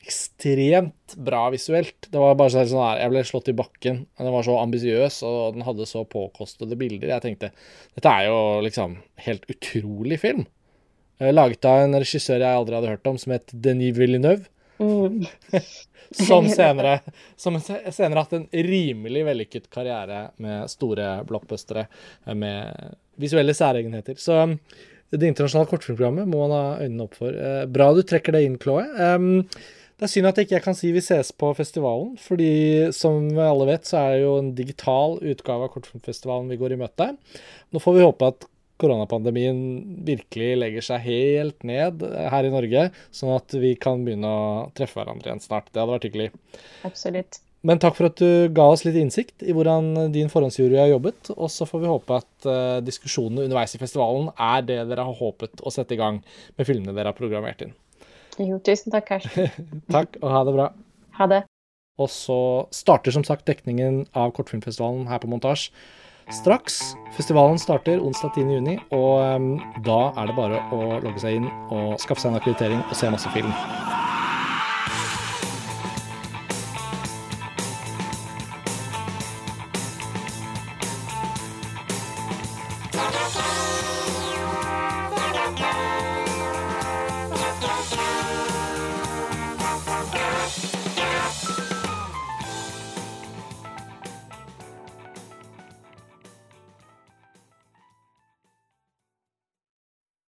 Ekstremt 0.08 1.18
bra 1.20 1.41
visuelt. 1.51 2.08
Det 2.08 2.22
var 2.24 2.38
bare 2.39 2.64
sånn 2.64 2.80
her, 2.80 3.01
Jeg 3.01 3.12
ble 3.12 3.26
slått 3.28 3.51
i 3.51 3.58
bakken. 3.60 4.06
Den 4.16 4.32
var 4.38 4.47
så 4.47 4.56
ambisiøs, 4.62 5.20
og 5.28 5.58
den 5.58 5.68
hadde 5.68 5.89
så 5.89 6.06
påkostede 6.08 6.80
bilder. 6.80 7.12
Jeg 7.12 7.26
tenkte 7.28 7.51
dette 7.91 8.16
er 8.16 8.30
jo 8.30 8.39
liksom 8.64 8.95
helt 9.28 9.43
utrolig 9.51 10.22
film. 10.24 10.47
Eh, 11.20 11.34
laget 11.34 11.66
av 11.70 11.84
en 11.84 11.99
regissør 12.01 12.41
jeg 12.41 12.59
aldri 12.59 12.78
hadde 12.78 12.93
hørt 12.95 13.09
om, 13.09 13.20
som 13.22 13.36
het 13.36 13.53
Denis 13.53 13.97
Villeneuve. 13.97 14.49
Mm. 14.80 15.24
som 16.14 16.47
senere 16.59 16.99
som 17.36 17.59
senere 17.61 18.24
hatt 18.24 18.34
en 18.38 18.47
rimelig 18.51 19.26
vellykket 19.28 19.70
karriere 19.74 20.26
med 20.41 20.72
store 20.72 21.20
blockbustere 21.30 21.86
med 22.34 22.97
visuelle 23.22 23.53
særegenheter. 23.53 24.18
Så 24.18 24.41
um, 24.43 24.57
det 25.14 25.30
internasjonale 25.30 25.70
kortfilmprogrammet 25.70 26.30
må 26.30 26.47
man 26.47 26.57
ha 26.57 26.66
øynene 26.82 27.05
opp 27.05 27.16
for. 27.20 27.34
Eh, 27.38 27.64
bra 27.70 27.91
du 27.93 28.01
trekker 28.01 28.36
det 28.36 28.45
inn, 28.47 28.59
Chloé. 28.61 28.88
Um, 28.97 29.43
det 29.93 30.07
er 30.07 30.11
synd 30.11 30.28
at 30.28 30.39
jeg 30.39 30.49
ikke 30.49 30.64
kan 30.66 30.76
si 30.76 30.89
vi 30.91 31.03
ses 31.05 31.30
på 31.38 31.51
festivalen, 31.55 32.16
fordi 32.20 32.89
som 32.97 33.28
alle 33.39 33.68
vet, 33.70 33.86
så 33.88 33.99
er 33.99 34.16
det 34.16 34.24
jo 34.24 34.32
en 34.39 34.49
digital 34.57 35.20
utgave 35.22 35.68
av 35.68 35.70
Kortfilmfestivalen 35.76 36.49
vi 36.49 36.57
går 36.59 36.74
i 36.74 36.80
møte. 36.82 37.11
Nå 37.72 37.82
får 37.84 37.95
vi 37.95 38.03
håpe 38.03 38.32
at 38.34 38.47
koronapandemien 38.84 39.57
virkelig 40.05 40.51
legger 40.59 40.86
seg 40.91 41.07
helt 41.07 41.63
ned 41.67 42.03
her 42.03 42.47
i 42.47 42.51
Norge, 42.53 42.89
sånn 43.15 43.34
at 43.38 43.55
vi 43.55 43.73
kan 43.79 44.03
begynne 44.05 44.29
å 44.29 44.43
treffe 44.77 44.99
hverandre 44.99 45.31
igjen 45.31 45.43
snart. 45.43 45.71
Det 45.71 45.81
hadde 45.81 45.95
vært 45.95 46.07
hyggelig. 46.09 46.29
Absolutt. 46.88 47.39
Men 47.63 47.79
takk 47.79 47.95
for 47.95 48.09
at 48.09 48.19
du 48.19 48.51
ga 48.51 48.65
oss 48.73 48.84
litt 48.84 48.97
innsikt 48.99 49.43
i 49.47 49.53
hvordan 49.55 50.11
din 50.11 50.27
forhåndsjury 50.31 50.75
har 50.81 50.89
jobbet. 50.91 51.31
Og 51.38 51.47
så 51.51 51.67
får 51.67 51.79
vi 51.79 51.91
håpe 51.93 52.17
at 52.19 52.47
uh, 52.49 52.81
diskusjonene 52.84 53.45
underveis 53.47 53.77
i 53.77 53.79
festivalen 53.79 54.27
er 54.36 54.65
det 54.67 54.81
dere 54.89 55.05
har 55.07 55.15
håpet 55.15 55.63
å 55.63 55.71
sette 55.71 55.95
i 55.95 56.01
gang 56.01 56.19
med 56.57 56.67
filmene 56.67 56.95
dere 56.97 57.13
har 57.13 57.17
programmert 57.17 57.63
inn. 57.63 57.71
Jo, 58.41 58.59
tusen 58.65 58.91
takk, 58.91 59.07
Karsten. 59.13 59.71
takk, 59.95 60.19
og 60.19 60.36
ha 60.36 60.43
det 60.43 60.55
bra. 60.57 60.67
Ha 61.21 61.29
det. 61.31 61.43
Og 62.01 62.09
så 62.11 62.39
starter 62.73 63.15
som 63.15 63.23
sagt 63.23 63.47
dekningen 63.47 64.07
av 64.17 64.34
Kortfilmfestivalen 64.36 65.07
her 65.07 65.21
på 65.23 65.29
Montasj 65.31 65.69
straks. 66.32 66.95
Festivalen 67.13 67.59
starter 67.61 68.01
onsdag 68.01 68.38
10.6, 68.38 68.80
og 68.95 69.21
um, 69.21 69.49
da 69.86 69.99
er 70.17 70.30
det 70.30 70.38
bare 70.38 70.61
å 70.74 70.97
logge 71.03 71.21
seg 71.21 71.41
inn 71.41 71.49
og 71.74 71.99
skaffe 72.01 72.24
seg 72.24 72.34
en 72.34 72.39
akkreditering 72.41 72.82
og 72.88 72.97
se 72.97 73.11
masse 73.13 73.36
film. 73.36 73.53